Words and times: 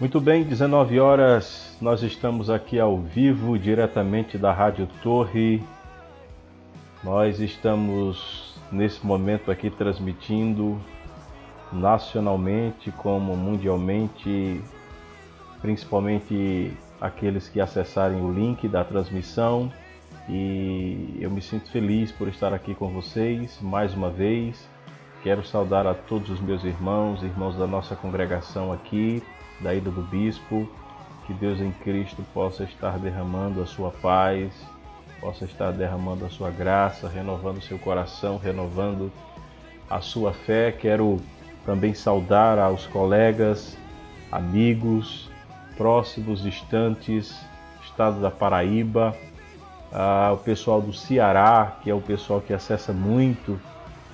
Muito 0.00 0.20
bem, 0.20 0.44
19 0.44 1.00
horas, 1.00 1.76
nós 1.80 2.04
estamos 2.04 2.48
aqui 2.48 2.78
ao 2.78 2.98
vivo, 2.98 3.58
diretamente 3.58 4.38
da 4.38 4.52
Rádio 4.52 4.88
Torre. 5.02 5.60
Nós 7.02 7.40
estamos 7.40 8.54
nesse 8.70 9.04
momento 9.04 9.50
aqui 9.50 9.68
transmitindo 9.68 10.80
nacionalmente 11.72 12.92
como 12.92 13.36
mundialmente, 13.36 14.60
principalmente 15.60 16.72
aqueles 17.00 17.48
que 17.48 17.60
acessarem 17.60 18.20
o 18.20 18.32
link 18.32 18.68
da 18.68 18.84
transmissão. 18.84 19.68
E 20.28 21.18
eu 21.20 21.28
me 21.28 21.42
sinto 21.42 21.72
feliz 21.72 22.12
por 22.12 22.28
estar 22.28 22.54
aqui 22.54 22.72
com 22.72 22.88
vocês 22.90 23.58
mais 23.60 23.94
uma 23.94 24.10
vez. 24.10 24.64
Quero 25.24 25.44
saudar 25.44 25.88
a 25.88 25.94
todos 25.94 26.30
os 26.30 26.40
meus 26.40 26.62
irmãos, 26.62 27.20
irmãos 27.24 27.56
da 27.56 27.66
nossa 27.66 27.96
congregação 27.96 28.72
aqui, 28.72 29.20
da 29.60 29.74
ida 29.74 29.90
do 29.90 30.02
bispo, 30.02 30.68
que 31.26 31.34
Deus 31.34 31.60
em 31.60 31.72
Cristo 31.72 32.24
possa 32.32 32.64
estar 32.64 32.98
derramando 32.98 33.62
a 33.62 33.66
sua 33.66 33.90
paz, 33.90 34.52
possa 35.20 35.44
estar 35.44 35.72
derramando 35.72 36.24
a 36.24 36.30
sua 36.30 36.50
graça, 36.50 37.08
renovando 37.08 37.58
o 37.58 37.62
seu 37.62 37.78
coração, 37.78 38.38
renovando 38.38 39.12
a 39.90 40.00
sua 40.00 40.32
fé. 40.32 40.72
Quero 40.72 41.20
também 41.66 41.92
saudar 41.92 42.58
aos 42.58 42.86
colegas, 42.86 43.76
amigos, 44.30 45.30
próximos, 45.76 46.42
distantes, 46.42 47.38
estado 47.84 48.20
da 48.20 48.30
Paraíba, 48.30 49.14
ao 49.92 50.38
pessoal 50.38 50.80
do 50.80 50.92
Ceará, 50.92 51.78
que 51.82 51.90
é 51.90 51.94
o 51.94 52.00
pessoal 52.00 52.40
que 52.40 52.52
acessa 52.52 52.92
muito 52.92 53.58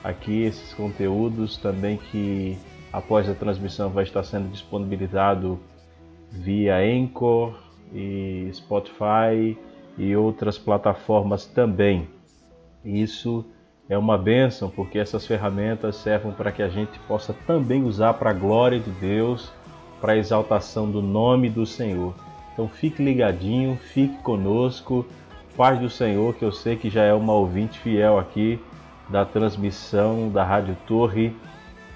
aqui 0.02 0.42
esses 0.42 0.72
conteúdos, 0.74 1.56
também 1.56 1.96
que 1.96 2.58
após 2.94 3.28
a 3.28 3.34
transmissão 3.34 3.90
vai 3.90 4.04
estar 4.04 4.22
sendo 4.22 4.48
disponibilizado 4.48 5.58
via 6.30 6.76
Anchor 6.76 7.58
e 7.92 8.48
Spotify 8.52 9.58
e 9.98 10.14
outras 10.14 10.56
plataformas 10.56 11.44
também. 11.44 12.06
Isso 12.84 13.44
é 13.88 13.98
uma 13.98 14.16
bênção 14.16 14.70
porque 14.70 14.96
essas 14.96 15.26
ferramentas 15.26 15.96
servem 15.96 16.30
para 16.30 16.52
que 16.52 16.62
a 16.62 16.68
gente 16.68 16.96
possa 17.00 17.34
também 17.46 17.82
usar 17.82 18.14
para 18.14 18.30
a 18.30 18.32
glória 18.32 18.78
de 18.78 18.90
Deus, 18.92 19.52
para 20.00 20.12
a 20.12 20.16
exaltação 20.16 20.88
do 20.88 21.02
nome 21.02 21.50
do 21.50 21.66
Senhor. 21.66 22.14
Então 22.52 22.68
fique 22.68 23.02
ligadinho, 23.02 23.76
fique 23.76 24.16
conosco. 24.18 25.04
Paz 25.56 25.80
do 25.80 25.90
Senhor, 25.90 26.34
que 26.34 26.44
eu 26.44 26.52
sei 26.52 26.76
que 26.76 26.90
já 26.90 27.02
é 27.02 27.12
uma 27.12 27.32
ouvinte 27.32 27.78
fiel 27.80 28.20
aqui 28.20 28.60
da 29.08 29.24
transmissão 29.24 30.28
da 30.28 30.44
Rádio 30.44 30.76
Torre 30.86 31.34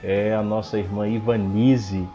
é 0.02 0.34
a 0.34 0.42
nossa 0.42 0.78
irmã 0.78 1.08
Ivanise 1.08 2.06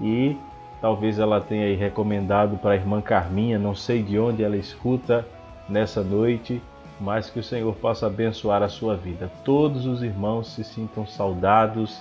e 0.00 0.36
talvez 0.80 1.18
ela 1.18 1.40
tenha 1.40 1.76
recomendado 1.76 2.56
para 2.58 2.72
a 2.72 2.76
irmã 2.76 3.00
Carminha, 3.00 3.58
não 3.58 3.74
sei 3.74 4.02
de 4.02 4.18
onde 4.18 4.42
ela 4.42 4.56
escuta 4.56 5.26
nessa 5.68 6.02
noite, 6.02 6.62
mas 7.00 7.30
que 7.30 7.38
o 7.38 7.42
Senhor 7.42 7.74
possa 7.76 8.06
abençoar 8.06 8.62
a 8.62 8.68
sua 8.68 8.96
vida. 8.96 9.30
Todos 9.44 9.86
os 9.86 10.02
irmãos 10.02 10.52
se 10.54 10.64
sintam 10.64 11.06
saudados, 11.06 12.00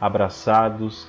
abraçados 0.00 1.08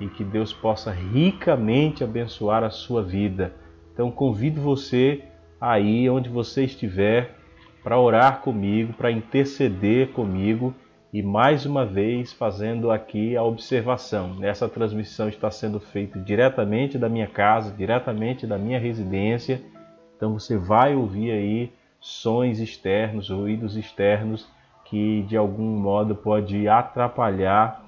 e 0.00 0.06
que 0.06 0.24
Deus 0.24 0.52
possa 0.52 0.90
ricamente 0.90 2.02
abençoar 2.02 2.64
a 2.64 2.70
sua 2.70 3.02
vida. 3.02 3.54
Então 3.92 4.10
convido 4.10 4.60
você 4.60 5.22
aí 5.60 6.08
onde 6.08 6.28
você 6.28 6.64
estiver 6.64 7.36
para 7.82 7.98
orar 7.98 8.40
comigo, 8.40 8.94
para 8.94 9.10
interceder 9.10 10.08
comigo 10.08 10.74
e 11.14 11.22
mais 11.22 11.64
uma 11.64 11.86
vez 11.86 12.32
fazendo 12.32 12.90
aqui 12.90 13.36
a 13.36 13.44
observação. 13.44 14.38
Essa 14.42 14.68
transmissão 14.68 15.28
está 15.28 15.48
sendo 15.48 15.78
feita 15.78 16.18
diretamente 16.18 16.98
da 16.98 17.08
minha 17.08 17.28
casa, 17.28 17.70
diretamente 17.70 18.48
da 18.48 18.58
minha 18.58 18.80
residência. 18.80 19.62
Então 20.16 20.32
você 20.32 20.58
vai 20.58 20.96
ouvir 20.96 21.30
aí 21.30 21.72
sons 22.00 22.58
externos, 22.58 23.30
ruídos 23.30 23.76
externos 23.76 24.48
que 24.86 25.22
de 25.28 25.36
algum 25.36 25.78
modo 25.78 26.16
pode 26.16 26.66
atrapalhar 26.66 27.84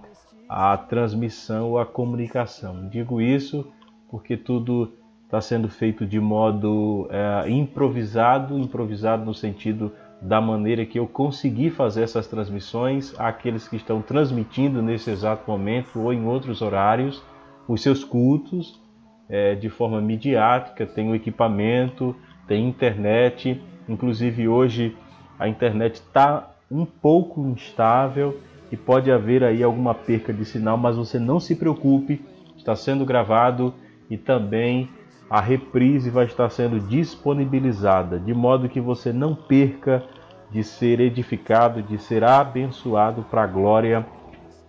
a 0.48 0.76
transmissão 0.76 1.70
ou 1.70 1.80
a 1.80 1.84
comunicação. 1.84 2.88
Digo 2.88 3.20
isso 3.20 3.66
porque 4.08 4.36
tudo 4.36 4.92
está 5.24 5.40
sendo 5.40 5.68
feito 5.68 6.06
de 6.06 6.20
modo 6.20 7.08
é, 7.10 7.50
improvisado, 7.50 8.56
improvisado 8.56 9.24
no 9.24 9.34
sentido 9.34 9.92
da 10.20 10.40
maneira 10.40 10.84
que 10.86 10.98
eu 10.98 11.06
consegui 11.06 11.70
fazer 11.70 12.02
essas 12.02 12.26
transmissões 12.26 13.14
àqueles 13.18 13.68
que 13.68 13.76
estão 13.76 14.00
transmitindo 14.00 14.82
nesse 14.82 15.10
exato 15.10 15.50
momento 15.50 16.00
ou 16.00 16.12
em 16.12 16.24
outros 16.24 16.62
horários 16.62 17.22
os 17.68 17.82
seus 17.82 18.02
cultos 18.02 18.80
é, 19.28 19.54
de 19.54 19.68
forma 19.68 20.00
midiática, 20.00 20.86
tem 20.86 21.10
o 21.10 21.14
equipamento, 21.14 22.14
tem 22.46 22.68
internet, 22.68 23.60
inclusive 23.88 24.48
hoje 24.48 24.96
a 25.38 25.48
internet 25.48 25.96
está 25.96 26.50
um 26.70 26.84
pouco 26.84 27.46
instável 27.46 28.40
e 28.70 28.76
pode 28.76 29.10
haver 29.10 29.44
aí 29.44 29.62
alguma 29.62 29.94
perca 29.94 30.32
de 30.32 30.44
sinal, 30.44 30.76
mas 30.76 30.96
você 30.96 31.18
não 31.18 31.38
se 31.38 31.54
preocupe, 31.54 32.24
está 32.56 32.74
sendo 32.74 33.04
gravado 33.04 33.74
e 34.10 34.16
também 34.16 34.88
a 35.28 35.40
reprise 35.40 36.08
vai 36.10 36.24
estar 36.26 36.48
sendo 36.50 36.78
disponibilizada, 36.78 38.18
de 38.18 38.32
modo 38.32 38.68
que 38.68 38.80
você 38.80 39.12
não 39.12 39.34
perca 39.34 40.04
de 40.50 40.62
ser 40.62 41.00
edificado, 41.00 41.82
de 41.82 41.98
ser 41.98 42.22
abençoado 42.22 43.22
para 43.24 43.42
a 43.42 43.46
glória 43.46 44.06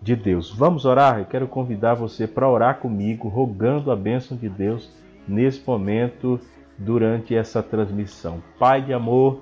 de 0.01 0.15
Deus. 0.15 0.51
Vamos 0.51 0.85
orar? 0.85 1.19
Eu 1.19 1.25
quero 1.25 1.47
convidar 1.47 1.93
você 1.93 2.27
para 2.27 2.49
orar 2.49 2.79
comigo, 2.79 3.27
rogando 3.27 3.91
a 3.91 3.95
bênção 3.95 4.35
de 4.35 4.49
Deus 4.49 4.91
nesse 5.27 5.61
momento, 5.65 6.39
durante 6.77 7.35
essa 7.35 7.61
transmissão. 7.61 8.41
Pai 8.59 8.81
de 8.81 8.93
amor, 8.93 9.41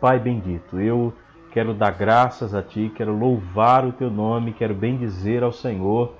Pai 0.00 0.18
bendito, 0.18 0.78
eu 0.80 1.12
quero 1.50 1.74
dar 1.74 1.90
graças 1.90 2.54
a 2.54 2.62
Ti, 2.62 2.92
quero 2.94 3.16
louvar 3.16 3.84
o 3.84 3.92
Teu 3.92 4.10
nome, 4.10 4.52
quero 4.52 4.74
bendizer 4.74 5.42
ao 5.42 5.52
Senhor 5.52 6.14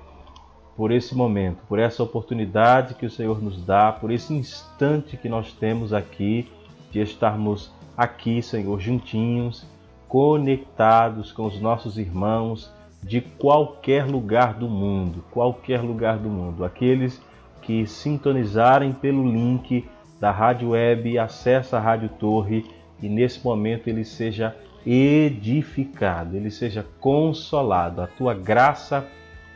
por 0.78 0.92
esse 0.92 1.12
momento, 1.12 1.58
por 1.68 1.80
essa 1.80 2.04
oportunidade 2.04 2.94
que 2.94 3.04
o 3.04 3.10
Senhor 3.10 3.42
nos 3.42 3.60
dá, 3.60 3.90
por 3.90 4.12
esse 4.12 4.32
instante 4.32 5.16
que 5.16 5.28
nós 5.28 5.52
temos 5.52 5.92
aqui 5.92 6.48
de 6.92 7.00
estarmos 7.00 7.72
aqui, 7.96 8.40
Senhor, 8.40 8.78
juntinhos, 8.78 9.66
conectados 10.06 11.32
com 11.32 11.46
os 11.46 11.60
nossos 11.60 11.98
irmãos 11.98 12.72
de 13.02 13.20
qualquer 13.20 14.06
lugar 14.06 14.54
do 14.54 14.68
mundo, 14.68 15.24
qualquer 15.32 15.80
lugar 15.80 16.16
do 16.16 16.28
mundo, 16.28 16.64
aqueles 16.64 17.20
que 17.60 17.84
sintonizarem 17.84 18.92
pelo 18.92 19.28
link 19.28 19.84
da 20.20 20.30
Rádio 20.30 20.70
Web, 20.70 21.18
acessa 21.18 21.76
a 21.76 21.80
Rádio 21.80 22.08
Torre 22.20 22.64
e 23.02 23.08
nesse 23.08 23.44
momento 23.44 23.88
ele 23.88 24.04
seja 24.04 24.54
edificado, 24.86 26.36
ele 26.36 26.52
seja 26.52 26.86
consolado, 27.00 28.00
a 28.00 28.06
tua 28.06 28.32
graça 28.32 29.04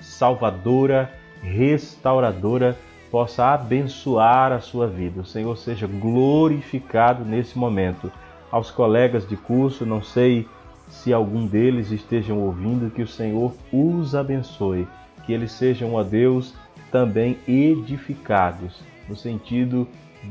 salvadora, 0.03 1.11
restauradora, 1.43 2.77
possa 3.11 3.53
abençoar 3.53 4.53
a 4.53 4.61
sua 4.61 4.87
vida. 4.87 5.21
O 5.21 5.25
Senhor 5.25 5.57
seja 5.57 5.87
glorificado 5.87 7.25
nesse 7.25 7.59
momento. 7.59 8.11
Aos 8.51 8.71
colegas 8.71 9.27
de 9.27 9.37
curso, 9.37 9.87
não 9.87 10.03
sei 10.03 10.47
se 10.89 11.13
algum 11.13 11.47
deles 11.47 11.91
estejam 11.91 12.39
ouvindo, 12.39 12.91
que 12.91 13.03
o 13.03 13.09
Senhor 13.09 13.55
os 13.73 14.15
abençoe, 14.15 14.87
que 15.25 15.33
eles 15.33 15.53
sejam 15.53 15.99
a 15.99 16.03
Deus 16.03 16.55
também 16.91 17.39
edificados, 17.49 18.81
no 19.09 19.17
sentido 19.17 19.89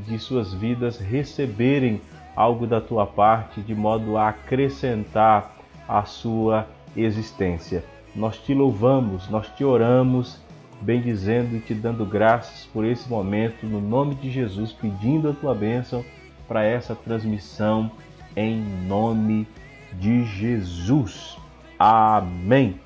de 0.08 0.20
suas 0.20 0.53
vidas 0.53 1.00
receberem 1.00 2.00
algo 2.35 2.66
da 2.66 2.79
tua 2.79 3.06
parte 3.06 3.62
de 3.62 3.76
modo 3.76 4.18
a 4.18 4.29
acrescentar 4.29 5.56
a 5.88 6.03
sua 6.06 6.68
existência. 6.96 7.84
Nós 8.16 8.37
te 8.37 8.53
louvamos, 8.53 9.29
nós 9.29 9.47
te 9.49 9.63
oramos, 9.63 10.40
bendizendo 10.81 11.55
e 11.55 11.59
te 11.59 11.73
dando 11.73 12.05
graças 12.05 12.66
por 12.73 12.84
esse 12.84 13.08
momento, 13.09 13.66
no 13.66 13.79
nome 13.79 14.16
de 14.16 14.29
Jesus, 14.29 14.73
pedindo 14.73 15.29
a 15.29 15.34
tua 15.34 15.55
bênção 15.55 16.03
para 16.47 16.63
essa 16.63 16.93
transmissão, 16.93 17.91
em 18.35 18.59
nome 18.85 19.47
de 19.93 20.25
Jesus. 20.25 21.37
Amém. 21.79 22.79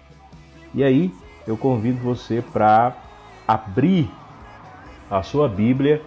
E 0.74 0.84
aí, 0.84 1.12
eu 1.48 1.58
convido 1.58 2.00
você 2.00 2.42
para 2.42 2.96
abrir 3.48 4.10
a 5.10 5.24
sua 5.24 5.48
Bíblia 5.48 6.02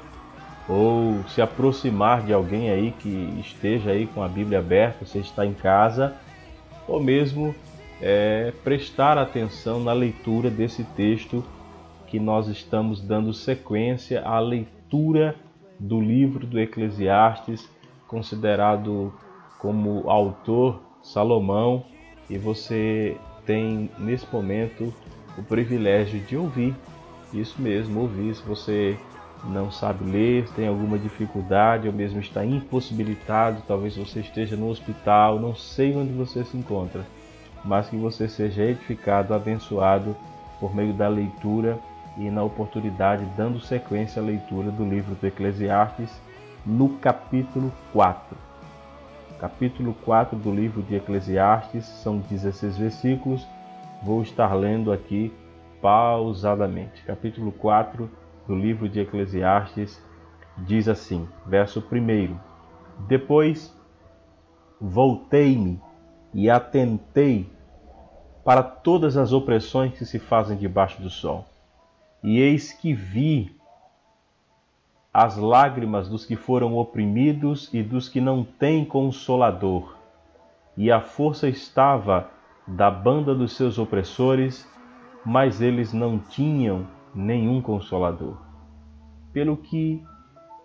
ou 0.68 1.24
se 1.28 1.40
aproximar 1.40 2.22
de 2.22 2.32
alguém 2.32 2.70
aí 2.70 2.92
que 2.98 3.40
esteja 3.40 3.90
aí 3.90 4.06
com 4.06 4.22
a 4.22 4.28
Bíblia 4.28 4.58
aberta, 4.58 5.04
você 5.04 5.18
está 5.18 5.46
em 5.46 5.54
casa, 5.54 6.14
ou 6.86 7.02
mesmo 7.02 7.54
é, 8.00 8.52
prestar 8.62 9.18
atenção 9.18 9.80
na 9.80 9.92
leitura 9.92 10.50
desse 10.50 10.84
texto 10.84 11.44
que 12.06 12.18
nós 12.18 12.48
estamos 12.48 13.00
dando 13.00 13.32
sequência 13.34 14.22
à 14.22 14.38
leitura 14.38 15.34
do 15.78 16.00
livro 16.00 16.46
do 16.46 16.58
Eclesiastes, 16.58 17.68
considerado 18.06 19.12
como 19.58 20.08
autor 20.08 20.80
Salomão, 21.02 21.84
e 22.30 22.38
você 22.38 23.16
tem 23.44 23.90
nesse 23.98 24.26
momento 24.32 24.92
o 25.36 25.42
privilégio 25.42 26.20
de 26.20 26.36
ouvir, 26.36 26.74
isso 27.32 27.60
mesmo, 27.60 28.00
ouvir. 28.00 28.34
Se 28.34 28.42
você 28.42 28.98
não 29.44 29.70
sabe 29.70 30.04
ler, 30.10 30.48
tem 30.56 30.66
alguma 30.66 30.98
dificuldade 30.98 31.86
ou 31.86 31.94
mesmo 31.94 32.20
está 32.20 32.44
impossibilitado, 32.44 33.62
talvez 33.66 33.96
você 33.96 34.20
esteja 34.20 34.56
no 34.56 34.68
hospital, 34.68 35.38
não 35.38 35.54
sei 35.54 35.94
onde 35.94 36.12
você 36.12 36.44
se 36.44 36.56
encontra, 36.56 37.04
mas 37.68 37.90
que 37.90 37.96
você 37.98 38.26
seja 38.26 38.62
edificado, 38.62 39.34
abençoado 39.34 40.16
por 40.58 40.74
meio 40.74 40.94
da 40.94 41.06
leitura 41.06 41.78
e 42.16 42.30
na 42.30 42.42
oportunidade 42.42 43.26
dando 43.36 43.60
sequência 43.60 44.22
à 44.22 44.24
leitura 44.24 44.70
do 44.70 44.88
livro 44.88 45.14
do 45.14 45.26
Eclesiastes 45.26 46.10
no 46.64 46.88
capítulo 46.96 47.70
4. 47.92 48.34
Capítulo 49.38 49.94
4 50.02 50.38
do 50.38 50.50
livro 50.50 50.82
de 50.82 50.96
Eclesiastes 50.96 51.84
são 51.84 52.20
16 52.20 52.78
versículos. 52.78 53.46
Vou 54.02 54.22
estar 54.22 54.54
lendo 54.54 54.90
aqui 54.90 55.30
pausadamente. 55.82 57.04
Capítulo 57.04 57.52
4 57.52 58.10
do 58.46 58.54
livro 58.54 58.88
de 58.88 59.00
Eclesiastes 59.00 60.02
diz 60.56 60.88
assim, 60.88 61.28
verso 61.46 61.80
1: 61.92 62.34
Depois 63.06 63.76
voltei-me 64.80 65.78
e 66.32 66.48
atentei 66.48 67.57
para 68.48 68.62
todas 68.62 69.18
as 69.18 69.30
opressões 69.30 69.92
que 69.92 70.06
se 70.06 70.18
fazem 70.18 70.56
debaixo 70.56 71.02
do 71.02 71.10
sol. 71.10 71.44
E 72.24 72.40
eis 72.40 72.72
que 72.72 72.94
vi 72.94 73.54
as 75.12 75.36
lágrimas 75.36 76.08
dos 76.08 76.24
que 76.24 76.34
foram 76.34 76.74
oprimidos 76.78 77.68
e 77.74 77.82
dos 77.82 78.08
que 78.08 78.22
não 78.22 78.42
têm 78.42 78.86
consolador. 78.86 79.94
E 80.78 80.90
a 80.90 80.98
força 80.98 81.46
estava 81.46 82.30
da 82.66 82.90
banda 82.90 83.34
dos 83.34 83.52
seus 83.52 83.78
opressores, 83.78 84.66
mas 85.26 85.60
eles 85.60 85.92
não 85.92 86.18
tinham 86.18 86.86
nenhum 87.14 87.60
consolador. 87.60 88.38
Pelo 89.30 89.58
que 89.58 90.02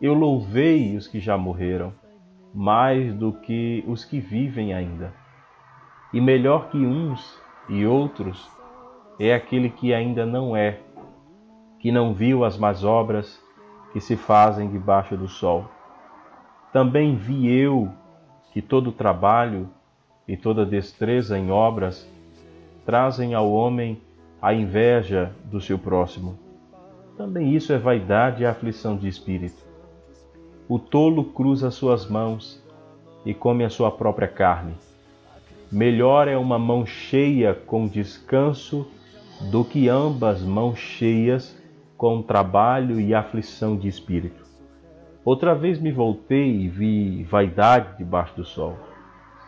eu 0.02 0.14
louvei 0.14 0.96
os 0.96 1.06
que 1.06 1.20
já 1.20 1.38
morreram, 1.38 1.92
mais 2.54 3.14
do 3.14 3.34
que 3.34 3.84
os 3.86 4.06
que 4.06 4.22
vivem 4.22 4.74
ainda. 4.74 5.14
E 6.14 6.22
melhor 6.22 6.70
que 6.70 6.78
uns 6.78 7.43
e 7.70 7.86
outros 7.86 8.50
é 9.20 9.34
aquele 9.34 9.70
que 9.70 9.94
ainda 9.94 10.26
não 10.26 10.56
é, 10.56 10.80
que 11.80 11.92
não 11.92 12.14
viu 12.14 12.44
as 12.44 12.58
más 12.58 12.84
obras 12.84 13.42
que 13.92 14.00
se 14.00 14.16
fazem 14.16 14.70
debaixo 14.70 15.16
do 15.16 15.28
sol. 15.28 15.66
Também 16.72 17.16
vi 17.16 17.48
eu 17.48 17.90
que 18.52 18.62
todo 18.62 18.92
trabalho 18.92 19.70
e 20.28 20.36
toda 20.36 20.66
destreza 20.66 21.38
em 21.38 21.52
obras 21.52 22.10
trazem 22.86 23.34
ao 23.34 23.52
homem 23.52 24.02
a 24.42 24.54
inveja 24.54 25.32
do 25.46 25.62
seu 25.62 25.78
próximo. 25.78 26.38
Também 27.16 27.54
isso 27.54 27.72
é 27.72 27.78
vaidade 27.78 28.44
e 28.44 28.46
aflição 28.46 28.98
de 28.98 29.08
espírito. 29.08 29.64
O 30.68 30.80
tolo 30.80 31.26
cruza 31.26 31.70
suas 31.70 32.10
mãos 32.10 32.62
e 33.26 33.34
come 33.34 33.64
a 33.64 33.70
sua 33.70 33.92
própria 33.92 34.28
carne. 34.28 34.74
Melhor 35.74 36.28
é 36.28 36.38
uma 36.38 36.60
mão 36.60 36.86
cheia 36.86 37.56
com 37.56 37.88
descanso 37.88 38.86
do 39.50 39.66
que 39.66 39.90
ambas 39.90 40.44
mãos 40.44 40.78
cheias 40.78 41.60
com 41.98 42.22
trabalho 42.22 43.02
e 43.02 43.12
aflição 43.12 43.76
de 43.76 43.88
espírito. 43.88 44.46
Outra 45.26 45.56
vez 45.56 45.80
me 45.80 45.92
voltei 45.92 46.62
e 46.62 46.70
vi 46.70 47.24
vaidade 47.24 47.98
debaixo 47.98 48.36
do 48.36 48.46
sol. 48.46 48.78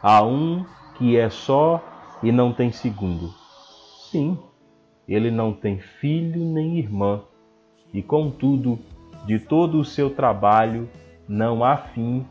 Há 0.02 0.26
um 0.26 0.66
que 0.98 1.16
é 1.16 1.30
só 1.30 1.80
e 2.24 2.32
não 2.32 2.52
tem 2.52 2.72
segundo. 2.72 3.32
Sim, 4.10 4.36
ele 5.08 5.30
não 5.30 5.54
tem 5.54 5.78
filho 5.78 6.44
nem 6.44 6.80
irmã, 6.80 7.22
e 7.94 8.02
contudo, 8.02 8.80
de 9.28 9.38
todo 9.38 9.80
o 9.80 9.86
seu 9.86 10.10
trabalho 10.10 10.90
não 11.30 11.64
há 11.64 11.78
fim, 11.78 12.26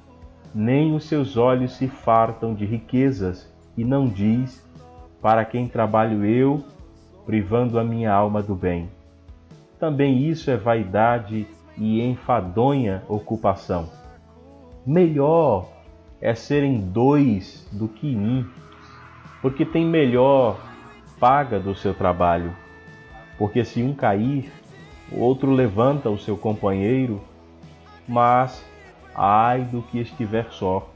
nem 0.52 0.96
os 0.96 1.04
seus 1.04 1.36
olhos 1.36 1.74
se 1.74 1.86
fartam 1.86 2.54
de 2.54 2.64
riquezas, 2.64 3.53
e 3.76 3.84
não 3.84 4.06
diz: 4.06 4.64
Para 5.20 5.44
quem 5.44 5.68
trabalho 5.68 6.24
eu, 6.24 6.64
privando 7.26 7.78
a 7.78 7.84
minha 7.84 8.12
alma 8.12 8.42
do 8.42 8.54
bem. 8.54 8.88
Também 9.78 10.28
isso 10.28 10.50
é 10.50 10.56
vaidade 10.56 11.46
e 11.76 12.00
enfadonha 12.02 13.02
ocupação. 13.08 13.90
Melhor 14.86 15.68
é 16.20 16.34
serem 16.34 16.80
dois 16.80 17.68
do 17.72 17.88
que 17.88 18.14
um, 18.14 18.46
porque 19.42 19.64
tem 19.64 19.84
melhor 19.84 20.58
paga 21.18 21.58
do 21.58 21.74
seu 21.74 21.94
trabalho 21.94 22.54
porque 23.38 23.64
se 23.64 23.82
um 23.82 23.94
cair, 23.94 24.52
o 25.10 25.20
outro 25.20 25.50
levanta 25.50 26.08
o 26.08 26.18
seu 26.18 26.36
companheiro, 26.36 27.20
mas 28.06 28.64
ai 29.14 29.62
do 29.62 29.82
que 29.82 29.98
estiver 29.98 30.46
só, 30.50 30.88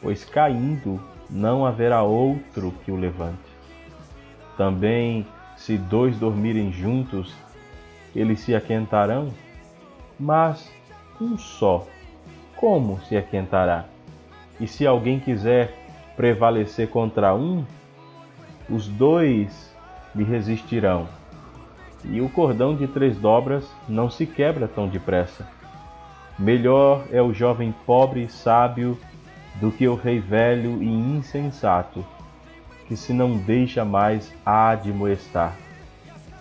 pois 0.00 0.24
caindo 0.24 1.00
não 1.30 1.64
haverá 1.64 2.02
outro 2.02 2.72
que 2.84 2.90
o 2.90 2.96
levante. 2.96 3.38
Também, 4.56 5.26
se 5.56 5.76
dois 5.76 6.18
dormirem 6.18 6.72
juntos, 6.72 7.34
eles 8.14 8.40
se 8.40 8.54
aquentarão, 8.54 9.30
mas 10.18 10.70
um 11.20 11.36
só, 11.36 11.86
como 12.56 13.00
se 13.02 13.16
aquentará? 13.16 13.84
E 14.58 14.66
se 14.66 14.86
alguém 14.86 15.20
quiser 15.20 15.74
prevalecer 16.16 16.88
contra 16.88 17.34
um, 17.34 17.64
os 18.70 18.88
dois 18.88 19.74
lhe 20.14 20.24
resistirão 20.24 21.06
e 22.04 22.20
o 22.20 22.28
cordão 22.28 22.74
de 22.74 22.86
três 22.86 23.16
dobras 23.16 23.64
não 23.88 24.10
se 24.10 24.26
quebra 24.26 24.68
tão 24.68 24.88
depressa. 24.88 25.46
Melhor 26.38 27.04
é 27.10 27.20
o 27.20 27.32
jovem 27.32 27.74
pobre 27.84 28.24
e 28.24 28.28
sábio 28.28 28.98
do 29.60 29.70
que 29.70 29.88
o 29.88 29.94
rei 29.94 30.20
velho 30.20 30.82
e 30.82 30.86
insensato, 30.86 32.04
que 32.86 32.96
se 32.96 33.12
não 33.12 33.36
deixa 33.36 33.84
mais 33.84 34.32
há 34.44 34.74
de 34.74 34.92
moestar. 34.92 35.56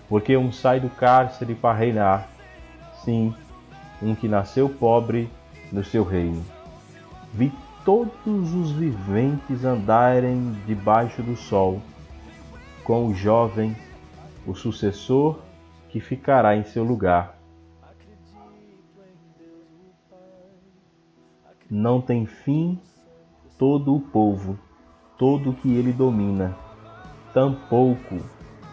Porque 0.07 0.35
um 0.37 0.51
sai 0.51 0.79
do 0.79 0.89
cárcere 0.89 1.55
para 1.55 1.77
reinar, 1.77 2.29
sim, 3.03 3.33
um 4.01 4.13
que 4.13 4.27
nasceu 4.27 4.69
pobre 4.69 5.29
no 5.71 5.83
seu 5.83 6.03
reino. 6.03 6.43
Vi 7.33 7.51
todos 7.83 8.53
os 8.53 8.71
viventes 8.71 9.63
andarem 9.63 10.53
debaixo 10.65 11.23
do 11.23 11.35
sol, 11.35 11.81
com 12.83 13.07
o 13.07 13.13
jovem, 13.13 13.75
o 14.45 14.53
sucessor 14.53 15.39
que 15.89 15.99
ficará 15.99 16.55
em 16.55 16.63
seu 16.63 16.83
lugar. 16.83 17.35
Não 21.69 21.99
tem 21.99 22.27
fim 22.27 22.79
todo 23.57 23.95
o 23.95 23.99
povo, 23.99 24.57
todo 25.17 25.51
o 25.51 25.53
que 25.53 25.73
ele 25.73 25.91
domina, 25.91 26.55
tampouco 27.33 28.19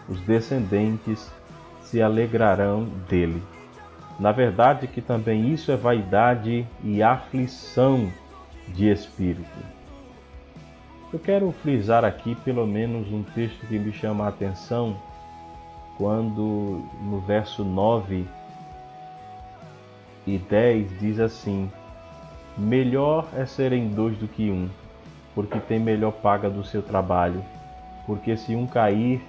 os 0.07 0.19
descendentes 0.21 1.31
se 1.81 2.01
alegrarão 2.01 2.85
dele. 3.07 3.41
Na 4.19 4.31
verdade, 4.31 4.87
que 4.87 5.01
também 5.01 5.51
isso 5.53 5.71
é 5.71 5.75
vaidade 5.75 6.67
e 6.83 7.01
aflição 7.01 8.11
de 8.69 8.89
espírito. 8.89 9.73
Eu 11.11 11.19
quero 11.19 11.51
frisar 11.51 12.03
aqui 12.03 12.35
pelo 12.35 12.65
menos 12.65 13.11
um 13.11 13.23
texto 13.23 13.67
que 13.67 13.77
me 13.77 13.93
chama 13.93 14.25
a 14.25 14.29
atenção 14.29 14.97
quando 15.97 16.83
no 17.03 17.19
verso 17.21 17.63
9 17.63 18.25
e 20.25 20.37
10 20.37 20.99
diz 20.99 21.19
assim: 21.19 21.71
Melhor 22.55 23.27
é 23.35 23.47
serem 23.47 23.89
dois 23.89 24.15
do 24.19 24.27
que 24.27 24.51
um, 24.51 24.69
porque 25.33 25.59
tem 25.59 25.79
melhor 25.79 26.11
paga 26.11 26.51
do 26.51 26.63
seu 26.63 26.83
trabalho. 26.83 27.43
Porque 28.05 28.37
se 28.37 28.55
um 28.55 28.67
cair, 28.67 29.23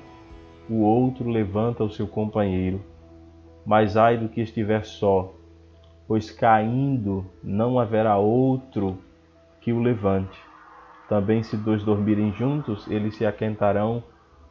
o 0.68 0.82
outro 0.82 1.30
levanta 1.30 1.82
o 1.82 1.90
seu 1.90 2.06
companheiro. 2.06 2.82
Mas 3.64 3.96
ai 3.96 4.18
do 4.18 4.28
que 4.28 4.42
estiver 4.42 4.84
só, 4.84 5.32
pois 6.06 6.30
caindo 6.30 7.24
não 7.42 7.78
haverá 7.78 8.18
outro 8.18 8.98
que 9.62 9.72
o 9.72 9.80
levante. 9.80 10.38
Também 11.08 11.42
se 11.42 11.56
dois 11.56 11.82
dormirem 11.82 12.30
juntos, 12.32 12.86
eles 12.88 13.16
se 13.16 13.24
aquentarão, 13.24 14.02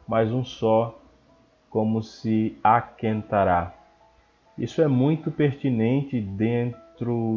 mas 0.06 0.32
um 0.32 0.44
só 0.44 0.98
como 1.70 2.02
se 2.02 2.58
aquentará. 2.62 3.72
Isso 4.58 4.82
é 4.82 4.88
muito 4.88 5.30
pertinente 5.30 6.20
dentro 6.20 6.83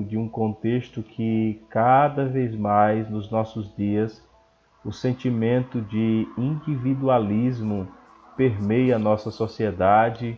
de 0.07 0.17
um 0.17 0.29
contexto 0.29 1.01
que 1.01 1.61
cada 1.69 2.25
vez 2.25 2.55
mais 2.55 3.09
nos 3.09 3.31
nossos 3.31 3.75
dias 3.75 4.23
o 4.85 4.91
sentimento 4.91 5.81
de 5.81 6.27
individualismo 6.37 7.87
permeia 8.37 8.95
a 8.95 8.99
nossa 8.99 9.31
sociedade, 9.31 10.37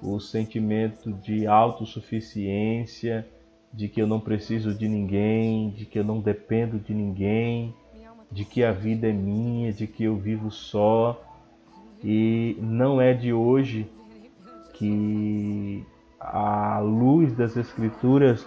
o 0.00 0.18
sentimento 0.20 1.12
de 1.12 1.46
autossuficiência, 1.46 3.26
de 3.72 3.88
que 3.88 4.00
eu 4.00 4.06
não 4.06 4.20
preciso 4.20 4.74
de 4.74 4.88
ninguém, 4.88 5.70
de 5.70 5.84
que 5.84 5.98
eu 5.98 6.04
não 6.04 6.20
dependo 6.20 6.78
de 6.78 6.94
ninguém, 6.94 7.74
de 8.30 8.44
que 8.44 8.64
a 8.64 8.72
vida 8.72 9.08
é 9.08 9.12
minha, 9.12 9.72
de 9.72 9.86
que 9.86 10.04
eu 10.04 10.16
vivo 10.16 10.50
só. 10.50 11.20
E 12.02 12.56
não 12.60 13.00
é 13.00 13.12
de 13.12 13.32
hoje 13.32 13.86
que 14.74 15.84
à 16.26 16.78
luz 16.78 17.32
das 17.34 17.56
Escrituras, 17.56 18.46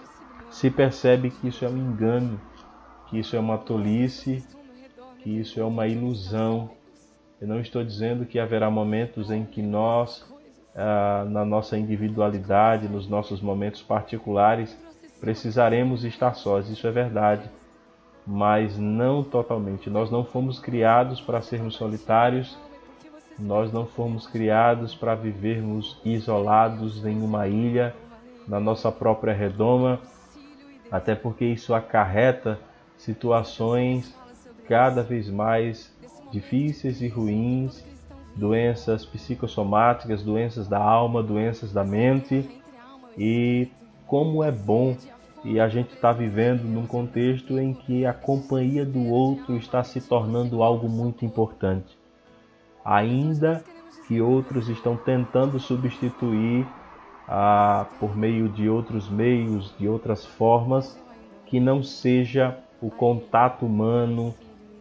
se 0.50 0.70
percebe 0.70 1.30
que 1.30 1.48
isso 1.48 1.64
é 1.64 1.68
um 1.68 1.76
engano, 1.76 2.40
que 3.08 3.18
isso 3.18 3.34
é 3.34 3.40
uma 3.40 3.56
tolice, 3.56 4.44
que 5.22 5.30
isso 5.30 5.60
é 5.60 5.64
uma 5.64 5.86
ilusão. 5.86 6.70
Eu 7.40 7.48
não 7.48 7.60
estou 7.60 7.82
dizendo 7.84 8.26
que 8.26 8.38
haverá 8.38 8.70
momentos 8.70 9.30
em 9.30 9.44
que 9.44 9.62
nós, 9.62 10.24
ah, 10.74 11.24
na 11.28 11.44
nossa 11.44 11.78
individualidade, 11.78 12.88
nos 12.88 13.08
nossos 13.08 13.40
momentos 13.40 13.82
particulares, 13.82 14.76
precisaremos 15.20 16.04
estar 16.04 16.34
sós. 16.34 16.68
Isso 16.68 16.86
é 16.86 16.90
verdade, 16.90 17.48
mas 18.26 18.76
não 18.78 19.22
totalmente. 19.22 19.88
Nós 19.88 20.10
não 20.10 20.24
fomos 20.24 20.58
criados 20.58 21.20
para 21.20 21.40
sermos 21.40 21.74
solitários 21.74 22.58
nós 23.40 23.72
não 23.72 23.86
fomos 23.86 24.26
criados 24.26 24.94
para 24.94 25.14
vivermos 25.14 25.98
isolados 26.04 27.04
em 27.04 27.22
uma 27.22 27.48
ilha, 27.48 27.94
na 28.46 28.60
nossa 28.60 28.92
própria 28.92 29.32
redoma, 29.32 30.00
até 30.90 31.14
porque 31.14 31.44
isso 31.44 31.72
acarreta 31.72 32.58
situações 32.96 34.14
cada 34.68 35.02
vez 35.02 35.28
mais 35.30 35.94
difíceis 36.30 37.00
e 37.00 37.08
ruins, 37.08 37.84
doenças 38.36 39.04
psicossomáticas, 39.06 40.22
doenças 40.22 40.68
da 40.68 40.78
alma, 40.78 41.22
doenças 41.22 41.72
da 41.72 41.84
mente. 41.84 42.48
E 43.16 43.68
como 44.06 44.42
é 44.44 44.50
bom 44.50 44.96
e 45.44 45.58
a 45.58 45.68
gente 45.68 45.94
está 45.94 46.12
vivendo 46.12 46.64
num 46.64 46.86
contexto 46.86 47.58
em 47.58 47.72
que 47.72 48.04
a 48.04 48.12
companhia 48.12 48.84
do 48.84 49.06
outro 49.06 49.56
está 49.56 49.82
se 49.82 50.00
tornando 50.00 50.62
algo 50.62 50.88
muito 50.88 51.24
importante 51.24 51.99
ainda 52.84 53.64
que 54.06 54.20
outros 54.20 54.68
estão 54.68 54.96
tentando 54.96 55.58
substituir 55.58 56.66
ah, 57.28 57.86
por 57.98 58.16
meio 58.16 58.48
de 58.48 58.68
outros 58.68 59.08
meios, 59.08 59.72
de 59.78 59.88
outras 59.88 60.26
formas, 60.26 60.98
que 61.46 61.60
não 61.60 61.82
seja 61.82 62.58
o 62.80 62.90
contato 62.90 63.66
humano 63.66 64.34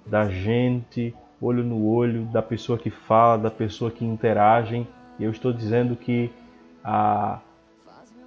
da 0.06 0.27
gente, 0.27 1.13
olho 1.41 1.63
no 1.63 1.86
olho, 1.86 2.25
da 2.25 2.41
pessoa 2.41 2.77
que 2.77 2.89
fala, 2.89 3.38
da 3.38 3.51
pessoa 3.51 3.91
que 3.91 4.03
interage. 4.03 4.88
Eu 5.20 5.29
estou 5.29 5.53
dizendo 5.53 5.96
que 5.96 6.32
a, 6.84 7.39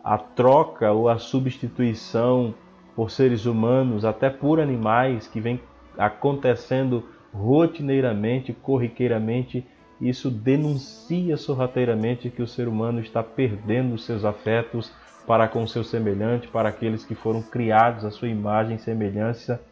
a 0.04 0.18
troca 0.18 0.92
ou 0.92 1.08
a 1.08 1.18
substituição 1.18 2.54
por 2.94 3.10
seres 3.10 3.46
humanos, 3.46 4.04
até 4.04 4.30
por 4.30 4.60
animais, 4.60 5.26
que 5.26 5.40
vem 5.40 5.60
acontecendo 5.98 7.04
rotineiramente, 7.32 8.52
corriqueiramente, 8.52 9.66
isso 10.00 10.30
denuncia 10.30 11.36
sorrateiramente 11.36 12.28
que 12.28 12.42
o 12.42 12.46
ser 12.46 12.68
humano 12.68 13.00
está 13.00 13.22
perdendo 13.22 13.96
seus 13.96 14.24
afetos 14.24 14.92
para 15.26 15.46
com 15.46 15.66
seu 15.66 15.84
semelhante, 15.84 16.48
para 16.48 16.68
aqueles 16.68 17.04
que 17.04 17.14
foram 17.14 17.40
criados 17.40 18.04
à 18.04 18.10
sua 18.10 18.28
imagem 18.28 18.76
e 18.76 18.80
semelhança, 18.80 19.62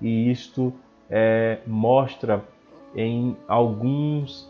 e 0.00 0.30
isto 0.30 0.72
é, 1.10 1.58
mostra 1.66 2.44
em 2.94 3.36
alguns 3.48 4.48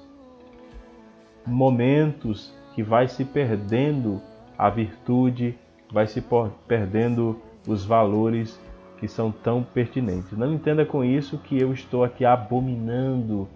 momentos 1.46 2.54
que 2.74 2.82
vai 2.82 3.08
se 3.08 3.24
perdendo 3.24 4.20
a 4.58 4.68
virtude, 4.68 5.58
vai 5.90 6.06
se 6.06 6.22
perdendo 6.66 7.40
os 7.66 7.84
valores 7.84 8.60
que 9.04 9.08
são 9.08 9.30
tão 9.30 9.62
pertinentes. 9.62 10.32
Não 10.32 10.54
entenda 10.54 10.86
com 10.86 11.04
isso 11.04 11.36
que 11.36 11.60
eu 11.60 11.74
estou 11.74 12.04
aqui 12.04 12.24
abominando 12.24 13.46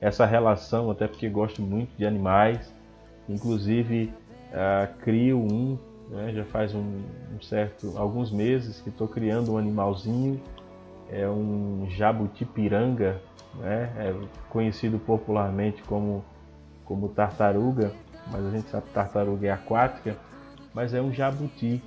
essa 0.00 0.26
relação, 0.26 0.90
até 0.90 1.06
porque 1.06 1.28
gosto 1.28 1.62
muito 1.62 1.96
de 1.96 2.04
animais. 2.04 2.74
Inclusive, 3.28 4.12
uh, 4.50 4.92
crio 5.02 5.38
um, 5.38 5.78
né, 6.10 6.32
já 6.34 6.44
faz 6.44 6.74
um, 6.74 6.80
um, 6.80 7.40
certo, 7.40 7.96
alguns 7.96 8.32
meses 8.32 8.80
que 8.80 8.88
estou 8.88 9.06
criando 9.06 9.52
um 9.52 9.58
animalzinho. 9.58 10.40
É 11.08 11.28
um 11.28 11.86
jabuti-piranga, 11.90 13.22
né, 13.60 13.92
é 13.96 14.14
conhecido 14.50 14.98
popularmente 14.98 15.84
como, 15.84 16.24
como 16.84 17.10
tartaruga, 17.10 17.92
mas 18.32 18.44
a 18.44 18.50
gente 18.50 18.68
sabe 18.70 18.86
que 18.86 18.92
tartaruga 18.92 19.46
é 19.46 19.50
aquática, 19.52 20.16
mas 20.74 20.92
é 20.92 21.00
um 21.00 21.12
jabuti 21.12 21.80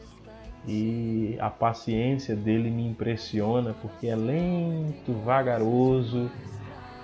e 0.68 1.38
a 1.40 1.50
paciência 1.50 2.36
dele 2.36 2.70
me 2.70 2.88
impressiona 2.88 3.74
porque 3.82 4.08
é 4.08 4.16
lento, 4.16 5.14
vagaroso, 5.26 6.30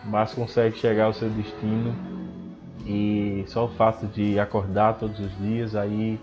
mas 0.05 0.33
consegue 0.33 0.77
chegar 0.77 1.05
ao 1.05 1.13
seu 1.13 1.29
destino. 1.29 1.95
E 2.85 3.43
só 3.47 3.65
o 3.65 3.69
fato 3.69 4.05
de 4.07 4.39
acordar 4.39 4.99
todos 4.99 5.19
os 5.19 5.37
dias 5.39 5.75
aí 5.75 6.19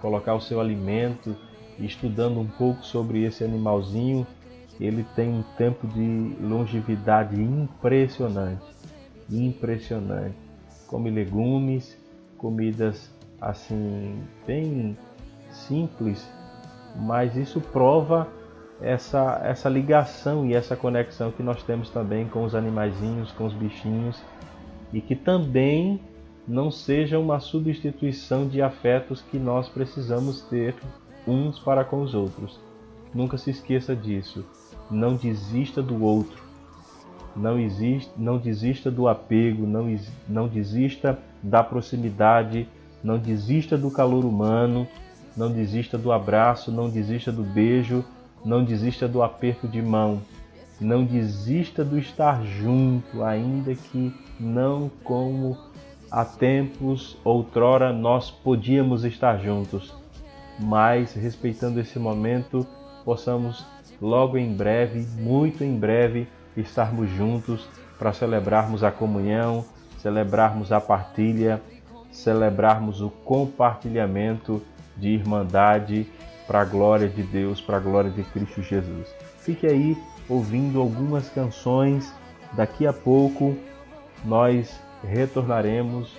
colocar 0.00 0.34
o 0.34 0.40
seu 0.40 0.60
alimento 0.60 1.36
estudando 1.78 2.40
um 2.40 2.46
pouco 2.46 2.84
sobre 2.84 3.22
esse 3.22 3.44
animalzinho 3.44 4.26
ele 4.80 5.04
tem 5.14 5.28
um 5.28 5.44
tempo 5.56 5.86
de 5.86 6.36
longevidade 6.40 7.40
impressionante 7.40 8.78
impressionante. 9.30 10.36
Come 10.86 11.10
legumes 11.10 11.96
comidas 12.36 13.10
assim 13.40 14.22
bem 14.46 14.96
simples, 15.50 16.28
mas 16.96 17.36
isso 17.36 17.60
prova 17.60 18.28
essa, 18.80 19.40
essa 19.44 19.68
ligação 19.68 20.46
e 20.46 20.54
essa 20.54 20.76
conexão 20.76 21.30
que 21.30 21.42
nós 21.42 21.62
temos 21.62 21.90
também 21.90 22.28
com 22.28 22.44
os 22.44 22.54
animaizinhos, 22.54 23.32
com 23.32 23.44
os 23.44 23.52
bichinhos, 23.52 24.20
e 24.92 25.00
que 25.00 25.14
também 25.14 26.00
não 26.46 26.70
seja 26.70 27.18
uma 27.18 27.40
substituição 27.40 28.48
de 28.48 28.62
afetos 28.62 29.20
que 29.20 29.38
nós 29.38 29.68
precisamos 29.68 30.40
ter 30.42 30.74
uns 31.26 31.58
para 31.58 31.84
com 31.84 32.00
os 32.02 32.14
outros. 32.14 32.58
Nunca 33.14 33.36
se 33.36 33.50
esqueça 33.50 33.94
disso. 33.94 34.44
Não 34.90 35.14
desista 35.16 35.82
do 35.82 36.02
outro. 36.02 36.42
Não, 37.36 37.58
existe, 37.58 38.10
não 38.16 38.38
desista 38.38 38.90
do 38.90 39.06
apego, 39.06 39.66
não, 39.66 39.94
não 40.26 40.48
desista 40.48 41.18
da 41.42 41.62
proximidade, 41.62 42.66
não 43.04 43.18
desista 43.18 43.76
do 43.76 43.90
calor 43.90 44.24
humano, 44.24 44.88
não 45.38 45.52
desista 45.52 45.96
do 45.96 46.10
abraço, 46.10 46.72
não 46.72 46.90
desista 46.90 47.30
do 47.30 47.44
beijo, 47.44 48.04
não 48.44 48.64
desista 48.64 49.06
do 49.06 49.22
aperto 49.22 49.68
de 49.68 49.80
mão, 49.80 50.20
não 50.80 51.04
desista 51.04 51.84
do 51.84 51.96
estar 51.96 52.44
junto, 52.44 53.22
ainda 53.22 53.72
que 53.72 54.12
não 54.40 54.90
como 55.04 55.56
há 56.10 56.24
tempos 56.24 57.16
outrora 57.22 57.92
nós 57.92 58.32
podíamos 58.32 59.04
estar 59.04 59.38
juntos, 59.38 59.94
mas 60.58 61.14
respeitando 61.14 61.78
esse 61.78 62.00
momento, 62.00 62.66
possamos 63.04 63.64
logo 64.02 64.36
em 64.36 64.52
breve, 64.52 65.06
muito 65.22 65.62
em 65.62 65.78
breve, 65.78 66.26
estarmos 66.56 67.08
juntos 67.10 67.68
para 67.96 68.12
celebrarmos 68.12 68.82
a 68.82 68.90
comunhão, 68.90 69.64
celebrarmos 69.98 70.72
a 70.72 70.80
partilha, 70.80 71.62
celebrarmos 72.10 73.00
o 73.00 73.08
compartilhamento 73.08 74.60
de 74.98 75.08
irmandade 75.08 76.06
para 76.46 76.60
a 76.62 76.64
glória 76.64 77.08
de 77.08 77.22
Deus, 77.22 77.60
para 77.60 77.76
a 77.76 77.80
glória 77.80 78.10
de 78.10 78.22
Cristo 78.24 78.62
Jesus. 78.62 79.08
Fique 79.38 79.66
aí 79.66 79.96
ouvindo 80.28 80.80
algumas 80.80 81.28
canções. 81.28 82.12
Daqui 82.52 82.86
a 82.86 82.92
pouco 82.92 83.56
nós 84.24 84.80
retornaremos 85.02 86.16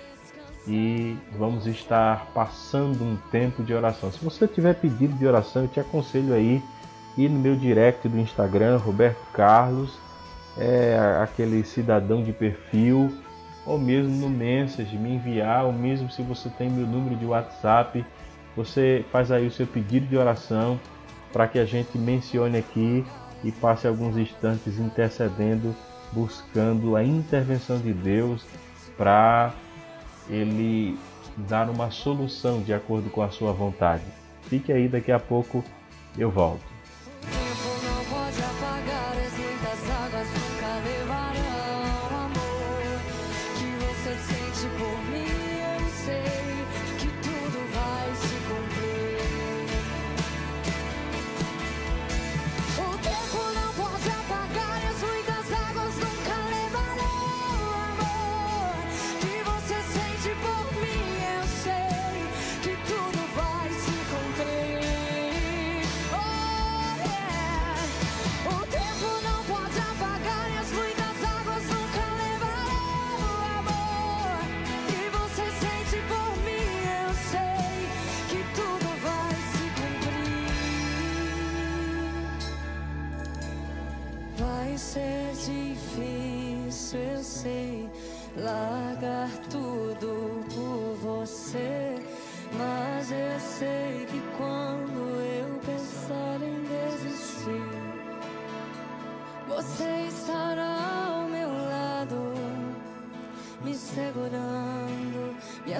e 0.66 1.16
vamos 1.36 1.66
estar 1.66 2.26
passando 2.32 3.02
um 3.02 3.16
tempo 3.30 3.62
de 3.62 3.74
oração. 3.74 4.12
Se 4.12 4.24
você 4.24 4.46
tiver 4.46 4.74
pedido 4.74 5.14
de 5.14 5.26
oração, 5.26 5.62
eu 5.62 5.68
te 5.68 5.80
aconselho 5.80 6.32
aí 6.32 6.62
ir 7.16 7.28
no 7.28 7.38
meu 7.38 7.56
direct 7.56 8.08
do 8.08 8.18
Instagram, 8.18 8.76
Roberto 8.78 9.20
Carlos, 9.32 9.98
é 10.56 11.18
aquele 11.22 11.64
cidadão 11.64 12.22
de 12.22 12.32
perfil, 12.32 13.12
ou 13.66 13.78
mesmo 13.78 14.14
no 14.16 14.28
message 14.28 14.96
me 14.96 15.14
enviar, 15.14 15.64
ou 15.64 15.72
mesmo 15.72 16.10
se 16.10 16.22
você 16.22 16.48
tem 16.50 16.70
meu 16.70 16.86
número 16.86 17.16
de 17.16 17.26
WhatsApp, 17.26 18.04
você 18.56 19.04
faz 19.10 19.30
aí 19.30 19.46
o 19.46 19.50
seu 19.50 19.66
pedido 19.66 20.06
de 20.06 20.16
oração 20.16 20.80
para 21.32 21.46
que 21.46 21.58
a 21.58 21.64
gente 21.64 21.96
mencione 21.96 22.58
aqui 22.58 23.04
e 23.42 23.52
passe 23.52 23.86
alguns 23.86 24.16
instantes 24.16 24.78
intercedendo, 24.78 25.74
buscando 26.12 26.96
a 26.96 27.04
intervenção 27.04 27.78
de 27.78 27.92
Deus 27.92 28.44
para 28.96 29.54
ele 30.28 30.98
dar 31.48 31.70
uma 31.70 31.90
solução 31.90 32.60
de 32.62 32.74
acordo 32.74 33.08
com 33.10 33.22
a 33.22 33.30
sua 33.30 33.52
vontade. 33.52 34.04
Fique 34.42 34.72
aí, 34.72 34.88
daqui 34.88 35.12
a 35.12 35.18
pouco 35.18 35.64
eu 36.18 36.30
volto. 36.30 36.69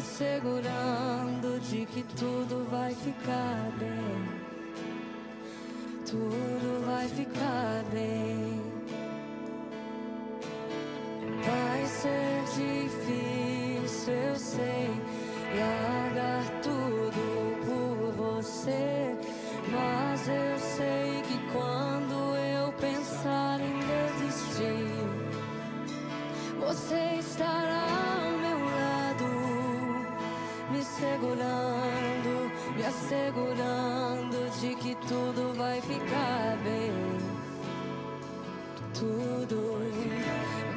assegurando 0.01 1.61
de 1.61 1.85
que 1.85 2.03
tudo 2.17 2.67
vai 2.71 2.95
ficar 2.95 3.71
bem. 3.79 4.31
Tudo 6.07 6.87
vai 6.87 7.07
ficar 7.07 7.85
bem. 7.93 8.63
Vai 11.45 11.87
ser 11.87 12.43
difícil, 12.57 14.15
eu 14.15 14.37
sei, 14.37 14.89
largar 15.59 16.45
tudo 16.63 17.23
por 17.67 18.13
você. 18.13 19.15
Mas 19.71 20.29
eu 20.29 20.59
sei 20.59 21.23
que 21.29 21.39
quando 21.53 22.37
eu 22.37 22.73
pensar 22.73 23.61
em 23.61 23.79
desistir, 23.93 24.95
você 26.59 27.19
estará. 27.19 27.80
me 32.81 32.87
assegurando 32.87 34.51
de 34.59 34.75
que 34.77 34.95
tudo 35.07 35.53
vai 35.55 35.81
ficar 35.83 36.57
bem. 36.65 36.93
Tudo 38.95 39.79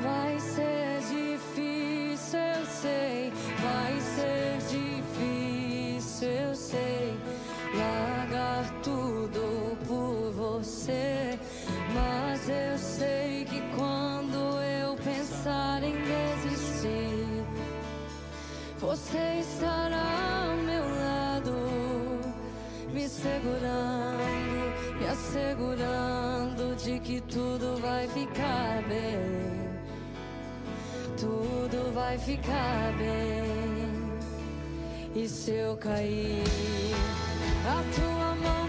vai 0.01 0.37
ser 0.39 0.99
difícil, 0.99 2.39
eu 2.39 2.65
sei. 2.65 3.33
Vai 3.61 3.99
ser 4.01 4.57
difícil, 4.69 6.27
eu 6.27 6.55
sei. 6.55 7.17
Largar 7.73 8.69
tudo 8.81 9.77
por 9.87 10.31
você. 10.31 11.39
Mas 11.93 12.49
eu 12.49 12.77
sei 12.77 13.45
que 13.45 13.61
quando 13.77 14.61
eu 14.61 14.95
pensar 14.97 15.83
em 15.83 15.95
desistir, 15.95 17.45
você 18.79 19.39
está. 19.39 19.82
segurando, 23.23 24.99
me 24.99 25.07
assegurando 25.07 26.75
de 26.75 26.99
que 26.99 27.21
tudo 27.21 27.79
vai 27.79 28.05
ficar 28.09 28.83
bem. 28.89 29.63
Tudo 31.17 31.93
vai 31.93 32.17
ficar 32.17 32.91
bem. 32.97 34.03
E 35.15 35.27
se 35.29 35.51
eu 35.51 35.77
cair, 35.77 36.43
a 37.65 37.83
tua 37.95 38.35
mão. 38.35 38.62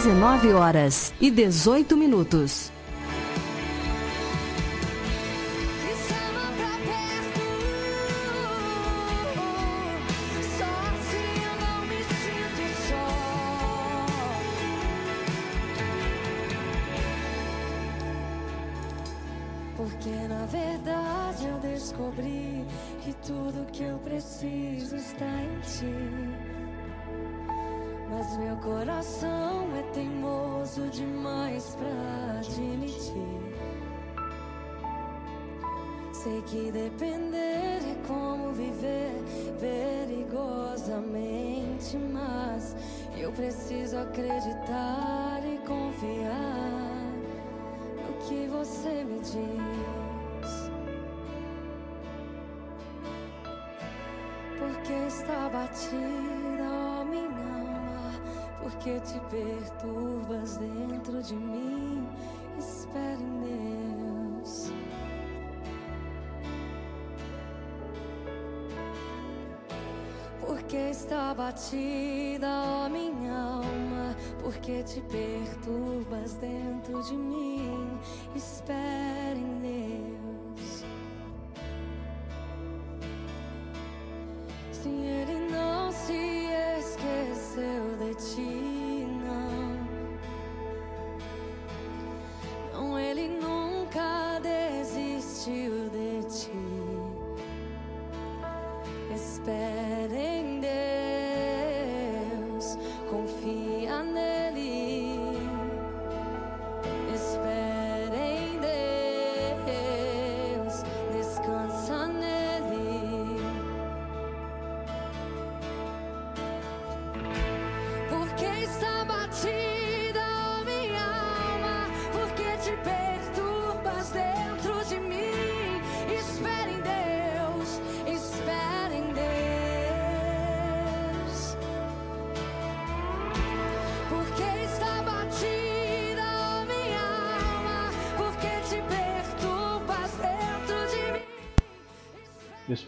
19 0.00 0.54
horas 0.54 1.12
e 1.20 1.30
18 1.30 1.94
minutos. 1.94 2.72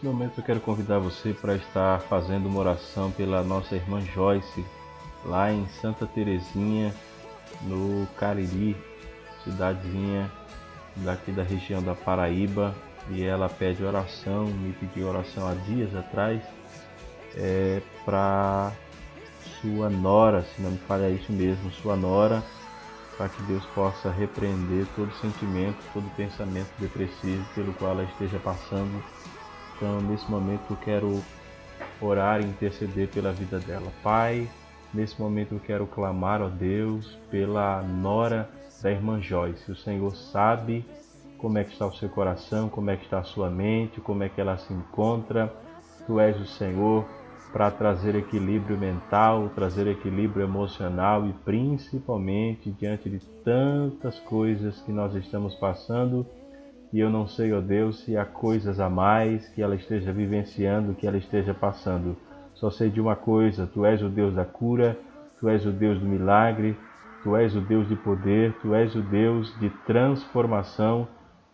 Momento 0.03 0.39
eu 0.39 0.43
quero 0.43 0.59
convidar 0.59 0.99
você 0.99 1.33
para 1.33 1.55
estar 1.55 2.01
fazendo 2.01 2.49
uma 2.49 2.59
oração 2.59 3.09
pela 3.09 3.41
nossa 3.41 3.73
irmã 3.73 4.01
Joyce, 4.01 4.65
lá 5.23 5.49
em 5.49 5.65
Santa 5.81 6.05
Terezinha, 6.05 6.93
no 7.61 8.05
Cariri, 8.17 8.75
cidadezinha 9.45 10.29
daqui 10.97 11.31
da 11.31 11.41
região 11.41 11.81
da 11.81 11.95
Paraíba. 11.95 12.75
E 13.11 13.23
ela 13.23 13.47
pede 13.47 13.81
oração, 13.81 14.47
me 14.47 14.73
pediu 14.73 15.07
oração 15.07 15.47
há 15.47 15.53
dias 15.53 15.95
atrás, 15.95 16.41
é, 17.37 17.81
para 18.03 18.73
sua 19.61 19.89
nora, 19.89 20.43
se 20.43 20.61
não 20.61 20.71
me 20.71 20.79
falha 20.79 21.09
isso 21.09 21.31
mesmo, 21.31 21.71
sua 21.71 21.95
nora, 21.95 22.43
para 23.15 23.29
que 23.29 23.41
Deus 23.43 23.65
possa 23.67 24.11
repreender 24.11 24.85
todo 24.97 25.13
sentimento, 25.21 25.77
todo 25.93 26.13
pensamento 26.17 26.71
depressivo 26.77 27.45
pelo 27.55 27.73
qual 27.75 27.91
ela 27.91 28.03
esteja 28.03 28.37
passando. 28.39 29.01
Então, 29.83 29.99
nesse 29.99 30.31
momento, 30.31 30.61
eu 30.69 30.77
quero 30.77 31.21
orar 31.99 32.39
e 32.39 32.45
interceder 32.45 33.09
pela 33.09 33.33
vida 33.33 33.59
dela. 33.59 33.91
Pai, 34.01 34.49
nesse 34.93 35.19
momento 35.19 35.55
eu 35.55 35.59
quero 35.59 35.85
clamar 35.85 36.41
a 36.41 36.47
Deus 36.47 37.19
pela 37.29 37.81
nora 37.81 38.49
da 38.81 38.89
irmã 38.89 39.19
Joyce. 39.21 39.69
O 39.69 39.75
Senhor 39.75 40.15
sabe 40.15 40.85
como 41.37 41.57
é 41.57 41.65
que 41.65 41.73
está 41.73 41.85
o 41.85 41.93
seu 41.93 42.07
coração, 42.07 42.69
como 42.69 42.91
é 42.91 42.95
que 42.95 43.03
está 43.03 43.19
a 43.19 43.23
sua 43.25 43.49
mente, 43.49 43.99
como 43.99 44.23
é 44.23 44.29
que 44.29 44.39
ela 44.39 44.57
se 44.57 44.71
encontra. 44.71 45.53
Tu 46.07 46.17
és 46.17 46.39
o 46.39 46.45
Senhor 46.45 47.03
para 47.51 47.69
trazer 47.69 48.15
equilíbrio 48.15 48.77
mental, 48.77 49.51
trazer 49.53 49.85
equilíbrio 49.87 50.45
emocional 50.45 51.27
e 51.27 51.33
principalmente 51.43 52.71
diante 52.71 53.09
de 53.09 53.19
tantas 53.43 54.17
coisas 54.21 54.79
que 54.79 54.93
nós 54.93 55.13
estamos 55.13 55.53
passando. 55.55 56.25
E 56.93 56.99
eu 56.99 57.09
não 57.09 57.27
sei, 57.27 57.51
ó 57.51 57.59
Deus, 57.59 58.01
se 58.03 58.15
há 58.15 58.23
coisas 58.23 58.79
a 58.79 58.89
mais 58.89 59.49
que 59.49 59.61
ela 59.61 59.75
esteja 59.75 60.13
vivenciando, 60.13 60.93
que 60.93 61.07
ela 61.07 61.17
esteja 61.17 61.53
passando. 61.53 62.15
Só 62.53 62.69
sei 62.69 62.89
de 62.89 63.01
uma 63.01 63.15
coisa: 63.15 63.67
Tu 63.67 63.83
és 63.83 64.01
o 64.01 64.07
Deus 64.07 64.35
da 64.35 64.45
cura, 64.45 64.97
Tu 65.39 65.49
és 65.49 65.65
o 65.65 65.71
Deus 65.71 65.99
do 65.99 66.05
milagre, 66.05 66.77
Tu 67.23 67.35
és 67.35 67.55
o 67.55 67.61
Deus 67.61 67.89
de 67.89 67.95
poder, 67.95 68.53
Tu 68.61 68.73
és 68.73 68.95
o 68.95 69.01
Deus 69.01 69.53
de 69.59 69.69
transformação, 69.85 71.07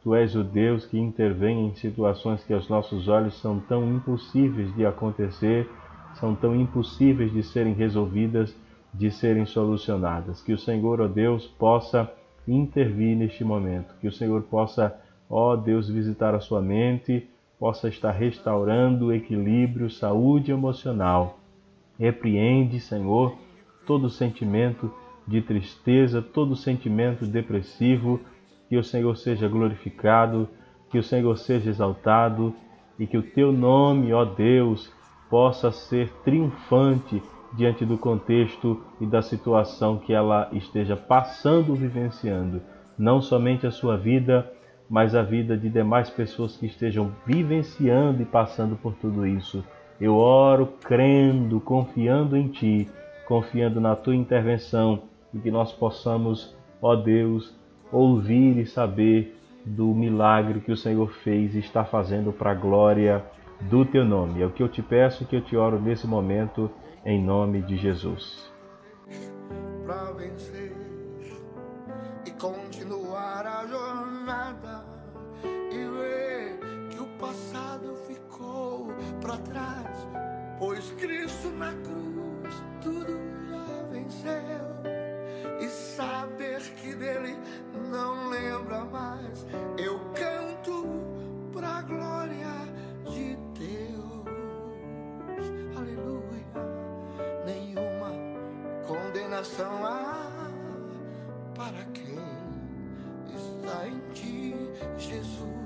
Tu 0.04 0.13
és 0.13 0.36
o 0.36 0.43
Deus 0.43 0.86
que 0.86 0.99
intervém 0.99 1.67
em 1.67 1.75
situações 1.75 2.43
que 2.43 2.54
aos 2.54 2.67
nossos 2.67 3.08
olhos 3.08 3.39
são 3.41 3.60
tão 3.60 3.89
impossíveis 3.89 4.75
de 4.75 4.86
acontecer 4.86 5.67
são 6.15 6.36
tão 6.36 6.56
impossíveis 6.56 7.32
de 7.32 7.43
serem 7.43 7.73
resolvidas, 7.73 8.56
de 8.93 9.12
serem 9.12 9.45
solucionadas. 9.45 10.41
Que 10.41 10.54
o 10.54 10.58
Senhor, 10.58 11.02
ó 11.02 11.08
Deus, 11.08 11.47
possa 11.47 12.12
intervir 12.47 13.15
neste 13.15 13.43
momento, 13.43 13.93
que 14.02 14.08
o 14.08 14.12
Senhor 14.12 14.41
possa, 14.43 14.95
ó 15.30 15.56
Deus, 15.56 15.89
visitar 15.89 16.34
a 16.34 16.39
sua 16.39 16.62
mente, 16.62 17.30
possa 17.60 17.88
estar 17.88 18.12
restaurando 18.12 19.13
equilíbrio, 19.13 19.89
saúde 19.89 20.52
emocional. 20.52 21.39
Repreende, 22.00 22.80
Senhor, 22.80 23.36
todo 23.86 24.10
sentimento 24.10 24.92
de 25.28 25.42
tristeza, 25.42 26.22
todo 26.22 26.56
sentimento 26.56 27.26
depressivo, 27.26 28.20
que 28.68 28.78
o 28.78 28.84
Senhor 28.84 29.15
seja 29.18 29.48
glorificado, 29.48 30.48
que 30.89 30.98
o 30.98 31.04
Senhor 31.04 31.38
seja 31.38 31.70
exaltado 31.70 32.54
e 32.98 33.06
que 33.06 33.18
o 33.18 33.24
teu 33.24 33.52
nome, 33.52 34.12
ó 34.13 34.26
Deus, 34.26 34.92
possa 35.30 35.72
ser 35.72 36.10
triunfante 36.24 37.22
diante 37.54 37.86
do 37.86 37.98
contexto 37.98 38.82
e 39.00 39.06
da 39.06 39.22
situação 39.22 39.98
que 39.98 40.13
ela 40.13 40.50
esteja 40.54 40.96
passando, 40.96 41.76
vivenciando, 41.76 42.62
não 42.98 43.22
somente 43.22 43.68
a 43.68 43.72
sua 43.72 43.98
vida, 43.98 44.52
mas 44.89 45.13
a 45.13 45.21
vida 45.21 45.56
de 45.56 45.69
demais 45.69 46.10
pessoas 46.10 46.58
que 46.58 46.65
estejam 46.65 47.12
vivenciando 47.25 48.21
e 48.21 48.25
passando 48.25 48.75
por 48.75 48.93
tudo 48.95 49.28
isso. 49.28 49.63
Eu 50.02 50.15
oro 50.15 50.73
crendo, 50.84 51.60
confiando 51.60 52.36
em 52.36 52.47
Ti, 52.47 52.89
confiando 53.28 53.80
na 53.80 53.95
Tua 53.95 54.15
intervenção 54.15 55.04
e 55.34 55.39
que 55.39 55.52
nós 55.52 55.71
possamos, 55.71 56.56
ó 56.82 56.95
Deus, 56.95 57.56
ouvir 57.91 58.58
e 58.58 58.65
saber 58.65 59.38
do 59.65 59.93
milagre 59.93 60.62
que 60.62 60.71
o 60.71 60.78
Senhor 60.78 61.12
fez 61.23 61.54
e 61.54 61.60
está 61.60 61.86
fazendo 61.86 62.32
para 62.32 62.52
a 62.52 62.56
glória 62.56 63.23
do 63.62 63.86
teu 63.86 64.06
nome. 64.06 64.41
É 64.41 64.45
o 64.45 64.52
que 64.52 64.63
eu 64.63 64.69
te 64.69 64.82
peço 64.82 65.23
e 65.23 65.25
que 65.25 65.36
eu 65.36 65.41
te 65.41 65.56
oro 65.56 65.80
nesse 65.80 66.08
momento, 66.08 66.71
em 67.06 67.21
nome 67.21 67.62
de 67.62 67.78
Jesus. 67.78 68.52
Para 69.86 70.12
vencer 70.13 70.75
e 72.25 72.32
continuar 72.32 73.45
a 73.45 73.67
jornada 73.67 74.79
passado 77.30 77.96
ficou 78.08 78.88
para 79.22 79.38
trás, 79.38 79.98
pois 80.58 80.89
Cristo 80.94 81.50
na 81.50 81.74
cruz 81.74 82.56
tudo 82.82 83.13
já 83.50 83.84
venceu. 83.92 84.80
E 85.62 85.70
saber 85.70 86.62
que 86.76 86.96
dele 86.96 87.38
não 87.92 88.30
lembra 88.30 88.84
mais. 88.86 89.46
Eu 89.78 90.00
canto 90.15 90.88
pra 91.54 91.82
glória 91.84 92.30
condenação 98.88 99.86
há 99.86 100.50
para 101.56 101.84
quem 101.94 102.18
está 103.36 103.88
em 103.88 104.00
ti, 104.13 104.56
Jesus, 104.98 105.59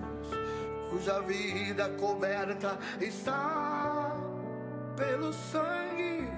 cuja 0.94 1.20
vida 1.22 1.90
coberta 2.00 2.78
está 3.02 4.16
pelo 4.96 5.34
sangue 5.34 6.30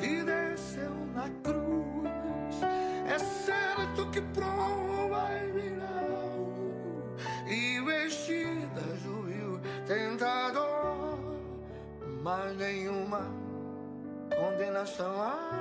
que 0.00 0.22
desceu 0.22 0.90
na 1.14 1.28
cruz. 1.42 2.62
É 3.06 3.18
certo 3.18 4.10
que 4.10 4.22
prova 4.22 5.28
e 5.34 5.52
virão 5.52 6.46
e 7.46 7.80
vestida 7.84 8.82
juiu 9.02 9.60
tentador, 9.86 11.18
mas 12.22 12.56
nenhuma 12.56 13.28
condenação 14.34 15.20
há 15.20 15.54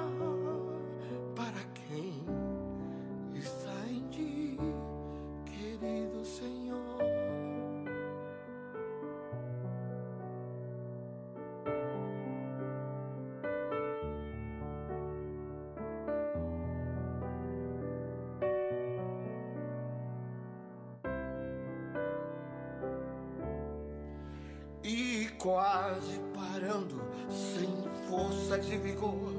quase 25.44 26.22
parando, 26.34 27.02
sem 27.30 27.70
forças 28.08 28.66
e 28.72 28.78
vigor. 28.78 29.34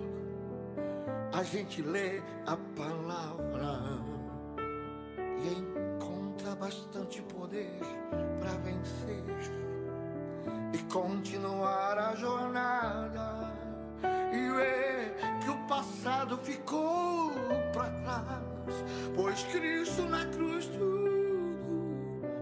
A 1.33 1.43
gente 1.43 1.81
lê 1.81 2.21
a 2.47 2.59
palavra 2.77 4.03
e 5.43 5.49
encontra 5.49 6.55
bastante 6.57 7.23
poder 7.23 7.81
para 8.39 8.51
vencer 8.59 9.25
e 10.75 10.79
continuar 10.93 11.99
a 11.99 12.15
jornada 12.15 13.51
e 14.31 14.51
ver 14.53 15.17
que 15.43 15.49
o 15.49 15.67
passado 15.67 16.37
ficou 16.37 17.33
para 17.73 17.91
trás, 18.03 18.85
pois 19.17 19.43
Cristo 19.45 20.03
na 20.03 20.27
cruz 20.27 20.67
tudo 20.67 21.15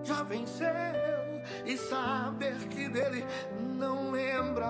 já 0.02 0.24
venceu 0.24 1.22
e 1.64 1.76
saber 1.76 2.56
que 2.68 2.88
dele 2.88 3.24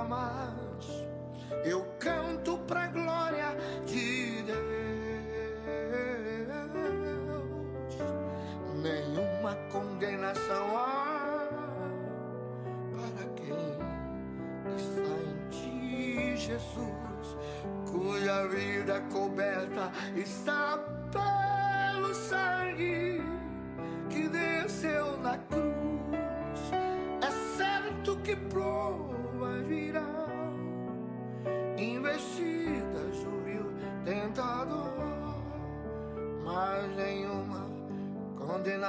mais. 0.04 1.06
Eu 1.64 1.84
canto 1.98 2.58
pra 2.66 2.88
glória 2.88 3.56
de 3.86 4.42
Deus. 4.42 4.62
Nenhuma 8.82 9.54
condenação 9.70 10.76
há 10.76 11.48
para 12.90 13.28
quem 13.36 13.76
está 14.76 15.14
em 15.22 15.48
ti, 15.50 16.36
Jesus, 16.36 17.36
cuja 17.88 18.48
vida 18.48 19.00
coberta 19.12 19.92
está 20.16 20.61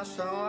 condenação 0.04 0.43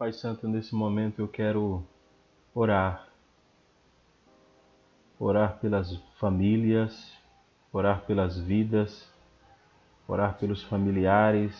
Pai 0.00 0.14
Santo, 0.14 0.48
nesse 0.48 0.74
momento 0.74 1.18
eu 1.18 1.28
quero 1.28 1.84
orar. 2.54 3.06
Orar 5.18 5.58
pelas 5.58 5.94
famílias, 6.18 7.18
orar 7.70 8.06
pelas 8.06 8.40
vidas, 8.40 9.12
orar 10.08 10.38
pelos 10.38 10.62
familiares, 10.64 11.54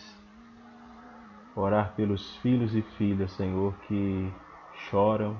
orar 1.55 1.93
pelos 1.93 2.35
filhos 2.37 2.73
e 2.73 2.81
filhas, 2.81 3.31
Senhor, 3.33 3.77
que 3.81 4.33
choram, 4.89 5.39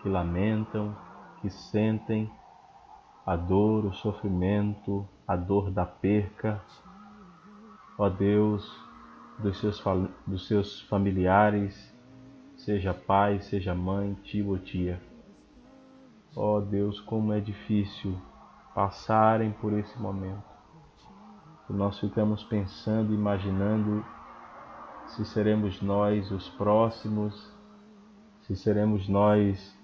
que 0.00 0.08
lamentam, 0.08 0.96
que 1.40 1.50
sentem 1.50 2.30
a 3.26 3.34
dor, 3.34 3.84
o 3.84 3.92
sofrimento, 3.92 5.04
a 5.26 5.34
dor 5.34 5.72
da 5.72 5.84
perca. 5.84 6.62
Ó 7.98 8.08
Deus, 8.08 8.64
dos 9.40 9.58
seus, 9.58 9.82
dos 10.24 10.46
seus 10.46 10.80
familiares, 10.82 11.97
seja 12.68 12.92
pai, 12.92 13.40
seja 13.40 13.74
mãe, 13.74 14.12
tio 14.24 14.50
ou 14.50 14.58
tia. 14.58 15.00
Ó 16.36 16.60
Deus, 16.60 17.00
como 17.00 17.32
é 17.32 17.40
difícil 17.40 18.14
passarem 18.74 19.52
por 19.52 19.72
esse 19.72 19.98
momento. 19.98 20.44
Nós 21.70 21.98
ficamos 21.98 22.44
pensando, 22.44 23.14
imaginando 23.14 24.04
se 25.06 25.24
seremos 25.24 25.80
nós 25.80 26.30
os 26.30 26.46
próximos, 26.50 27.50
se 28.42 28.54
seremos 28.54 29.08
nós 29.08 29.74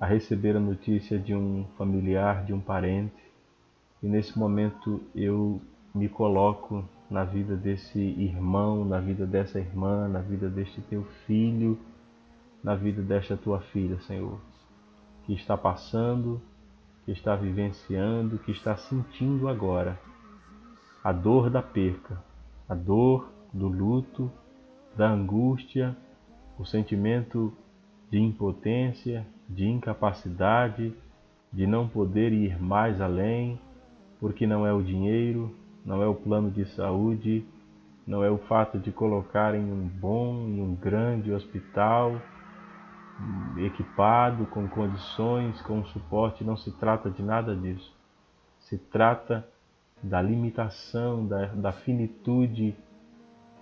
a 0.00 0.04
receber 0.06 0.56
a 0.56 0.60
notícia 0.60 1.16
de 1.16 1.36
um 1.36 1.64
familiar, 1.78 2.44
de 2.44 2.52
um 2.52 2.60
parente. 2.60 3.32
E 4.02 4.08
nesse 4.08 4.36
momento 4.36 5.00
eu 5.14 5.62
me 5.94 6.08
coloco 6.08 6.84
na 7.08 7.22
vida 7.22 7.54
desse 7.54 8.00
irmão, 8.00 8.84
na 8.84 8.98
vida 8.98 9.24
dessa 9.24 9.60
irmã, 9.60 10.08
na 10.08 10.18
vida 10.18 10.50
deste 10.50 10.80
teu 10.82 11.04
filho, 11.28 11.78
na 12.64 12.74
vida 12.74 13.02
desta 13.02 13.36
tua 13.36 13.60
filha, 13.60 14.00
Senhor, 14.00 14.40
que 15.26 15.34
está 15.34 15.54
passando, 15.54 16.40
que 17.04 17.12
está 17.12 17.36
vivenciando, 17.36 18.38
que 18.38 18.52
está 18.52 18.74
sentindo 18.74 19.46
agora 19.46 20.00
a 21.04 21.12
dor 21.12 21.50
da 21.50 21.60
perca, 21.60 22.18
a 22.66 22.74
dor 22.74 23.30
do 23.52 23.68
luto, 23.68 24.32
da 24.96 25.10
angústia, 25.10 25.94
o 26.58 26.64
sentimento 26.64 27.52
de 28.10 28.18
impotência, 28.18 29.26
de 29.46 29.66
incapacidade, 29.66 30.94
de 31.52 31.66
não 31.66 31.86
poder 31.86 32.32
ir 32.32 32.58
mais 32.60 32.98
além, 32.98 33.60
porque 34.18 34.46
não 34.46 34.66
é 34.66 34.72
o 34.72 34.82
dinheiro, 34.82 35.54
não 35.84 36.02
é 36.02 36.06
o 36.06 36.14
plano 36.14 36.50
de 36.50 36.64
saúde, 36.74 37.44
não 38.06 38.24
é 38.24 38.30
o 38.30 38.38
fato 38.38 38.78
de 38.78 38.90
colocar 38.90 39.54
em 39.54 39.64
um 39.70 39.86
bom, 39.86 40.48
em 40.48 40.62
um 40.62 40.74
grande 40.74 41.30
hospital, 41.30 42.20
equipado, 43.56 44.46
com 44.46 44.66
condições, 44.68 45.60
com 45.62 45.84
suporte, 45.84 46.44
não 46.44 46.56
se 46.56 46.70
trata 46.72 47.10
de 47.10 47.22
nada 47.22 47.54
disso. 47.54 47.94
Se 48.58 48.78
trata 48.78 49.46
da 50.02 50.20
limitação, 50.20 51.26
da, 51.26 51.46
da 51.46 51.72
finitude 51.72 52.76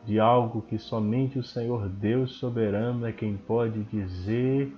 de 0.05 0.19
algo 0.19 0.63
que 0.63 0.79
somente 0.79 1.39
o 1.39 1.45
Senhor 1.45 1.89
Deus 1.89 2.33
soberano 2.33 3.07
é 3.07 3.13
quem 3.13 3.37
pode 3.37 3.85
dizer 3.85 4.75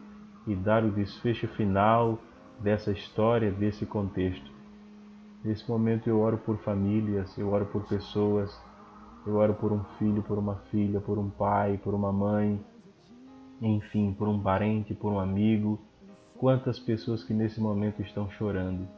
e 0.46 0.54
dar 0.54 0.84
o 0.84 0.90
desfecho 0.90 1.48
final 1.48 2.18
dessa 2.60 2.90
história, 2.90 3.50
desse 3.50 3.86
contexto. 3.86 4.52
Nesse 5.42 5.68
momento 5.70 6.08
eu 6.08 6.20
oro 6.20 6.38
por 6.38 6.58
famílias, 6.58 7.36
eu 7.38 7.50
oro 7.50 7.66
por 7.66 7.84
pessoas, 7.84 8.62
eu 9.26 9.36
oro 9.36 9.54
por 9.54 9.72
um 9.72 9.82
filho, 9.98 10.22
por 10.22 10.38
uma 10.38 10.56
filha, 10.70 11.00
por 11.00 11.18
um 11.18 11.30
pai, 11.30 11.80
por 11.82 11.94
uma 11.94 12.12
mãe, 12.12 12.62
enfim, 13.60 14.12
por 14.12 14.28
um 14.28 14.40
parente, 14.40 14.94
por 14.94 15.12
um 15.12 15.18
amigo. 15.18 15.80
Quantas 16.36 16.78
pessoas 16.78 17.22
que 17.22 17.32
nesse 17.32 17.60
momento 17.60 18.02
estão 18.02 18.30
chorando, 18.30 18.88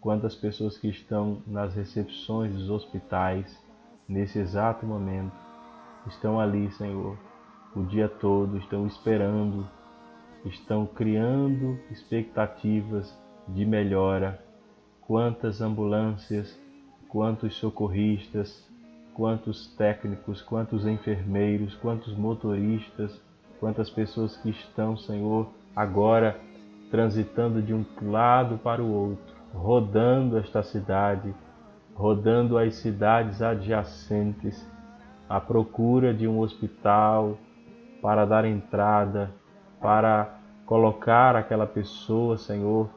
quantas 0.00 0.34
pessoas 0.34 0.78
que 0.78 0.88
estão 0.88 1.42
nas 1.46 1.74
recepções 1.74 2.54
dos 2.54 2.70
hospitais 2.70 3.62
nesse 4.08 4.38
exato 4.38 4.86
momento, 4.86 5.32
estão 6.06 6.40
ali, 6.40 6.70
Senhor, 6.72 7.18
o 7.74 7.82
dia 7.82 8.08
todo, 8.08 8.56
estão 8.56 8.86
esperando, 8.86 9.68
estão 10.44 10.86
criando 10.86 11.78
expectativas 11.90 13.16
de 13.46 13.64
melhora. 13.64 14.42
Quantas 15.00 15.60
ambulâncias, 15.60 16.58
quantos 17.08 17.54
socorristas, 17.56 18.66
quantos 19.14 19.66
técnicos, 19.76 20.40
quantos 20.40 20.86
enfermeiros, 20.86 21.74
quantos 21.74 22.16
motoristas, 22.16 23.20
quantas 23.60 23.90
pessoas 23.90 24.36
que 24.38 24.48
estão, 24.50 24.96
Senhor, 24.96 25.46
agora 25.76 26.40
transitando 26.90 27.62
de 27.62 27.72
um 27.72 27.84
lado 28.02 28.58
para 28.58 28.82
o 28.82 28.90
outro, 28.90 29.36
rodando 29.54 30.38
esta 30.38 30.62
cidade, 30.62 31.32
rodando 31.94 32.56
as 32.56 32.74
cidades 32.76 33.42
adjacentes, 33.42 34.66
à 35.28 35.38
procura 35.38 36.12
de 36.12 36.26
um 36.26 36.40
hospital 36.40 37.36
para 38.02 38.24
dar 38.24 38.44
entrada, 38.44 39.30
para 39.80 40.34
colocar 40.66 41.36
aquela 41.36 41.66
pessoa, 41.66 42.36
Senhor, 42.36 42.88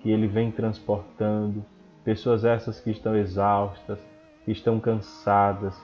que 0.00 0.10
Ele 0.10 0.26
vem 0.26 0.50
transportando. 0.50 1.64
Pessoas 2.04 2.44
essas 2.44 2.80
que 2.80 2.90
estão 2.90 3.16
exaustas, 3.16 3.98
que 4.44 4.52
estão 4.52 4.78
cansadas, 4.78 5.78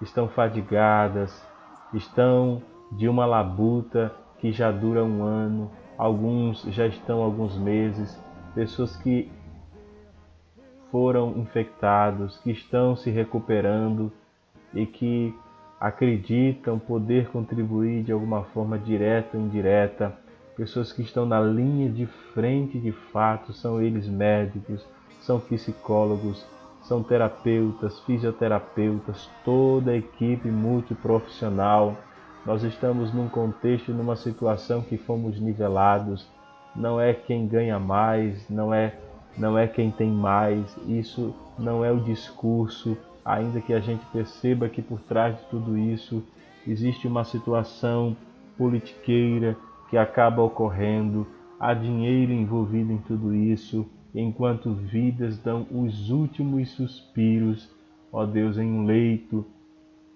estão 0.00 0.28
fadigadas, 0.28 1.44
estão 1.94 2.62
de 2.90 3.08
uma 3.08 3.26
labuta 3.26 4.12
que 4.38 4.52
já 4.52 4.70
dura 4.70 5.04
um 5.04 5.22
ano, 5.22 5.70
alguns 5.96 6.62
já 6.70 6.86
estão 6.86 7.22
alguns 7.22 7.56
meses, 7.56 8.18
pessoas 8.54 8.96
que 8.96 9.30
foram 10.90 11.38
infectados, 11.38 12.38
que 12.38 12.50
estão 12.50 12.96
se 12.96 13.10
recuperando 13.10 14.10
e 14.74 14.86
que 14.86 15.34
acreditam 15.80 16.78
poder 16.78 17.28
contribuir 17.28 18.02
de 18.02 18.12
alguma 18.12 18.44
forma 18.44 18.78
direta 18.78 19.36
ou 19.36 19.42
indireta, 19.42 20.14
pessoas 20.56 20.92
que 20.92 21.02
estão 21.02 21.24
na 21.24 21.40
linha 21.40 21.88
de 21.88 22.06
frente 22.34 22.78
de 22.78 22.92
fato, 22.92 23.52
são 23.52 23.80
eles 23.80 24.06
médicos, 24.08 24.84
são 25.20 25.38
psicólogos, 25.38 26.44
são 26.82 27.02
terapeutas, 27.02 28.00
fisioterapeutas, 28.00 29.28
toda 29.44 29.92
a 29.92 29.96
equipe 29.96 30.48
multiprofissional 30.48 31.96
nós 32.44 32.62
estamos 32.62 33.12
num 33.12 33.28
contexto, 33.28 33.92
numa 33.92 34.16
situação 34.16 34.82
que 34.82 34.96
fomos 34.96 35.38
nivelados. 35.40 36.26
Não 36.74 37.00
é 37.00 37.12
quem 37.12 37.46
ganha 37.46 37.78
mais, 37.78 38.48
não 38.48 38.72
é 38.72 38.94
não 39.36 39.56
é 39.56 39.66
quem 39.66 39.90
tem 39.90 40.10
mais. 40.10 40.76
Isso 40.88 41.34
não 41.58 41.84
é 41.84 41.92
o 41.92 42.00
discurso, 42.00 42.96
ainda 43.24 43.60
que 43.60 43.72
a 43.72 43.80
gente 43.80 44.04
perceba 44.06 44.68
que 44.68 44.82
por 44.82 45.00
trás 45.00 45.36
de 45.36 45.42
tudo 45.44 45.76
isso 45.76 46.22
existe 46.66 47.06
uma 47.06 47.24
situação 47.24 48.16
politiqueira 48.56 49.56
que 49.88 49.96
acaba 49.96 50.42
ocorrendo, 50.42 51.26
há 51.58 51.74
dinheiro 51.74 52.32
envolvido 52.32 52.92
em 52.92 52.98
tudo 52.98 53.34
isso, 53.34 53.86
enquanto 54.14 54.72
vidas 54.72 55.38
dão 55.38 55.66
os 55.70 56.10
últimos 56.10 56.70
suspiros, 56.70 57.68
ó 58.12 58.24
Deus, 58.24 58.58
em 58.58 58.70
um 58.70 58.84
leito, 58.84 59.44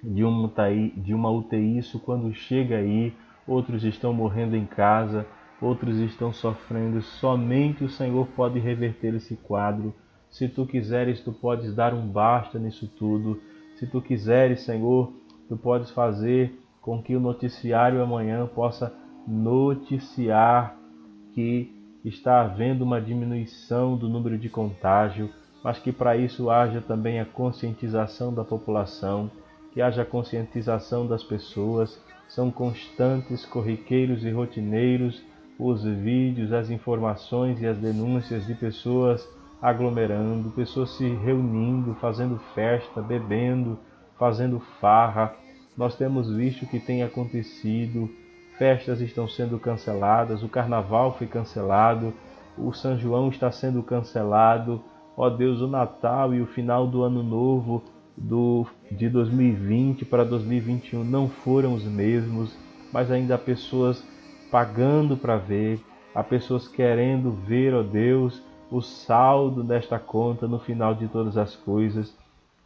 de 0.05 0.23
uma 0.23 0.47
UTI, 0.47 0.93
de 0.97 1.15
uma 1.15 1.31
UTI, 1.31 1.79
isso 1.79 1.99
quando 1.99 2.33
chega 2.35 2.77
aí, 2.77 3.13
outros 3.47 3.85
estão 3.85 4.13
morrendo 4.13 4.55
em 4.55 4.67
casa, 4.67 5.27
outros 5.61 5.97
estão 5.97 6.33
sofrendo. 6.33 7.01
Somente 7.01 7.85
o 7.85 7.89
Senhor 7.89 8.27
pode 8.37 8.59
reverter 8.59 9.15
esse 9.15 9.37
quadro. 9.37 9.95
Se 10.29 10.49
tu 10.49 10.67
quiseres, 10.67 11.21
tu 11.21 11.33
podes 11.33 11.75
dar 11.75 11.95
um 11.95 12.07
basta 12.07 12.59
nisso 12.59 12.87
tudo. 12.87 13.41
Se 13.77 13.87
tu 13.87 14.03
quiseres, 14.03 14.61
Senhor, 14.63 15.13
tu 15.49 15.57
podes 15.57 15.91
fazer 15.91 16.59
com 16.83 17.03
que 17.03 17.17
o 17.17 17.21
noticiário 17.21 18.03
amanhã 18.03 18.47
possa 18.47 18.93
noticiar 19.27 20.77
que 21.33 21.73
está 22.05 22.43
havendo 22.43 22.85
uma 22.85 23.01
diminuição 23.01 23.97
do 23.97 24.09
número 24.09 24.37
de 24.37 24.51
contágio, 24.51 25.31
mas 25.63 25.79
que 25.79 25.91
para 25.91 26.15
isso 26.17 26.51
haja 26.51 26.83
também 26.83 27.19
a 27.19 27.25
conscientização 27.25 28.35
da 28.35 28.45
população 28.45 29.31
que 29.75 29.83
haja 29.83 30.05
conscientização 30.05 31.05
das 31.05 31.25
pessoas, 31.25 32.01
são 32.29 32.49
constantes, 32.51 33.45
corriqueiros 33.45 34.25
e 34.25 34.31
rotineiros 34.31 35.21
os 35.59 35.85
vídeos, 35.85 36.53
as 36.53 36.71
informações 36.71 37.61
e 37.61 37.67
as 37.67 37.77
denúncias 37.79 38.47
de 38.47 38.55
pessoas 38.55 39.29
aglomerando, 39.61 40.51
pessoas 40.51 40.91
se 40.91 41.09
reunindo, 41.09 41.95
fazendo 42.01 42.39
festa, 42.55 43.01
bebendo, 43.01 43.79
fazendo 44.19 44.61
farra. 44.81 45.35
Nós 45.77 45.97
temos 45.97 46.31
visto 46.35 46.65
o 46.65 46.69
que 46.69 46.79
tem 46.79 47.03
acontecido, 47.03 48.11
festas 48.59 49.01
estão 49.01 49.29
sendo 49.29 49.59
canceladas, 49.59 50.43
o 50.43 50.49
carnaval 50.49 51.17
foi 51.17 51.27
cancelado, 51.27 52.13
o 52.57 52.73
São 52.73 52.97
João 52.99 53.29
está 53.29 53.51
sendo 53.51 53.83
cancelado. 53.83 54.83
Ó 55.17 55.31
Deus, 55.31 55.61
o 55.61 55.69
Natal 55.69 56.35
e 56.35 56.41
o 56.41 56.47
final 56.47 56.87
do 56.87 57.03
ano 57.03 57.23
novo 57.23 57.83
do, 58.17 58.67
de 58.91 59.09
2020 59.09 60.05
para 60.05 60.25
2021 60.25 61.05
não 61.05 61.29
foram 61.29 61.75
os 61.75 61.85
mesmos, 61.85 62.57
mas 62.93 63.11
ainda 63.11 63.35
há 63.35 63.39
pessoas 63.39 64.05
pagando 64.51 65.17
para 65.17 65.37
ver, 65.37 65.81
há 66.15 66.23
pessoas 66.23 66.69
querendo 66.69 67.33
ver, 67.33 67.75
ó 67.75 67.83
Deus, 67.83 68.43
o 68.71 68.81
saldo 68.81 69.63
desta 69.63 69.99
conta 69.99 70.47
no 70.47 70.59
final 70.59 70.95
de 70.95 71.09
todas 71.09 71.37
as 71.37 71.55
coisas 71.55 72.17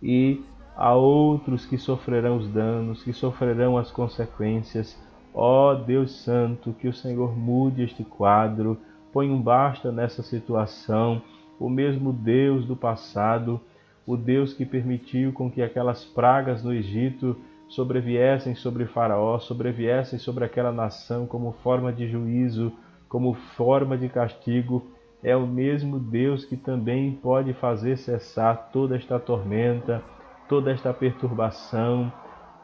e 0.03 0.43
há 0.77 0.95
outros 0.95 1.67
que 1.67 1.77
sofrerão 1.77 2.37
os 2.37 2.49
danos, 2.49 3.03
que 3.03 3.13
sofrerão 3.13 3.77
as 3.77 3.91
consequências. 3.91 4.97
Ó 5.35 5.75
Deus 5.75 6.23
Santo, 6.23 6.73
que 6.73 6.89
o 6.89 6.93
Senhor 6.93 7.37
mude 7.37 7.83
este 7.83 8.05
quadro, 8.05 8.79
põe 9.13 9.31
um 9.31 9.41
basta 9.41 9.91
nessa 9.91 10.23
situação. 10.23 11.21
O 11.59 11.69
mesmo 11.69 12.13
Deus 12.13 12.65
do 12.65 12.77
passado, 12.77 13.61
o 14.09 14.17
Deus 14.17 14.55
que 14.55 14.65
permitiu 14.65 15.35
com 15.35 15.51
que 15.51 15.61
aquelas 15.61 16.03
pragas 16.03 16.65
no 16.65 16.73
Egito 16.73 17.37
sobreviessem 17.69 18.55
sobre 18.55 18.87
Faraó, 18.87 19.39
sobreviessem 19.39 20.19
sobre 20.19 20.47
aquela 20.47 20.73
nação 20.73 21.27
como 21.27 21.53
forma 21.63 21.93
de 21.93 22.09
juízo, 22.09 22.73
como 23.07 23.35
forma 23.35 23.99
de 23.99 24.09
castigo, 24.09 24.83
é 25.23 25.37
o 25.37 25.47
mesmo 25.47 25.99
Deus 25.99 26.43
que 26.47 26.57
também 26.57 27.13
pode 27.23 27.53
fazer 27.53 27.99
cessar 27.99 28.71
toda 28.73 28.97
esta 28.97 29.19
tormenta, 29.21 30.03
toda 30.49 30.71
esta 30.73 30.95
perturbação, 30.95 32.11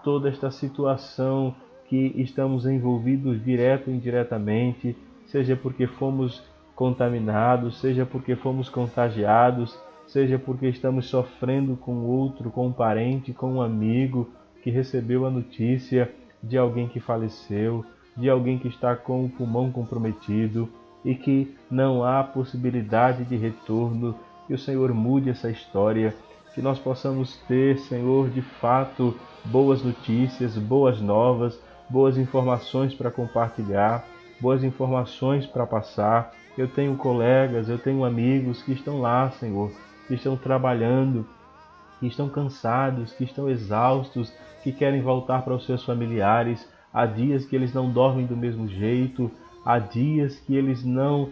toda 0.02 0.30
esta 0.30 0.50
situação 0.50 1.54
que 1.90 2.14
estamos 2.16 2.64
envolvidos 2.64 3.44
direto 3.44 3.88
ou 3.88 3.94
indiretamente, 3.94 4.96
seja 5.26 5.54
porque 5.54 5.86
fomos 5.86 6.42
contaminados, 6.74 7.78
seja 7.82 8.06
porque 8.06 8.34
fomos 8.34 8.70
contagiados, 8.70 9.78
seja 10.06 10.38
porque 10.38 10.68
estamos 10.68 11.06
sofrendo 11.06 11.76
com 11.76 12.04
outro, 12.04 12.50
com 12.50 12.68
um 12.68 12.72
parente, 12.72 13.32
com 13.32 13.54
um 13.54 13.62
amigo 13.62 14.30
que 14.62 14.70
recebeu 14.70 15.26
a 15.26 15.30
notícia 15.30 16.10
de 16.42 16.56
alguém 16.56 16.88
que 16.88 17.00
faleceu, 17.00 17.84
de 18.16 18.30
alguém 18.30 18.58
que 18.58 18.68
está 18.68 18.94
com 18.94 19.24
o 19.24 19.28
pulmão 19.28 19.70
comprometido 19.70 20.68
e 21.04 21.14
que 21.14 21.54
não 21.70 22.04
há 22.04 22.22
possibilidade 22.22 23.24
de 23.24 23.36
retorno. 23.36 24.14
Que 24.46 24.54
o 24.54 24.58
Senhor 24.58 24.92
mude 24.92 25.30
essa 25.30 25.50
história, 25.50 26.14
que 26.54 26.62
nós 26.62 26.78
possamos 26.78 27.36
ter, 27.48 27.78
Senhor, 27.78 28.30
de 28.30 28.42
fato, 28.42 29.16
boas 29.44 29.82
notícias, 29.82 30.56
boas 30.56 31.00
novas, 31.00 31.60
boas 31.88 32.16
informações 32.16 32.94
para 32.94 33.10
compartilhar, 33.10 34.06
boas 34.40 34.62
informações 34.62 35.46
para 35.46 35.66
passar. 35.66 36.32
Eu 36.56 36.68
tenho 36.68 36.96
colegas, 36.96 37.68
eu 37.68 37.78
tenho 37.78 38.04
amigos 38.04 38.62
que 38.62 38.72
estão 38.72 39.00
lá, 39.00 39.30
Senhor, 39.32 39.72
que 40.06 40.14
estão 40.14 40.36
trabalhando, 40.36 41.26
que 42.00 42.06
estão 42.06 42.28
cansados, 42.28 43.12
que 43.12 43.24
estão 43.24 43.48
exaustos, 43.48 44.32
que 44.62 44.72
querem 44.72 45.02
voltar 45.02 45.42
para 45.42 45.54
os 45.54 45.64
seus 45.64 45.84
familiares. 45.84 46.68
Há 46.92 47.06
dias 47.06 47.44
que 47.44 47.56
eles 47.56 47.72
não 47.72 47.90
dormem 47.90 48.26
do 48.26 48.36
mesmo 48.36 48.68
jeito, 48.68 49.30
há 49.64 49.78
dias 49.78 50.38
que 50.40 50.54
eles 50.54 50.84
não 50.84 51.30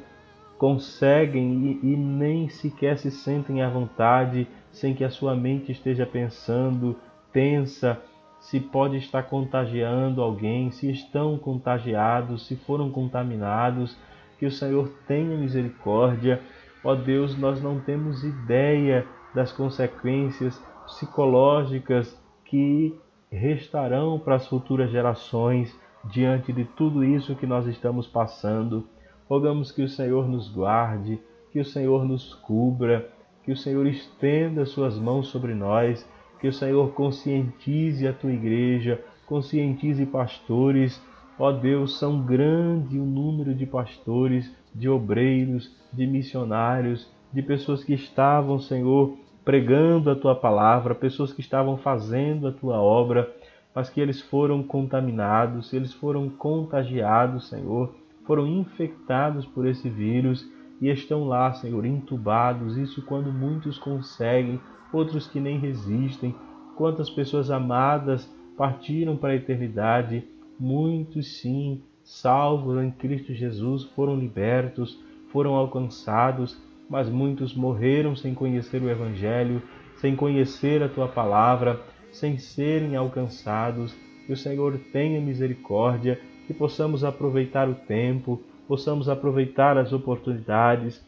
conseguem 0.58 1.80
e, 1.82 1.92
e 1.92 1.96
nem 1.96 2.48
sequer 2.48 2.96
se 2.96 3.10
sentem 3.10 3.62
à 3.62 3.68
vontade 3.68 4.46
sem 4.70 4.94
que 4.94 5.04
a 5.04 5.10
sua 5.10 5.34
mente 5.34 5.72
esteja 5.72 6.06
pensando, 6.06 6.96
pensa 7.32 8.00
se 8.42 8.58
pode 8.58 8.96
estar 8.96 9.22
contagiando 9.22 10.20
alguém, 10.20 10.70
se 10.72 10.90
estão 10.90 11.38
contagiados, 11.38 12.46
se 12.46 12.56
foram 12.56 12.90
contaminados, 12.90 13.96
que 14.36 14.44
o 14.44 14.50
Senhor 14.50 14.92
tenha 15.06 15.36
misericórdia. 15.36 16.42
Ó 16.84 16.94
Deus, 16.96 17.38
nós 17.38 17.62
não 17.62 17.78
temos 17.78 18.24
ideia 18.24 19.06
das 19.34 19.52
consequências 19.52 20.60
psicológicas 20.84 22.20
que 22.44 22.98
restarão 23.30 24.18
para 24.18 24.34
as 24.34 24.46
futuras 24.46 24.90
gerações 24.90 25.74
diante 26.04 26.52
de 26.52 26.64
tudo 26.64 27.04
isso 27.04 27.36
que 27.36 27.46
nós 27.46 27.66
estamos 27.66 28.06
passando. 28.06 28.86
Rogamos 29.28 29.70
que 29.70 29.82
o 29.82 29.88
Senhor 29.88 30.28
nos 30.28 30.48
guarde, 30.48 31.20
que 31.52 31.60
o 31.60 31.64
Senhor 31.64 32.04
nos 32.04 32.34
cubra, 32.34 33.08
que 33.44 33.52
o 33.52 33.56
Senhor 33.56 33.86
estenda 33.86 34.66
suas 34.66 34.98
mãos 34.98 35.28
sobre 35.28 35.54
nós, 35.54 36.06
que 36.40 36.48
o 36.48 36.52
Senhor 36.52 36.92
conscientize 36.92 38.06
a 38.06 38.12
tua 38.12 38.32
igreja, 38.32 39.00
conscientize 39.26 40.04
pastores. 40.04 41.00
Ó 41.38 41.52
Deus, 41.52 41.98
são 41.98 42.20
grande 42.20 42.98
o 42.98 43.04
número 43.04 43.54
de 43.54 43.66
pastores, 43.66 44.52
de 44.74 44.88
obreiros, 44.88 45.70
de 45.92 46.06
missionários, 46.06 47.08
de 47.32 47.42
pessoas 47.42 47.84
que 47.84 47.94
estavam, 47.94 48.58
Senhor, 48.58 49.16
pregando 49.44 50.10
a 50.10 50.16
tua 50.16 50.34
palavra, 50.34 50.94
pessoas 50.94 51.32
que 51.32 51.40
estavam 51.40 51.76
fazendo 51.76 52.46
a 52.46 52.52
tua 52.52 52.80
obra, 52.80 53.32
mas 53.74 53.88
que 53.88 54.00
eles 54.00 54.20
foram 54.20 54.62
contaminados, 54.62 55.72
eles 55.72 55.92
foram 55.92 56.28
contagiados, 56.28 57.48
Senhor, 57.48 57.94
foram 58.26 58.46
infectados 58.46 59.46
por 59.46 59.66
esse 59.66 59.88
vírus 59.88 60.48
e 60.80 60.88
estão 60.88 61.24
lá, 61.24 61.52
Senhor, 61.52 61.84
entubados. 61.84 62.76
Isso 62.76 63.02
quando 63.02 63.32
muitos 63.32 63.78
conseguem, 63.78 64.60
outros 64.92 65.26
que 65.26 65.40
nem 65.40 65.58
resistem. 65.58 66.34
Quantas 66.76 67.10
pessoas 67.10 67.50
amadas 67.50 68.28
partiram 68.56 69.16
para 69.16 69.32
a 69.32 69.36
eternidade, 69.36 70.24
muitos 70.58 71.40
sim, 71.40 71.82
salvos 72.04 72.82
em 72.82 72.90
Cristo 72.90 73.32
Jesus, 73.32 73.84
foram 73.94 74.16
libertos, 74.16 75.00
foram 75.32 75.54
alcançados 75.54 76.60
mas 76.92 77.08
muitos 77.08 77.54
morreram 77.54 78.14
sem 78.14 78.34
conhecer 78.34 78.82
o 78.82 78.90
Evangelho, 78.90 79.62
sem 79.96 80.14
conhecer 80.14 80.82
a 80.82 80.90
tua 80.90 81.08
palavra, 81.08 81.80
sem 82.10 82.36
serem 82.36 82.96
alcançados. 82.96 83.96
Que 84.26 84.32
o 84.34 84.36
Senhor 84.36 84.78
tenha 84.92 85.18
misericórdia, 85.18 86.20
que 86.46 86.52
possamos 86.52 87.02
aproveitar 87.02 87.66
o 87.66 87.74
tempo, 87.74 88.42
possamos 88.68 89.08
aproveitar 89.08 89.78
as 89.78 89.90
oportunidades, 89.90 91.02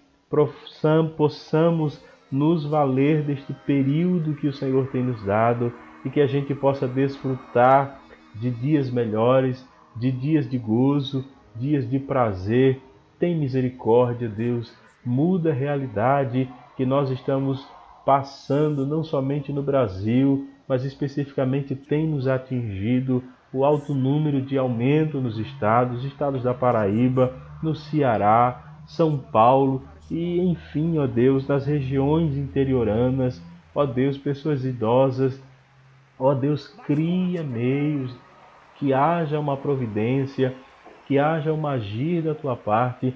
possamos 1.18 2.03
nos 2.33 2.64
valer 2.64 3.22
deste 3.22 3.53
período 3.53 4.37
que 4.37 4.49
o 4.49 4.55
Senhor 4.55 4.87
tem 4.87 5.03
nos 5.03 5.22
dado 5.22 5.70
e 6.03 6.09
que 6.09 6.22
a 6.22 6.27
gente 6.27 6.55
possa 6.55 6.89
desfrutar 6.89 8.01
de 8.35 8.51
dias 8.51 8.91
melhores, 8.91 9.68
de 9.95 10.11
dias 10.11 10.49
de 10.49 10.57
gozo, 10.57 11.27
dias 11.55 11.89
de 11.89 11.99
prazer. 11.99 12.81
Tem 13.18 13.36
misericórdia, 13.36 14.28
Deus. 14.28 14.72
Muda 15.04 15.50
a 15.50 15.54
realidade 15.54 16.48
que 16.76 16.84
nós 16.84 17.10
estamos 17.10 17.66
passando, 18.04 18.86
não 18.86 19.02
somente 19.02 19.52
no 19.52 19.62
Brasil, 19.62 20.48
mas 20.68 20.84
especificamente 20.84 21.74
tem 21.74 22.06
nos 22.06 22.26
atingido 22.26 23.22
o 23.52 23.64
alto 23.64 23.94
número 23.94 24.42
de 24.42 24.58
aumento 24.58 25.20
nos 25.20 25.38
estados, 25.38 26.04
estados 26.04 26.42
da 26.42 26.52
Paraíba, 26.52 27.32
no 27.62 27.74
Ceará, 27.74 28.80
São 28.86 29.16
Paulo 29.16 29.82
e, 30.10 30.40
enfim, 30.40 30.98
ó 30.98 31.06
Deus, 31.06 31.46
nas 31.46 31.64
regiões 31.64 32.36
interioranas, 32.36 33.40
ó 33.74 33.86
Deus, 33.86 34.18
pessoas 34.18 34.64
idosas, 34.64 35.40
ó 36.18 36.34
Deus, 36.34 36.68
cria 36.84 37.42
meios, 37.42 38.14
que 38.76 38.92
haja 38.92 39.38
uma 39.38 39.56
providência, 39.56 40.54
que 41.07 41.18
haja 41.18 41.52
uma 41.52 41.72
agir 41.72 42.22
da 42.22 42.34
tua 42.34 42.57
parte 42.57 43.14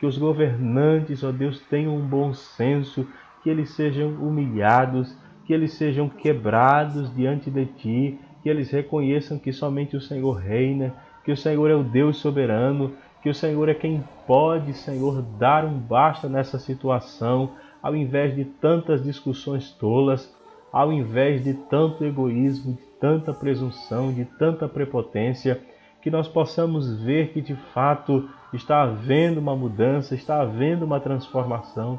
que 0.00 0.06
os 0.06 0.16
governantes, 0.16 1.22
ó 1.22 1.30
Deus, 1.30 1.60
tenham 1.68 1.94
um 1.94 2.00
bom 2.00 2.32
senso, 2.32 3.06
que 3.42 3.50
eles 3.50 3.70
sejam 3.70 4.08
humilhados, 4.14 5.14
que 5.44 5.52
eles 5.52 5.74
sejam 5.74 6.08
quebrados 6.08 7.14
diante 7.14 7.50
de 7.50 7.66
ti, 7.66 8.18
que 8.42 8.48
eles 8.48 8.70
reconheçam 8.70 9.38
que 9.38 9.52
somente 9.52 9.96
o 9.96 10.00
Senhor 10.00 10.32
reina, 10.32 10.94
que 11.22 11.30
o 11.30 11.36
Senhor 11.36 11.70
é 11.70 11.74
o 11.74 11.84
Deus 11.84 12.16
soberano, 12.16 12.94
que 13.22 13.28
o 13.28 13.34
Senhor 13.34 13.68
é 13.68 13.74
quem 13.74 14.02
pode, 14.26 14.72
Senhor, 14.72 15.20
dar 15.38 15.66
um 15.66 15.78
basta 15.78 16.30
nessa 16.30 16.58
situação, 16.58 17.50
ao 17.82 17.94
invés 17.94 18.34
de 18.34 18.46
tantas 18.46 19.02
discussões 19.02 19.70
tolas, 19.70 20.34
ao 20.72 20.90
invés 20.90 21.44
de 21.44 21.52
tanto 21.52 22.04
egoísmo, 22.04 22.72
de 22.72 22.82
tanta 22.98 23.34
presunção, 23.34 24.12
de 24.12 24.24
tanta 24.24 24.66
prepotência, 24.66 25.60
que 26.00 26.10
nós 26.10 26.26
possamos 26.26 27.00
ver 27.02 27.32
que 27.32 27.40
de 27.40 27.54
fato 27.54 28.28
está 28.52 28.82
havendo 28.82 29.38
uma 29.38 29.54
mudança, 29.54 30.14
está 30.14 30.40
havendo 30.40 30.84
uma 30.84 31.00
transformação, 31.00 31.98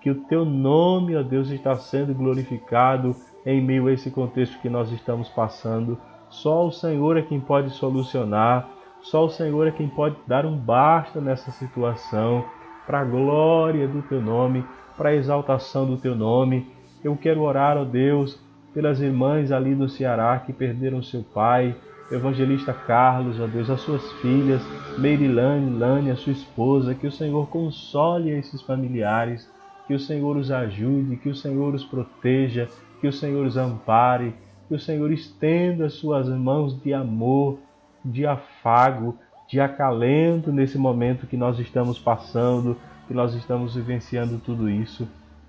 que 0.00 0.10
o 0.10 0.14
teu 0.26 0.44
nome, 0.44 1.16
ó 1.16 1.22
Deus, 1.22 1.50
está 1.50 1.74
sendo 1.74 2.14
glorificado 2.14 3.16
em 3.44 3.60
meio 3.60 3.86
a 3.86 3.92
esse 3.92 4.10
contexto 4.10 4.60
que 4.60 4.68
nós 4.68 4.92
estamos 4.92 5.28
passando. 5.28 5.98
Só 6.28 6.66
o 6.66 6.70
Senhor 6.70 7.16
é 7.16 7.22
quem 7.22 7.40
pode 7.40 7.70
solucionar, 7.70 8.68
só 9.00 9.24
o 9.24 9.30
Senhor 9.30 9.66
é 9.66 9.70
quem 9.70 9.88
pode 9.88 10.16
dar 10.26 10.44
um 10.44 10.56
basta 10.56 11.20
nessa 11.20 11.50
situação, 11.50 12.44
para 12.86 13.00
a 13.00 13.04
glória 13.04 13.88
do 13.88 14.02
teu 14.02 14.20
nome, 14.20 14.64
para 14.96 15.10
a 15.10 15.14
exaltação 15.14 15.86
do 15.86 15.96
teu 15.96 16.14
nome. 16.14 16.66
Eu 17.02 17.16
quero 17.16 17.42
orar, 17.42 17.76
ó 17.76 17.84
Deus, 17.84 18.38
pelas 18.74 19.00
irmãs 19.00 19.50
ali 19.50 19.74
do 19.74 19.88
Ceará 19.88 20.38
que 20.38 20.52
perderam 20.52 21.02
seu 21.02 21.22
pai, 21.22 21.74
evangelista 22.10 22.72
Carlos, 22.72 23.38
ó 23.40 23.46
Deus, 23.46 23.68
as 23.68 23.80
suas 23.80 24.12
filhas, 24.14 24.62
Meirilane, 24.96 25.78
Lane, 25.78 26.10
a 26.10 26.16
sua 26.16 26.32
esposa, 26.32 26.94
que 26.94 27.06
o 27.06 27.12
Senhor 27.12 27.48
console 27.48 28.30
esses 28.30 28.62
familiares, 28.62 29.48
que 29.86 29.94
o 29.94 30.00
Senhor 30.00 30.36
os 30.36 30.50
ajude, 30.50 31.16
que 31.16 31.28
o 31.28 31.34
Senhor 31.34 31.74
os 31.74 31.84
proteja, 31.84 32.68
que 33.00 33.06
o 33.06 33.12
Senhor 33.12 33.46
os 33.46 33.56
ampare, 33.56 34.34
que 34.68 34.74
o 34.74 34.78
Senhor 34.80 35.10
estenda 35.10 35.86
as 35.86 35.94
suas 35.94 36.28
mãos 36.28 36.80
de 36.82 36.92
amor, 36.92 37.58
de 38.04 38.26
afago, 38.26 39.16
de 39.48 39.60
acalento 39.60 40.52
nesse 40.52 40.76
momento 40.76 41.26
que 41.26 41.36
nós 41.36 41.58
estamos 41.58 41.98
passando, 41.98 42.76
que 43.06 43.14
nós 43.14 43.34
estamos 43.34 43.74
vivenciando 43.74 44.38
tudo 44.38 44.68
isso. 44.68 45.08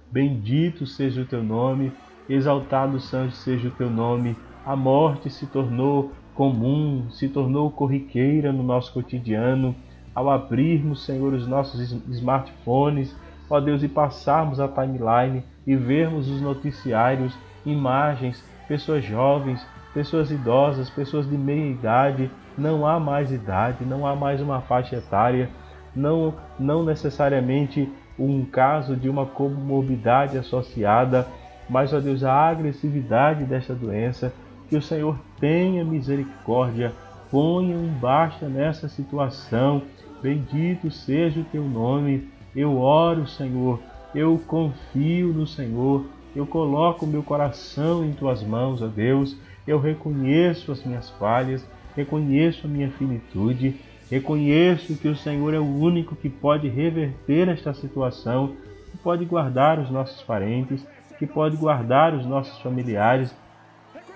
Bendito 0.10 0.86
seja 0.86 1.22
o 1.22 1.26
teu 1.26 1.43
nome, 1.43 1.91
exaltado 2.30 2.99
seja 2.99 3.68
o 3.68 3.72
teu 3.72 3.89
nome. 3.89 4.36
A 4.66 4.76
morte 4.76 5.30
se 5.30 5.45
tornou 5.47 6.12
comum, 6.39 7.07
se 7.11 7.27
tornou 7.27 7.69
corriqueira 7.69 8.53
no 8.53 8.63
nosso 8.63 8.93
cotidiano. 8.93 9.75
Ao 10.15 10.29
abrirmos, 10.29 11.03
Senhor, 11.03 11.33
os 11.33 11.45
nossos 11.45 11.91
smartphones, 12.07 13.13
ó 13.49 13.59
Deus, 13.59 13.83
e 13.83 13.89
passarmos 13.89 14.57
a 14.57 14.65
timeline 14.69 15.43
e 15.67 15.75
vermos 15.75 16.29
os 16.29 16.39
noticiários, 16.39 17.37
imagens, 17.65 18.41
pessoas 18.69 19.03
jovens, 19.03 19.67
pessoas 19.93 20.31
idosas, 20.31 20.89
pessoas 20.89 21.29
de 21.29 21.37
meia 21.37 21.71
idade, 21.71 22.31
não 22.57 22.87
há 22.87 22.97
mais 23.01 23.33
idade, 23.33 23.83
não 23.83 24.07
há 24.07 24.15
mais 24.15 24.39
uma 24.39 24.61
faixa 24.61 24.95
etária, 24.95 25.49
não, 25.93 26.33
não 26.57 26.85
necessariamente 26.85 27.91
um 28.17 28.45
caso 28.45 28.95
de 28.95 29.09
uma 29.09 29.25
comorbidade 29.25 30.37
associada, 30.37 31.27
mas, 31.69 31.93
ó 31.93 31.99
Deus, 31.99 32.23
a 32.23 32.33
agressividade 32.33 33.43
desta 33.43 33.75
doença, 33.75 34.33
que 34.69 34.77
o 34.77 34.81
Senhor 34.81 35.17
tenha 35.39 35.83
misericórdia, 35.83 36.93
ponha 37.31 37.75
um 37.75 37.87
basta 37.87 38.47
nessa 38.47 38.87
situação, 38.87 39.83
bendito 40.21 40.91
seja 40.91 41.39
o 41.39 41.45
teu 41.45 41.63
nome, 41.63 42.27
eu 42.55 42.77
oro, 42.77 43.27
Senhor, 43.27 43.79
eu 44.13 44.39
confio 44.47 45.27
no 45.29 45.45
Senhor, 45.45 46.05
eu 46.35 46.45
coloco 46.45 47.05
meu 47.05 47.23
coração 47.23 48.03
em 48.03 48.11
tuas 48.11 48.43
mãos, 48.43 48.81
ó 48.81 48.87
Deus, 48.87 49.37
eu 49.67 49.79
reconheço 49.79 50.71
as 50.71 50.83
minhas 50.83 51.09
falhas, 51.11 51.65
reconheço 51.95 52.65
a 52.65 52.69
minha 52.69 52.89
finitude, 52.91 53.75
reconheço 54.09 54.95
que 54.95 55.07
o 55.07 55.15
Senhor 55.15 55.53
é 55.53 55.59
o 55.59 55.77
único 55.77 56.15
que 56.15 56.29
pode 56.29 56.67
reverter 56.67 57.47
esta 57.47 57.73
situação, 57.73 58.55
que 58.91 58.97
pode 58.97 59.25
guardar 59.25 59.79
os 59.79 59.89
nossos 59.91 60.21
parentes, 60.23 60.85
que 61.19 61.27
pode 61.27 61.57
guardar 61.57 62.13
os 62.13 62.25
nossos 62.25 62.59
familiares, 62.61 63.35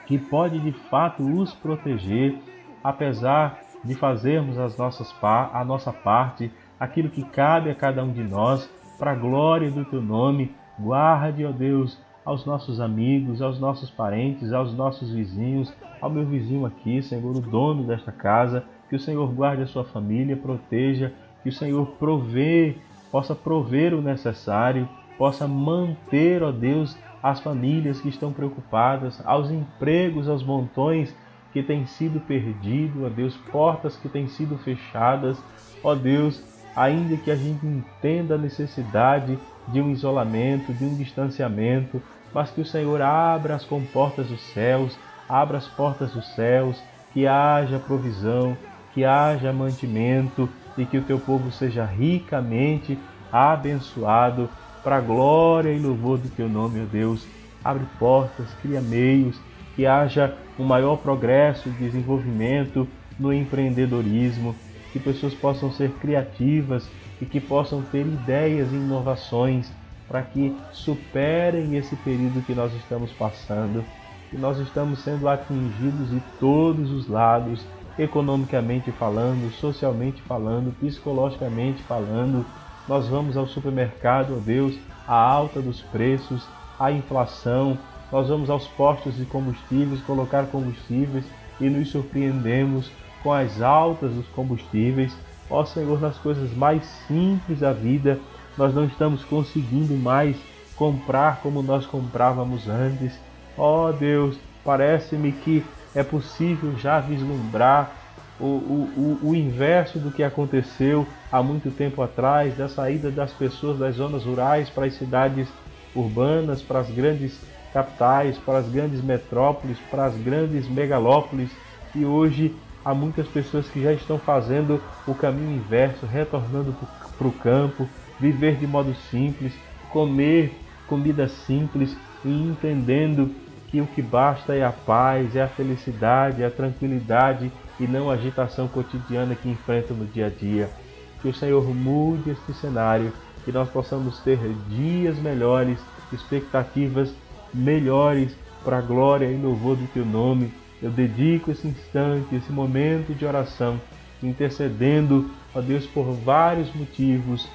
que 0.05 0.17
pode 0.17 0.59
de 0.59 0.71
fato 0.89 1.23
os 1.23 1.53
proteger, 1.53 2.37
apesar 2.83 3.61
de 3.83 3.95
fazermos 3.95 4.57
as 4.57 4.77
nossas, 4.77 5.13
a 5.21 5.63
nossa 5.65 5.91
parte, 5.91 6.51
aquilo 6.79 7.09
que 7.09 7.23
cabe 7.23 7.69
a 7.69 7.75
cada 7.75 8.03
um 8.03 8.11
de 8.11 8.23
nós, 8.23 8.69
para 8.97 9.11
a 9.11 9.15
glória 9.15 9.69
do 9.71 9.85
teu 9.85 10.01
nome. 10.01 10.51
Guarde, 10.79 11.45
ó 11.45 11.51
Deus, 11.51 11.99
aos 12.25 12.45
nossos 12.45 12.79
amigos, 12.79 13.41
aos 13.41 13.59
nossos 13.59 13.89
parentes, 13.89 14.53
aos 14.53 14.73
nossos 14.73 15.11
vizinhos, 15.11 15.73
ao 16.01 16.09
meu 16.09 16.25
vizinho 16.25 16.65
aqui, 16.65 17.01
Senhor, 17.01 17.35
o 17.35 17.41
dono 17.41 17.83
desta 17.83 18.11
casa, 18.11 18.63
que 18.89 18.95
o 18.95 18.99
Senhor 18.99 19.31
guarde 19.33 19.63
a 19.63 19.67
sua 19.67 19.83
família, 19.83 20.37
proteja, 20.37 21.13
que 21.41 21.49
o 21.49 21.51
Senhor 21.53 21.85
provê, 21.99 22.77
possa 23.11 23.35
prover 23.35 23.93
o 23.93 24.01
necessário, 24.01 24.87
possa 25.17 25.47
manter, 25.47 26.41
ó 26.41 26.51
Deus, 26.51 26.97
as 27.23 27.39
famílias 27.39 28.01
que 28.01 28.09
estão 28.09 28.33
preocupadas, 28.33 29.25
aos 29.25 29.49
empregos, 29.49 30.27
aos 30.27 30.43
montões 30.43 31.15
que 31.53 31.63
têm 31.63 31.85
sido 31.85 32.19
perdidos, 32.19 33.01
ó 33.01 33.07
Deus, 33.07 33.37
portas 33.49 33.95
que 33.95 34.09
têm 34.09 34.27
sido 34.27 34.57
fechadas, 34.57 35.41
ó 35.81 35.95
Deus, 35.95 36.43
ainda 36.75 37.15
que 37.15 37.31
a 37.31 37.35
gente 37.35 37.65
entenda 37.65 38.35
a 38.35 38.37
necessidade 38.37 39.39
de 39.69 39.79
um 39.79 39.89
isolamento, 39.91 40.73
de 40.73 40.83
um 40.83 40.95
distanciamento, 40.95 42.01
mas 42.33 42.49
que 42.49 42.59
o 42.59 42.65
Senhor 42.65 43.01
abra 43.01 43.55
as 43.55 43.63
comportas 43.63 44.27
dos 44.27 44.41
céus, 44.53 44.97
abra 45.29 45.57
as 45.57 45.67
portas 45.67 46.11
dos 46.11 46.27
céus, 46.35 46.81
que 47.13 47.25
haja 47.25 47.79
provisão, 47.79 48.57
que 48.93 49.05
haja 49.05 49.53
mantimento 49.53 50.49
e 50.77 50.85
que 50.85 50.97
o 50.97 51.03
teu 51.03 51.19
povo 51.19 51.51
seja 51.51 51.85
ricamente 51.85 52.97
abençoado 53.31 54.49
para 54.83 54.97
a 54.97 55.01
glória 55.01 55.71
e 55.71 55.79
louvor 55.79 56.17
do 56.17 56.29
teu 56.29 56.49
nome, 56.49 56.81
ó 56.81 56.85
Deus. 56.85 57.25
Abre 57.63 57.85
portas, 57.97 58.47
cria 58.61 58.81
meios, 58.81 59.39
que 59.75 59.85
haja 59.85 60.35
um 60.59 60.63
maior 60.63 60.97
progresso 60.97 61.69
e 61.69 61.71
desenvolvimento 61.71 62.87
no 63.17 63.33
empreendedorismo, 63.33 64.55
que 64.91 64.99
pessoas 64.99 65.33
possam 65.33 65.71
ser 65.71 65.91
criativas 65.93 66.87
e 67.21 67.25
que 67.25 67.39
possam 67.39 67.81
ter 67.81 68.01
ideias 68.01 68.71
e 68.71 68.75
inovações 68.75 69.71
para 70.07 70.21
que 70.21 70.55
superem 70.71 71.75
esse 71.75 71.95
período 71.97 72.45
que 72.45 72.53
nós 72.53 72.73
estamos 72.75 73.11
passando. 73.13 73.83
Que 74.29 74.37
nós 74.37 74.59
estamos 74.59 74.99
sendo 74.99 75.27
atingidos 75.27 76.09
de 76.09 76.21
todos 76.39 76.91
os 76.91 77.07
lados, 77.07 77.65
economicamente 77.97 78.91
falando, 78.91 79.51
socialmente 79.53 80.21
falando, 80.23 80.75
psicologicamente 80.79 81.81
falando. 81.83 82.45
Nós 82.87 83.07
vamos 83.07 83.37
ao 83.37 83.47
supermercado, 83.47 84.35
ó 84.37 84.39
Deus, 84.39 84.77
a 85.07 85.15
alta 85.15 85.61
dos 85.61 85.81
preços, 85.81 86.45
a 86.79 86.91
inflação. 86.91 87.77
Nós 88.11 88.27
vamos 88.27 88.49
aos 88.49 88.67
postos 88.67 89.15
de 89.15 89.25
combustíveis 89.25 90.01
colocar 90.01 90.45
combustíveis 90.47 91.23
e 91.61 91.69
nos 91.69 91.89
surpreendemos 91.89 92.91
com 93.21 93.31
as 93.31 93.61
altas 93.61 94.11
dos 94.11 94.27
combustíveis. 94.27 95.15
Ó 95.49 95.63
Senhor, 95.63 95.99
nas 96.01 96.17
coisas 96.17 96.53
mais 96.53 96.83
simples 97.07 97.59
da 97.59 97.71
vida, 97.71 98.19
nós 98.57 98.73
não 98.73 98.85
estamos 98.85 99.23
conseguindo 99.23 99.95
mais 99.95 100.35
comprar 100.75 101.39
como 101.41 101.63
nós 101.63 101.85
comprávamos 101.85 102.67
antes. 102.67 103.13
Ó 103.57 103.91
Deus, 103.91 104.37
parece-me 104.63 105.31
que 105.31 105.63
é 105.95 106.03
possível 106.03 106.75
já 106.77 106.99
vislumbrar 106.99 107.91
o, 108.39 108.45
o, 108.45 109.19
o, 109.23 109.29
o 109.29 109.35
inverso 109.35 109.99
do 109.99 110.11
que 110.11 110.23
aconteceu 110.23 111.07
há 111.33 111.41
muito 111.41 111.71
tempo 111.71 111.99
atrás, 112.03 112.55
da 112.55 112.69
saída 112.69 113.09
das 113.09 113.33
pessoas 113.33 113.79
das 113.79 113.95
zonas 113.95 114.23
rurais 114.23 114.69
para 114.69 114.85
as 114.85 114.93
cidades 114.93 115.47
urbanas, 115.95 116.61
para 116.61 116.77
as 116.77 116.91
grandes 116.91 117.41
capitais, 117.73 118.37
para 118.37 118.59
as 118.59 118.69
grandes 118.69 119.03
metrópoles, 119.03 119.79
para 119.89 120.05
as 120.05 120.15
grandes 120.15 120.69
megalópolis. 120.69 121.49
E 121.95 122.05
hoje 122.05 122.55
há 122.85 122.93
muitas 122.93 123.27
pessoas 123.27 123.67
que 123.67 123.81
já 123.81 123.91
estão 123.91 124.19
fazendo 124.19 124.79
o 125.07 125.15
caminho 125.15 125.55
inverso, 125.55 126.05
retornando 126.05 126.75
para 127.17 127.27
o 127.27 127.31
campo, 127.31 127.89
viver 128.19 128.57
de 128.57 128.67
modo 128.67 128.93
simples, 129.09 129.53
comer 129.89 130.53
comida 130.87 131.27
simples 131.27 131.97
e 132.23 132.29
entendendo 132.29 133.33
que 133.71 133.81
o 133.81 133.87
que 133.87 134.03
basta 134.03 134.53
é 134.53 134.63
a 134.63 134.71
paz, 134.71 135.35
é 135.35 135.41
a 135.41 135.47
felicidade, 135.47 136.43
é 136.43 136.45
a 136.45 136.51
tranquilidade 136.51 137.51
e 137.79 137.87
não 137.87 138.11
a 138.11 138.13
agitação 138.13 138.67
cotidiana 138.67 139.33
que 139.33 139.49
enfrentam 139.49 139.97
no 139.97 140.05
dia 140.05 140.27
a 140.27 140.29
dia. 140.29 140.82
Que 141.23 141.29
o 141.29 141.33
Senhor 141.33 141.65
mude 141.73 142.29
este 142.29 142.53
cenário, 142.53 143.11
que 143.43 143.51
nós 143.51 143.67
possamos 143.69 144.19
ter 144.19 144.37
dias 144.69 145.17
melhores, 145.17 145.79
expectativas 146.11 147.11
melhores 147.51 148.35
para 148.63 148.77
a 148.77 148.81
glória 148.81 149.25
e 149.25 149.35
louvor 149.35 149.75
do 149.75 149.87
teu 149.87 150.05
nome 150.05 150.53
eu 150.83 150.91
dedico 150.91 151.49
esse 151.49 151.65
instante, 151.65 152.35
esse 152.35 152.51
momento 152.51 153.15
de 153.15 153.25
oração, 153.25 153.79
intercedendo, 154.21 155.31
ó 155.55 155.61
Deus, 155.61 155.87
por 155.87 156.11
vários 156.11 156.75
motivos, 156.75 157.47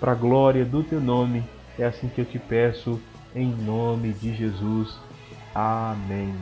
para 0.00 0.12
a 0.12 0.14
glória 0.14 0.64
do 0.64 0.82
teu 0.82 0.98
nome. 0.98 1.44
É 1.78 1.84
assim 1.84 2.08
que 2.08 2.22
eu 2.22 2.24
te 2.24 2.38
peço, 2.38 2.98
em 3.36 3.48
nome 3.48 4.14
de 4.14 4.34
Jesus. 4.34 4.96
Amém. 5.54 6.34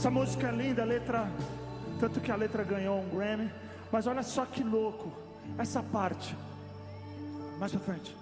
Essa 0.00 0.10
música 0.10 0.48
é 0.48 0.50
linda, 0.50 0.82
letra. 0.82 1.30
Tanto 2.00 2.22
que 2.22 2.32
a 2.32 2.34
letra 2.34 2.64
ganhou 2.64 3.02
um 3.02 3.08
Grammy. 3.10 3.52
Mas 3.92 4.06
olha 4.06 4.22
só 4.22 4.46
que 4.46 4.64
louco. 4.64 5.12
Essa 5.58 5.82
parte. 5.82 6.34
Mais 7.58 7.70
pra 7.70 7.80
frente. 7.80 8.16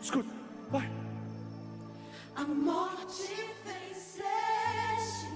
Escuta, 0.00 0.30
vai. 0.70 0.90
A 2.34 2.44
morte 2.44 3.28
venceste, 3.66 5.28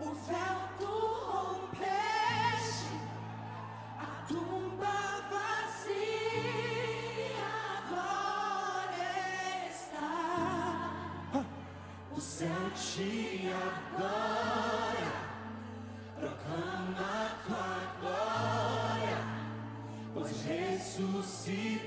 o 0.00 0.04
véu 0.04 0.56
tu 0.78 1.03
te 12.74 13.52
adora, 13.52 15.12
proclama 16.18 16.98
a 16.98 17.28
tua 17.46 17.74
glória, 18.00 19.18
pois 20.12 20.30
ressuscitaste 20.44 21.83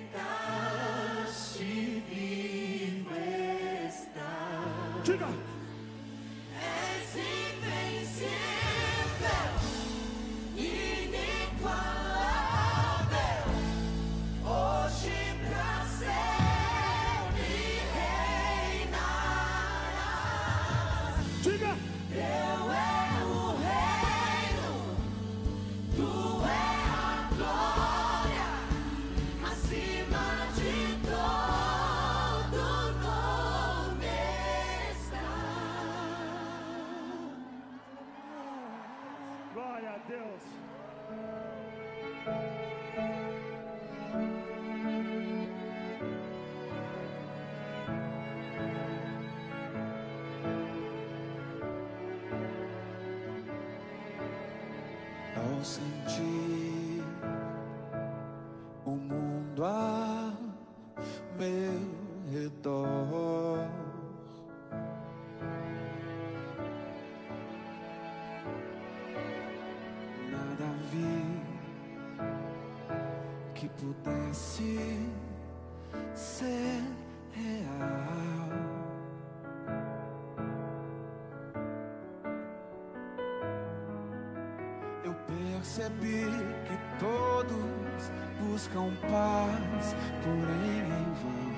percebi 85.77 86.25
que 86.65 86.77
todos 86.99 88.11
buscam 88.41 88.91
paz, 89.01 89.95
porém 90.23 90.79
em 90.79 91.13
vão. 91.21 91.57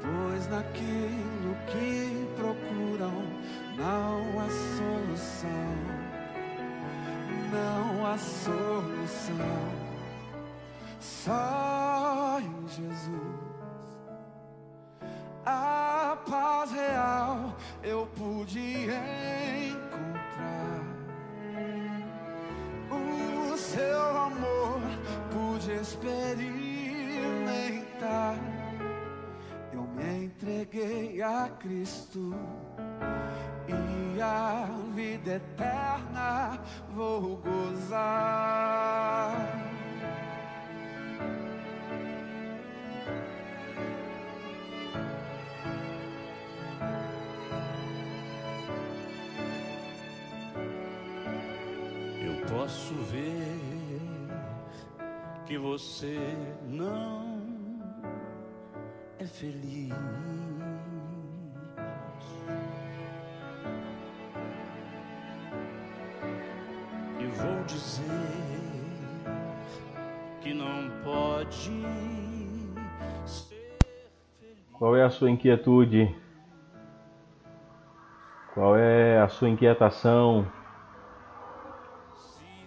Pois 0.00 0.48
naquilo 0.48 1.54
que 1.66 2.26
procuram 2.36 3.22
não 3.76 4.40
há 4.40 4.48
solução. 4.78 5.74
Não 7.52 8.06
há 8.06 8.16
solução. 8.16 9.83
Cristo 31.58 32.34
e 33.68 34.20
a 34.20 34.68
vida 34.94 35.34
eterna 35.36 36.60
vou 36.94 37.36
gozar. 37.38 38.84
Eu 52.22 52.46
posso 52.46 52.94
ver 53.10 53.54
que 55.46 55.58
você 55.58 56.18
não 56.62 57.42
é 59.18 59.26
feliz. 59.26 60.43
Qual 74.84 74.94
é 74.94 75.02
a 75.02 75.08
sua 75.08 75.30
inquietude? 75.30 76.14
Qual 78.52 78.76
é 78.76 79.18
a 79.18 79.28
sua 79.28 79.48
inquietação? 79.48 80.46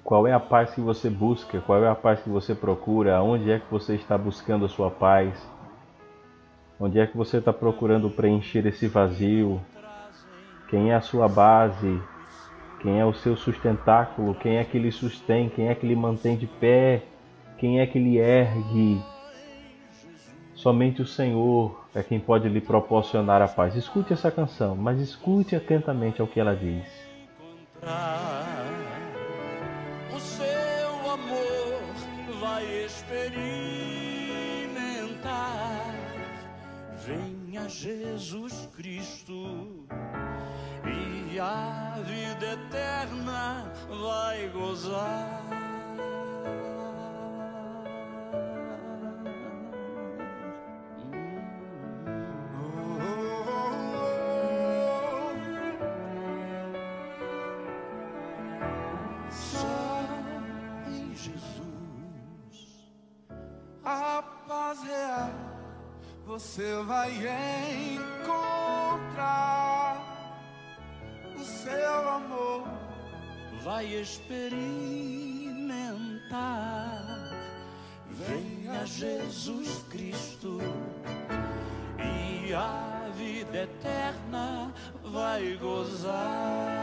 Qual 0.03 0.25
é 0.25 0.33
a 0.33 0.39
paz 0.39 0.73
que 0.73 0.81
você 0.81 1.11
busca? 1.11 1.61
Qual 1.61 1.83
é 1.83 1.87
a 1.87 1.93
paz 1.93 2.19
que 2.19 2.27
você 2.27 2.55
procura? 2.55 3.21
Onde 3.21 3.51
é 3.51 3.59
que 3.59 3.69
você 3.69 3.93
está 3.93 4.17
buscando 4.17 4.65
a 4.65 4.67
sua 4.67 4.89
paz? 4.89 5.47
Onde 6.79 6.99
é 6.99 7.05
que 7.05 7.15
você 7.15 7.37
está 7.37 7.53
procurando 7.53 8.09
preencher 8.09 8.65
esse 8.65 8.87
vazio? 8.87 9.61
Quem 10.71 10.89
é 10.89 10.95
a 10.95 11.01
sua 11.01 11.27
base? 11.27 12.01
Quem 12.81 12.99
é 12.99 13.05
o 13.05 13.13
seu 13.13 13.37
sustentáculo? 13.37 14.33
Quem 14.33 14.57
é 14.57 14.63
que 14.63 14.79
lhe 14.79 14.91
sustém? 14.91 15.49
Quem 15.49 15.67
é 15.67 15.75
que 15.75 15.85
lhe 15.85 15.95
mantém 15.95 16.35
de 16.35 16.47
pé? 16.47 17.03
Quem 17.59 17.79
é 17.79 17.85
que 17.85 17.99
lhe 17.99 18.17
ergue? 18.17 19.16
Somente 20.57 21.01
o 21.03 21.05
Senhor 21.05 21.85
é 21.93 22.01
quem 22.01 22.19
pode 22.19 22.49
lhe 22.49 22.59
proporcionar 22.59 23.43
a 23.43 23.47
paz. 23.47 23.75
Escute 23.75 24.11
essa 24.11 24.31
canção, 24.31 24.75
mas 24.75 24.99
escute 24.99 25.55
atentamente 25.55 26.19
ao 26.19 26.27
que 26.27 26.39
ela 26.39 26.55
diz. 26.55 26.83
O 30.11 30.19
seu 30.19 31.11
amor 31.11 31.79
vai 32.41 32.65
experimentar. 32.85 33.45
Venha 37.05 37.69
Jesus 37.69 38.67
Cristo 38.75 39.85
e 40.83 41.39
a 41.39 41.99
vida 42.03 42.53
eterna 42.53 43.71
vai 43.87 44.47
gozar. 44.49 45.46
você 66.37 66.83
vai 66.83 67.11
encontrar 67.95 69.25
o 71.35 71.39
seu 71.43 72.09
amor, 72.09 72.63
vai 73.63 73.87
experimentar. 73.87 74.61
Venha 78.11 78.85
Jesus 78.85 79.83
Cristo 79.89 80.59
e 81.97 82.53
a 82.53 83.09
vida 83.17 83.63
eterna 83.63 84.71
vai 85.03 85.57
gozar. 85.59 86.77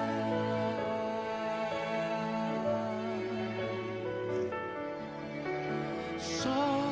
só 6.18 6.82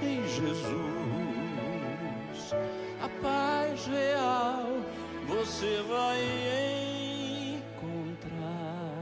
em 0.00 0.26
Jesus 0.26 1.01
a 3.02 3.08
paz 3.22 3.86
real 3.86 4.66
você 5.26 5.82
vai 5.82 6.20
encontrar. 7.56 8.92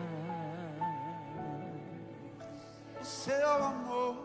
O 3.00 3.04
seu 3.04 3.62
amor. 3.62 4.16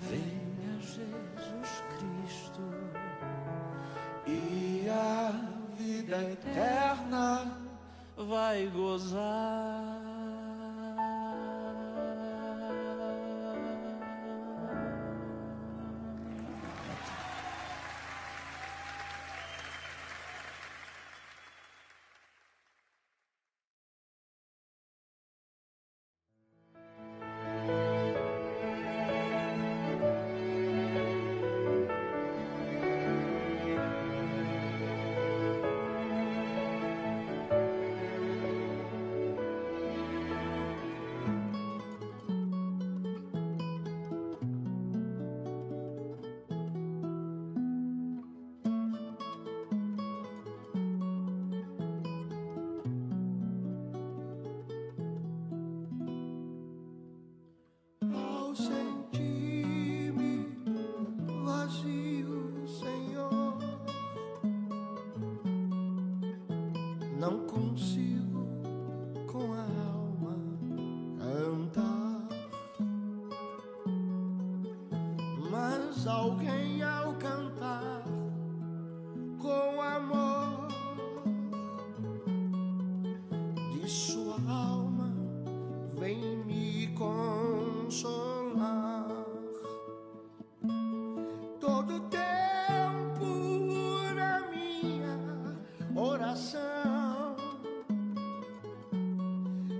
Venha 0.00 0.78
Jesus 0.80 1.82
Cristo 1.96 2.62
e 4.26 4.86
a 4.88 5.32
vida 5.76 6.22
eterna 6.30 7.58
vai 8.16 8.66
gozar. 8.66 10.11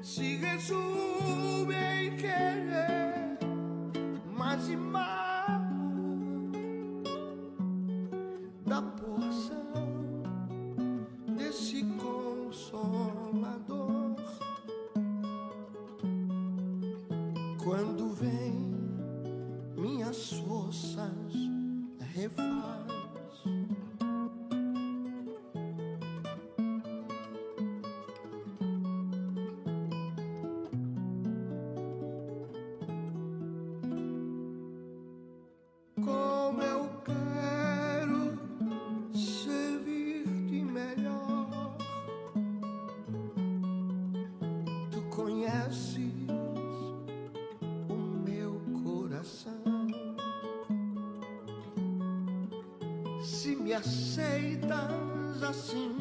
sigue 0.03 0.61
sube 0.61 2.05
y 2.05 2.11
quiere 2.17 3.39
más 4.37 4.69
y 4.69 4.77
más. 4.77 5.22
nothing 55.53 55.92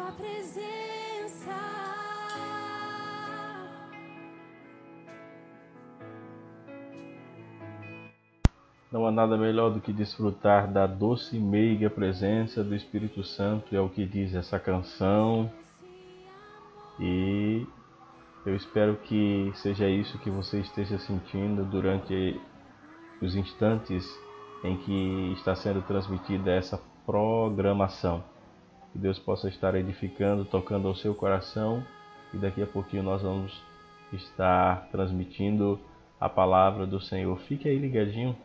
tua 0.00 0.12
presença. 0.12 1.50
Não 8.90 9.06
há 9.06 9.12
nada 9.12 9.36
melhor 9.36 9.70
do 9.70 9.80
que 9.80 9.92
desfrutar 9.92 10.72
da 10.72 10.86
doce 10.86 11.36
e 11.36 11.40
meiga 11.40 11.90
presença 11.90 12.64
do 12.64 12.74
Espírito 12.74 13.22
Santo, 13.22 13.76
é 13.76 13.80
o 13.80 13.88
que 13.88 14.06
diz 14.06 14.34
essa 14.34 14.58
canção. 14.58 15.50
E 16.98 17.66
eu 18.44 18.56
espero 18.56 18.96
que 18.96 19.52
seja 19.54 19.88
isso 19.88 20.18
que 20.18 20.30
você 20.30 20.60
esteja 20.60 20.98
sentindo 20.98 21.64
durante 21.64 22.40
os 23.22 23.36
instantes 23.36 24.04
em 24.64 24.76
que 24.78 25.32
está 25.34 25.54
sendo 25.54 25.82
transmitida 25.82 26.50
essa 26.50 26.80
programação. 27.06 28.24
Que 28.92 28.98
Deus 28.98 29.18
possa 29.18 29.48
estar 29.48 29.74
edificando, 29.74 30.44
tocando 30.44 30.88
ao 30.88 30.94
seu 30.94 31.14
coração 31.14 31.84
e 32.34 32.36
daqui 32.36 32.62
a 32.62 32.66
pouquinho 32.66 33.02
nós 33.02 33.22
vamos 33.22 33.62
estar 34.12 34.88
transmitindo 34.90 35.78
a 36.20 36.28
palavra 36.28 36.86
do 36.86 37.00
Senhor. 37.00 37.38
Fique 37.40 37.68
aí 37.68 37.78
ligadinho 37.78 38.36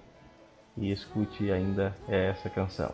e 0.78 0.92
escute 0.92 1.52
ainda 1.52 1.96
essa 2.08 2.50
canção. 2.50 2.94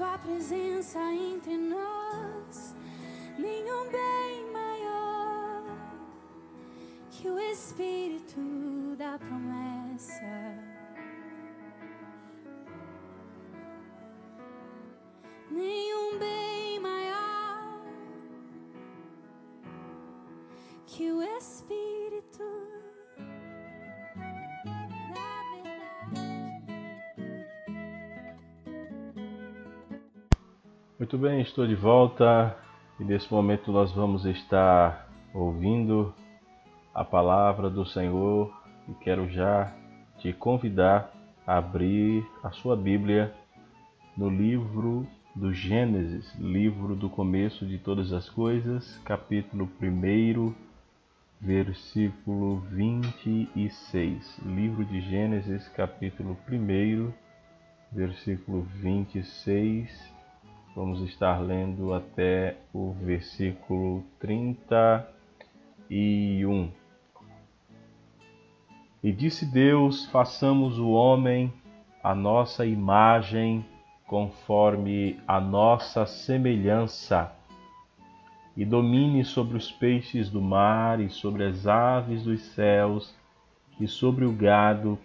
Tua 0.00 0.16
presença 0.16 0.98
entre 1.12 1.58
nós, 1.58 1.79
Muito 31.00 31.16
bem, 31.16 31.40
estou 31.40 31.66
de 31.66 31.74
volta 31.74 32.54
e 33.00 33.04
nesse 33.04 33.32
momento 33.32 33.72
nós 33.72 33.90
vamos 33.90 34.26
estar 34.26 35.08
ouvindo 35.32 36.14
a 36.92 37.02
palavra 37.02 37.70
do 37.70 37.86
Senhor 37.86 38.54
e 38.86 38.92
quero 39.02 39.26
já 39.30 39.74
te 40.18 40.30
convidar 40.34 41.10
a 41.46 41.56
abrir 41.56 42.22
a 42.42 42.50
sua 42.50 42.76
Bíblia 42.76 43.34
no 44.14 44.28
livro 44.28 45.06
do 45.34 45.54
Gênesis, 45.54 46.34
livro 46.34 46.94
do 46.94 47.08
começo 47.08 47.64
de 47.64 47.78
todas 47.78 48.12
as 48.12 48.28
coisas, 48.28 48.98
capítulo 49.02 49.70
1, 49.80 50.54
versículo 51.40 52.56
26. 52.72 54.38
Livro 54.44 54.84
de 54.84 55.00
Gênesis, 55.00 55.66
capítulo 55.68 56.36
1, 56.46 57.10
versículo 57.90 58.64
26. 58.82 60.19
Vamos 60.74 61.02
estar 61.02 61.38
lendo 61.40 61.92
até 61.92 62.56
o 62.72 62.92
versículo 62.92 64.04
31. 64.20 66.70
E 69.02 69.10
disse 69.10 69.44
Deus: 69.44 70.06
façamos 70.06 70.78
o 70.78 70.90
homem 70.90 71.52
a 72.04 72.14
nossa 72.14 72.64
imagem, 72.64 73.66
conforme 74.06 75.18
a 75.26 75.40
nossa 75.40 76.06
semelhança, 76.06 77.32
e 78.56 78.64
domine 78.64 79.24
sobre 79.24 79.56
os 79.56 79.72
peixes 79.72 80.30
do 80.30 80.40
mar, 80.40 81.00
e 81.00 81.10
sobre 81.10 81.46
as 81.46 81.66
aves 81.66 82.22
dos 82.22 82.42
céus, 82.42 83.12
e 83.80 83.88
sobre 83.88 84.24
o 84.24 84.32
gado, 84.32 84.96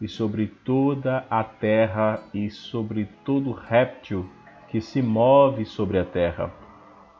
e 0.00 0.06
sobre 0.06 0.46
toda 0.46 1.26
a 1.28 1.42
terra, 1.42 2.22
e 2.32 2.48
sobre 2.48 3.06
todo 3.24 3.50
réptil 3.50 4.30
que 4.70 4.80
se 4.80 5.02
move 5.02 5.64
sobre 5.66 5.98
a 5.98 6.04
terra. 6.04 6.52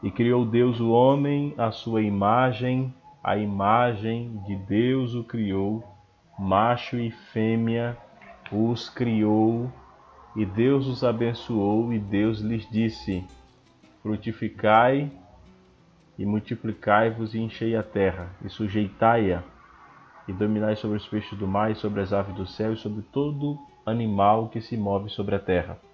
E 0.03 0.11
criou 0.11 0.45
Deus 0.47 0.81
o 0.81 0.91
homem 0.91 1.53
à 1.59 1.71
sua 1.71 2.01
imagem, 2.01 2.95
a 3.23 3.37
imagem 3.37 4.41
de 4.47 4.57
Deus 4.57 5.15
o 5.15 5.25
criou, 5.25 5.85
macho 6.39 6.97
e 6.99 7.11
fêmea 7.11 7.99
os 8.51 8.89
criou, 8.89 9.71
e 10.35 10.47
Deus 10.47 10.87
os 10.87 11.05
abençoou, 11.05 11.93
e 11.93 11.99
Deus 11.99 12.41
lhes 12.41 12.69
disse: 12.71 13.27
Frutificai 14.03 15.11
e 16.19 16.25
multiplicai-vos 16.25 17.35
e 17.35 17.41
enchei 17.41 17.77
a 17.77 17.83
terra, 17.83 18.31
e 18.45 18.49
sujeitai-a, 18.49 19.43
e 20.29 20.33
dominai 20.33 20.77
sobre 20.77 20.97
os 20.97 21.09
peixes 21.09 21.37
do 21.39 21.49
mar, 21.49 21.71
e 21.71 21.75
sobre 21.75 22.01
as 22.01 22.13
aves 22.13 22.35
do 22.35 22.47
céu, 22.47 22.73
e 22.73 22.77
sobre 22.77 23.03
todo 23.13 23.59
animal 23.85 24.49
que 24.49 24.61
se 24.61 24.77
move 24.77 25.11
sobre 25.11 25.35
a 25.35 25.39
terra. 25.41 25.90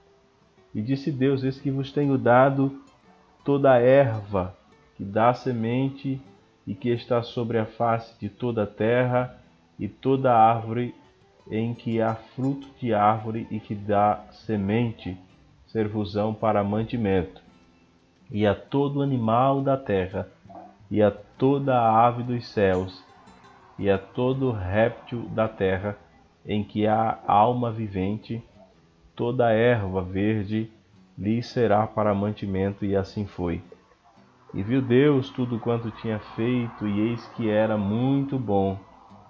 E 0.76 0.82
disse 0.82 1.10
Deus: 1.10 1.42
Eis 1.42 1.58
que 1.58 1.70
vos 1.70 1.90
tenho 1.90 2.18
dado 2.18 2.82
toda 3.42 3.72
a 3.72 3.80
erva 3.80 4.54
que 4.94 5.04
dá 5.04 5.32
semente 5.32 6.20
e 6.66 6.74
que 6.74 6.90
está 6.90 7.22
sobre 7.22 7.58
a 7.58 7.64
face 7.64 8.14
de 8.20 8.28
toda 8.28 8.64
a 8.64 8.66
terra, 8.66 9.38
e 9.78 9.88
toda 9.88 10.34
árvore 10.34 10.94
em 11.50 11.72
que 11.72 12.02
há 12.02 12.14
fruto 12.14 12.68
de 12.78 12.92
árvore 12.92 13.46
e 13.50 13.58
que 13.58 13.74
dá 13.74 14.22
semente, 14.32 15.16
servosão 15.66 16.34
para 16.34 16.62
mantimento, 16.62 17.40
e 18.30 18.46
a 18.46 18.54
todo 18.54 19.00
animal 19.00 19.62
da 19.62 19.78
terra, 19.78 20.28
e 20.90 21.02
a 21.02 21.10
toda 21.10 21.78
ave 21.78 22.22
dos 22.22 22.46
céus, 22.48 23.02
e 23.78 23.88
a 23.88 23.96
todo 23.96 24.50
réptil 24.50 25.22
da 25.30 25.48
terra, 25.48 25.96
em 26.44 26.62
que 26.62 26.86
há 26.86 27.18
alma 27.26 27.70
vivente, 27.70 28.42
toda 29.16 29.50
erva 29.50 30.02
verde 30.02 30.70
lhe 31.18 31.42
será 31.42 31.86
para 31.86 32.14
mantimento, 32.14 32.84
e 32.84 32.94
assim 32.94 33.26
foi. 33.26 33.62
E 34.52 34.62
viu 34.62 34.82
Deus 34.82 35.30
tudo 35.30 35.58
quanto 35.58 35.90
tinha 35.90 36.18
feito, 36.18 36.86
e 36.86 37.00
eis 37.08 37.26
que 37.28 37.48
era 37.48 37.76
muito 37.76 38.38
bom. 38.38 38.78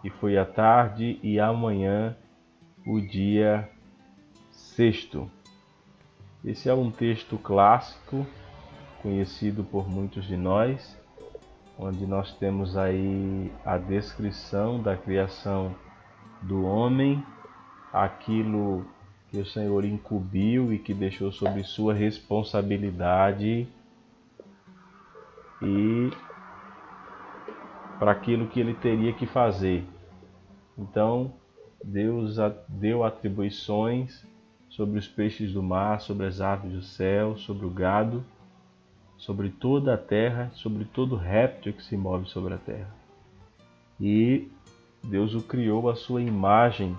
E 0.03 0.11
foi 0.11 0.37
a 0.37 0.45
tarde 0.45 1.18
e 1.22 1.39
amanhã 1.39 2.16
o 2.84 3.01
dia 3.01 3.68
sexto. 4.51 5.30
Esse 6.45 6.68
é 6.68 6.74
um 6.74 6.91
texto 6.91 7.39
clássico, 7.39 8.26
conhecido 9.03 9.64
por 9.64 9.89
muitos 9.89 10.24
de 10.24 10.37
nós, 10.37 11.01
onde 11.78 12.07
nós 12.07 12.32
temos 12.34 12.76
aí 12.76 13.53
a 13.64 13.78
descrição 13.78 14.80
da 14.80 14.97
criação 14.97 15.74
do 16.43 16.64
homem, 16.64 17.22
aquilo 17.93 18.84
que 19.31 19.39
o 19.39 19.47
Senhor 19.47 19.85
incumbiu 19.85 20.72
e 20.72 20.79
que 20.79 20.95
deixou 20.95 21.33
sob 21.33 21.62
sua 21.64 21.93
responsabilidade 21.93 23.66
e 25.62 26.11
para 27.99 28.12
aquilo 28.12 28.47
que 28.47 28.61
ele 28.61 28.74
teria 28.74 29.12
que 29.12 29.27
fazer. 29.27 29.85
Então, 30.77 31.33
Deus 31.83 32.37
deu 32.68 33.05
atribuições 33.05 34.24
sobre 34.68 34.99
os 34.99 35.09
peixes 35.09 35.53
do 35.53 35.62
mar, 35.62 36.01
sobre 36.01 36.27
as 36.27 36.41
aves 36.41 36.72
do 36.72 36.83
céu, 36.83 37.37
sobre 37.37 37.64
o 37.64 37.70
gado, 37.70 38.24
sobre 39.16 39.49
toda 39.49 39.95
a 39.95 39.99
terra, 39.99 40.51
sobre 40.55 40.85
todo 40.85 41.16
réptil 41.16 41.72
que 41.72 41.83
se 41.83 41.97
move 41.97 42.29
sobre 42.29 42.55
a 42.55 42.59
terra. 42.59 42.95
E 43.99 44.49
Deus 45.03 45.35
o 45.35 45.41
criou 45.41 45.89
à 45.89 45.97
sua 45.97 46.20
imagem 46.20 46.95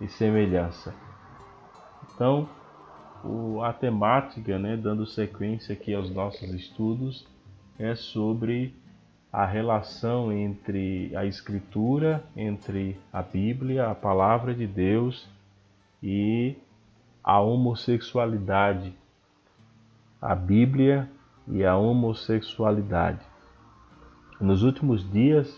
e 0.00 0.06
semelhança. 0.06 0.94
Então, 2.16 2.48
o, 3.22 3.62
a 3.62 3.74
temática, 3.74 4.58
né, 4.58 4.74
dando 4.74 5.04
sequência 5.04 5.74
aqui 5.74 5.92
aos 5.94 6.10
nossos 6.10 6.50
estudos, 6.54 7.26
é 7.78 7.94
sobre 7.94 8.74
a 9.30 9.44
relação 9.44 10.32
entre 10.32 11.14
a 11.14 11.26
Escritura, 11.26 12.24
entre 12.34 12.98
a 13.12 13.20
Bíblia, 13.20 13.90
a 13.90 13.94
Palavra 13.94 14.54
de 14.54 14.66
Deus 14.66 15.28
e 16.02 16.56
a 17.22 17.38
homossexualidade. 17.38 18.94
A 20.18 20.34
Bíblia 20.34 21.10
e 21.46 21.66
a 21.66 21.76
homossexualidade. 21.76 23.20
Nos 24.40 24.62
últimos 24.62 25.06
dias 25.12 25.54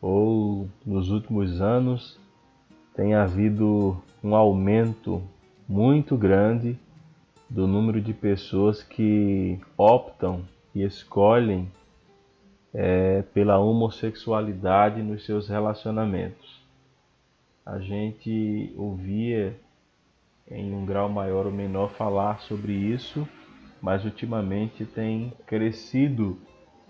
ou 0.00 0.68
nos 0.86 1.10
últimos 1.10 1.60
anos 1.60 2.20
tem 2.94 3.16
havido 3.16 4.00
um 4.22 4.36
aumento 4.36 5.20
muito 5.68 6.16
grande 6.16 6.78
do 7.48 7.66
número 7.66 8.00
de 8.00 8.12
pessoas 8.12 8.82
que 8.82 9.58
optam 9.76 10.44
e 10.74 10.82
escolhem 10.82 11.70
é, 12.72 13.22
pela 13.34 13.58
homossexualidade 13.58 15.02
nos 15.02 15.24
seus 15.24 15.48
relacionamentos. 15.48 16.60
A 17.64 17.78
gente 17.78 18.72
ouvia 18.76 19.58
em 20.48 20.72
um 20.72 20.84
grau 20.84 21.08
maior 21.08 21.46
ou 21.46 21.52
menor 21.52 21.90
falar 21.90 22.40
sobre 22.40 22.72
isso, 22.72 23.26
mas 23.82 24.04
ultimamente 24.04 24.84
tem 24.84 25.32
crescido 25.46 26.38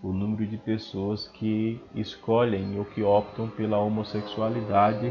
o 0.03 0.13
número 0.13 0.47
de 0.47 0.59
pessoas 0.59 1.27
que 1.29 1.81
escolhem 1.95 2.79
ou 2.79 2.85
que 2.85 3.03
optam 3.03 3.49
pela 3.49 3.79
homossexualidade 3.79 5.11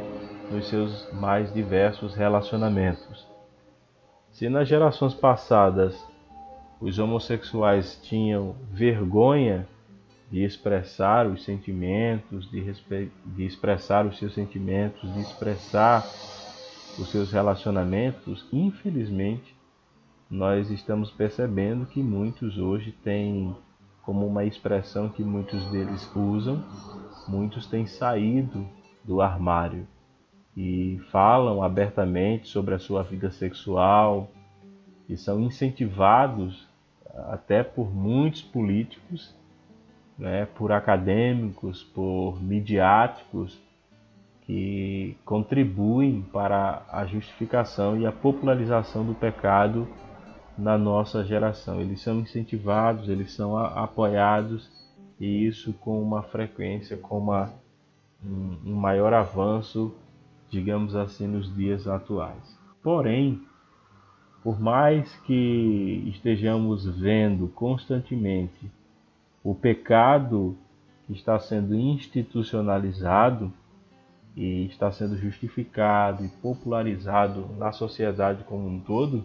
nos 0.51 0.68
seus 0.68 1.11
mais 1.13 1.51
diversos 1.51 2.13
relacionamentos. 2.13 3.34
Se 4.36 4.49
nas 4.49 4.67
gerações 4.67 5.13
passadas 5.13 6.05
os 6.81 6.99
homossexuais 6.99 7.97
tinham 8.03 8.53
vergonha 8.69 9.65
de 10.29 10.43
expressar 10.43 11.25
os 11.25 11.45
sentimentos, 11.45 12.51
de, 12.51 12.61
de 13.27 13.45
expressar 13.45 14.05
os 14.05 14.17
seus 14.17 14.33
sentimentos, 14.33 15.13
de 15.13 15.21
expressar 15.21 16.05
os 16.99 17.09
seus 17.09 17.31
relacionamentos, 17.31 18.45
infelizmente, 18.51 19.55
nós 20.29 20.69
estamos 20.69 21.09
percebendo 21.09 21.86
que 21.86 22.03
muitos 22.03 22.57
hoje 22.57 22.91
têm 22.91 23.55
como 24.03 24.27
uma 24.27 24.43
expressão 24.43 25.07
que 25.07 25.23
muitos 25.23 25.65
deles 25.71 26.13
usam, 26.13 26.61
muitos 27.25 27.67
têm 27.67 27.88
saído 27.88 28.67
do 29.01 29.21
armário 29.21 29.88
e 30.55 30.99
falam 31.11 31.61
abertamente 31.61 32.47
sobre 32.47 32.73
a 32.75 32.79
sua 32.79 33.03
vida 33.03 33.29
sexual 33.29 34.29
e 35.09 35.17
são 35.17 35.39
incentivados 35.41 36.67
até 37.27 37.63
por 37.63 37.93
muitos 37.93 38.41
políticos, 38.41 39.35
né, 40.17 40.47
por 40.55 40.71
acadêmicos, 40.71 41.83
por 41.83 42.41
midiáticos 42.41 43.59
que 44.41 45.17
contribuem 45.25 46.21
para 46.21 46.83
a 46.91 47.05
justificação 47.05 47.99
e 47.99 48.05
a 48.05 48.11
popularização 48.11 49.03
do 49.03 49.13
pecado 49.13 49.87
na 50.57 50.77
nossa 50.77 51.23
geração. 51.23 51.81
Eles 51.81 52.01
são 52.01 52.19
incentivados, 52.19 53.09
eles 53.09 53.33
são 53.33 53.57
apoiados 53.57 54.69
e 55.19 55.45
isso 55.45 55.73
com 55.73 56.01
uma 56.01 56.21
frequência, 56.21 56.95
com 56.95 57.17
uma, 57.17 57.53
um, 58.23 58.57
um 58.65 58.75
maior 58.75 59.13
avanço, 59.13 59.93
digamos 60.49 60.95
assim, 60.95 61.27
nos 61.27 61.53
dias 61.55 61.87
atuais. 61.87 62.59
Porém, 62.81 63.41
por 64.43 64.59
mais 64.59 65.15
que 65.21 66.03
estejamos 66.07 66.85
vendo 66.85 67.47
constantemente 67.47 68.71
o 69.43 69.55
pecado 69.55 70.55
que 71.07 71.13
está 71.13 71.39
sendo 71.39 71.75
institucionalizado 71.75 73.51
e 74.35 74.65
está 74.65 74.91
sendo 74.91 75.17
justificado 75.17 76.23
e 76.23 76.27
popularizado 76.27 77.47
na 77.57 77.71
sociedade 77.71 78.43
como 78.43 78.67
um 78.67 78.79
todo, 78.79 79.23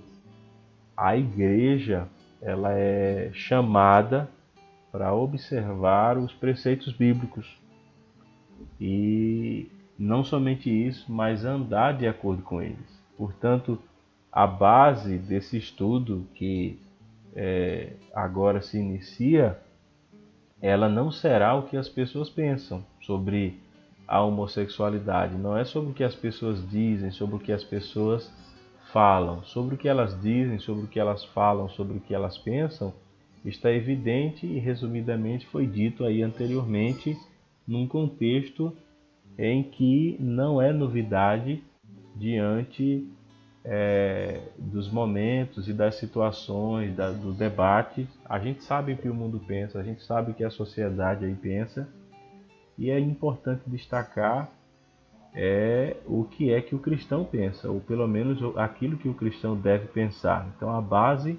a 0.97 1.17
igreja 1.17 2.09
ela 2.41 2.73
é 2.73 3.31
chamada 3.33 4.29
para 4.91 5.13
observar 5.15 6.17
os 6.17 6.33
preceitos 6.33 6.93
bíblicos 6.93 7.59
e 8.81 9.71
não 10.01 10.25
somente 10.25 10.71
isso, 10.71 11.13
mas 11.13 11.45
andar 11.45 11.93
de 11.93 12.09
acordo 12.09 12.43
com 12.43 12.63
eles. 12.63 12.99
Portanto, 13.19 13.79
a 14.33 14.47
base 14.47 15.19
desse 15.19 15.59
estudo 15.59 16.27
que 16.35 16.79
é, 17.37 17.93
agora 18.15 18.63
se 18.63 18.79
inicia, 18.79 19.59
ela 20.59 20.89
não 20.89 21.11
será 21.11 21.55
o 21.55 21.65
que 21.65 21.77
as 21.77 21.87
pessoas 21.87 22.31
pensam 22.31 22.83
sobre 23.03 23.59
a 24.09 24.23
homossexualidade. 24.23 25.37
Não 25.37 25.55
é 25.55 25.67
sobre 25.67 25.91
o 25.91 25.95
que 25.95 26.03
as 26.03 26.15
pessoas 26.15 26.67
dizem, 26.71 27.11
sobre 27.11 27.37
o 27.37 27.39
que 27.39 27.53
as 27.53 27.63
pessoas 27.63 28.33
falam. 28.95 29.45
Sobre 29.45 29.75
o 29.75 29.79
que 29.79 29.87
elas 29.87 30.19
dizem, 30.23 30.59
sobre 30.59 30.85
o 30.85 30.89
que 30.89 30.99
elas 30.99 31.27
falam, 31.27 31.69
sobre 31.69 31.99
o 31.99 32.01
que 32.01 32.15
elas 32.15 32.39
pensam, 32.39 32.95
está 33.45 33.71
evidente 33.71 34.47
e 34.47 34.59
resumidamente 34.59 35.47
foi 35.47 35.67
dito 35.67 36.07
aí 36.07 36.23
anteriormente 36.23 37.19
num 37.69 37.87
contexto 37.87 38.75
em 39.41 39.63
que 39.63 40.19
não 40.21 40.61
é 40.61 40.71
novidade 40.71 41.65
diante 42.15 43.09
é, 43.65 44.43
dos 44.59 44.91
momentos 44.93 45.67
e 45.67 45.73
das 45.73 45.95
situações, 45.95 46.95
da, 46.95 47.11
do 47.11 47.33
debate. 47.33 48.07
A 48.23 48.39
gente 48.39 48.63
sabe 48.63 48.93
o 48.93 48.99
que 48.99 49.09
o 49.09 49.15
mundo 49.15 49.41
pensa, 49.41 49.79
a 49.79 49.83
gente 49.83 50.03
sabe 50.03 50.35
que 50.35 50.45
a 50.45 50.51
sociedade 50.51 51.25
aí 51.25 51.35
pensa, 51.35 51.89
e 52.77 52.91
é 52.91 53.01
importante 53.01 53.63
destacar 53.67 54.51
é 55.33 55.97
o 56.07 56.25
que 56.25 56.53
é 56.53 56.61
que 56.61 56.75
o 56.75 56.79
cristão 56.79 57.25
pensa, 57.25 57.71
ou 57.71 57.81
pelo 57.81 58.07
menos 58.07 58.39
aquilo 58.59 58.99
que 58.99 59.09
o 59.09 59.15
cristão 59.15 59.57
deve 59.57 59.87
pensar. 59.87 60.47
Então 60.55 60.75
a 60.75 60.81
base 60.83 61.39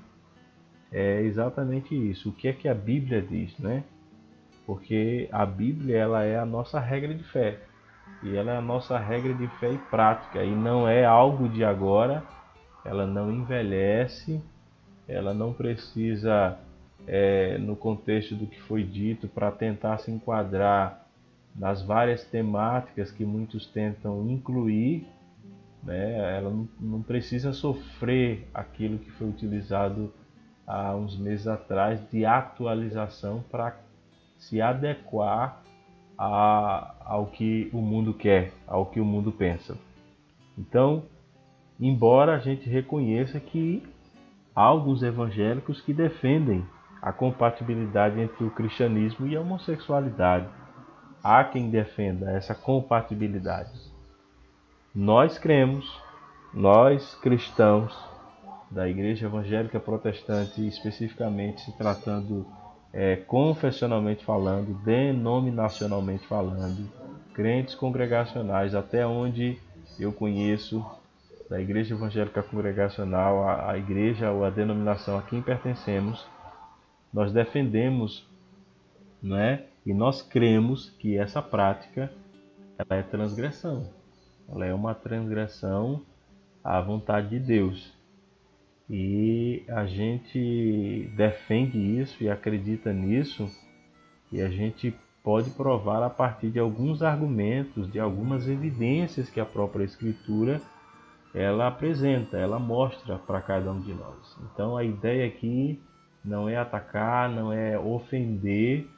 é 0.92 1.22
exatamente 1.22 1.94
isso. 1.94 2.30
O 2.30 2.32
que 2.32 2.48
é 2.48 2.54
que 2.54 2.70
a 2.70 2.74
Bíblia 2.74 3.22
diz, 3.22 3.56
né? 3.60 3.84
Porque 4.66 5.28
a 5.32 5.46
Bíblia 5.46 5.98
ela 5.98 6.24
é 6.24 6.40
a 6.40 6.46
nossa 6.46 6.80
regra 6.80 7.14
de 7.14 7.24
fé. 7.26 7.60
E 8.24 8.36
ela 8.36 8.52
é 8.52 8.58
a 8.58 8.62
nossa 8.62 8.98
regra 8.98 9.34
de 9.34 9.48
fé 9.60 9.72
e 9.72 9.78
prática. 9.78 10.44
E 10.44 10.56
não 10.56 10.88
é 10.88 11.04
algo 11.04 11.50
de 11.50 11.64
agora, 11.64 12.24
ela 12.86 13.06
não 13.06 13.32
envelhece, 13.32 14.42
ela 15.08 15.34
não 15.34 15.54
precisa, 15.54 16.58
é, 17.08 17.58
no 17.58 17.76
contexto 17.76 18.36
do 18.36 18.46
que 18.46 18.60
foi 18.62 18.84
dito, 18.84 19.28
para 19.28 19.52
tentar 19.52 19.98
se 19.98 20.12
enquadrar 20.12 21.06
nas 21.56 21.82
várias 21.82 22.24
temáticas 22.24 23.12
que 23.12 23.26
muitos 23.26 23.66
tentam 23.66 24.30
incluir, 24.30 25.06
né? 25.84 26.38
ela 26.38 26.50
não, 26.50 26.70
não 26.80 27.02
precisa 27.02 27.52
sofrer 27.54 28.48
aquilo 28.54 29.00
que 29.00 29.12
foi 29.12 29.28
utilizado 29.28 30.14
há 30.66 30.96
uns 30.96 31.18
meses 31.18 31.48
atrás 31.48 32.00
de 32.10 32.26
atualização 32.26 33.44
para 33.52 33.76
se 34.38 34.62
adequar 34.62 35.61
a, 36.24 36.94
ao 37.04 37.26
que 37.26 37.68
o 37.74 37.82
mundo 37.82 38.14
quer, 38.14 38.54
ao 38.68 38.86
que 38.86 39.00
o 39.00 39.06
mundo 39.06 39.32
pensa. 39.32 39.76
Então, 40.56 41.02
embora 41.80 42.36
a 42.36 42.38
gente 42.38 42.70
reconheça 42.70 43.40
que 43.40 43.82
há 44.56 44.62
alguns 44.62 45.02
evangélicos 45.02 45.82
que 45.82 45.92
defendem 45.92 46.64
a 47.02 47.12
compatibilidade 47.12 48.20
entre 48.20 48.44
o 48.44 48.52
cristianismo 48.52 49.26
e 49.26 49.36
a 49.36 49.42
homossexualidade, 49.42 50.48
há 51.24 51.44
quem 51.44 51.72
defenda 51.72 52.30
essa 52.30 52.54
compatibilidade. 52.54 53.72
Nós 54.94 55.40
cremos, 55.40 56.00
nós 56.54 57.16
cristãos 57.16 57.98
da 58.70 58.88
Igreja 58.88 59.26
Evangélica 59.26 59.80
Protestante, 59.80 60.68
especificamente 60.68 61.62
se 61.62 61.76
tratando 61.76 62.46
é, 62.94 63.16
confessionalmente 63.16 64.24
falando, 64.26 64.74
denominacionalmente 64.84 66.28
falando, 66.28 66.90
crentes 67.34 67.76
congregacionais, 67.76 68.76
até 68.76 69.06
onde 69.06 69.58
eu 70.00 70.12
conheço 70.12 70.86
da 71.50 71.60
Igreja 71.60 71.94
Evangélica 71.94 72.42
Congregacional, 72.42 73.44
a, 73.44 73.72
a 73.72 73.78
igreja 73.78 74.32
ou 74.32 74.46
a 74.46 74.50
denominação 74.50 75.18
a 75.18 75.22
quem 75.22 75.42
pertencemos, 75.42 76.26
nós 77.14 77.32
defendemos, 77.34 78.26
não 79.22 79.38
é? 79.38 79.66
E 79.86 79.94
nós 79.94 80.22
cremos 80.22 80.90
que 80.92 81.18
essa 81.18 81.42
prática 81.42 82.12
ela 82.78 83.00
é 83.00 83.04
transgressão. 83.04 83.90
Ela 84.50 84.66
é 84.66 84.74
uma 84.74 84.94
transgressão 84.94 86.02
à 86.64 86.80
vontade 86.80 87.30
de 87.30 87.40
Deus. 87.40 87.94
E 88.94 89.64
a 89.70 89.86
gente 89.86 91.10
defende 91.16 91.78
isso 91.78 92.22
e 92.22 92.30
acredita 92.30 92.92
nisso, 92.92 93.50
e 94.30 94.42
a 94.42 94.50
gente 94.50 94.94
pode 95.24 95.50
provar 95.52 96.04
a 96.04 96.10
partir 96.10 96.50
de 96.50 96.60
alguns 96.60 97.02
argumentos, 97.02 97.90
de 97.90 98.02
algumas 98.02 98.50
evidências 98.50 99.30
que 99.30 99.40
a 99.40 99.46
própria 99.46 99.86
Escritura 99.86 100.60
ela 101.34 101.70
apresenta, 101.70 102.38
ela 102.38 102.60
mostra 102.60 103.18
para 103.18 103.40
cada 103.40 103.72
um 103.72 103.80
de 103.80 103.94
nós. 103.94 104.38
Então 104.52 104.76
a 104.76 104.84
ideia 104.84 105.26
aqui 105.26 105.82
não 106.26 106.50
é 106.50 106.58
atacar, 106.58 107.30
não 107.30 107.54
é 107.54 107.80
ofender. 107.80 108.90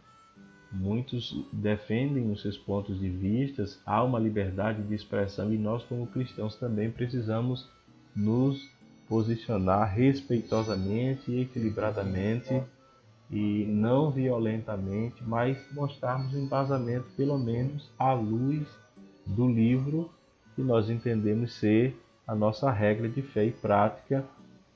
Muitos 0.71 1.35
defendem 1.53 2.31
os 2.31 2.41
seus 2.41 2.57
pontos 2.57 2.99
de 2.99 3.09
vista, 3.11 3.63
há 3.85 4.03
uma 4.03 4.17
liberdade 4.17 4.81
de 4.81 4.95
expressão 4.95 5.53
e 5.53 5.57
nós, 5.59 5.83
como 5.83 6.07
cristãos, 6.07 6.55
também 6.55 6.89
precisamos 6.89 7.69
nos 8.15 8.73
posicionar 9.13 9.93
respeitosamente 9.93 11.29
e 11.29 11.41
equilibradamente 11.41 12.63
e 13.29 13.63
não 13.67 14.09
violentamente, 14.09 15.23
mas 15.23 15.55
mostrarmos 15.71 16.33
embasamento 16.33 17.05
pelo 17.15 17.37
menos 17.37 17.91
à 17.99 18.11
luz 18.11 18.67
do 19.23 19.47
livro 19.47 20.09
que 20.55 20.63
nós 20.63 20.89
entendemos 20.89 21.53
ser 21.53 21.95
a 22.25 22.33
nossa 22.33 22.71
regra 22.71 23.07
de 23.07 23.21
fé 23.21 23.45
e 23.45 23.51
prática, 23.51 24.25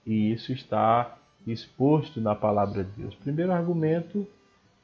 e 0.06 0.32
isso 0.32 0.52
está 0.52 1.18
exposto 1.48 2.22
na 2.22 2.36
palavra 2.36 2.84
de 2.84 2.92
Deus. 2.92 3.16
Primeiro 3.16 3.52
argumento 3.52 4.28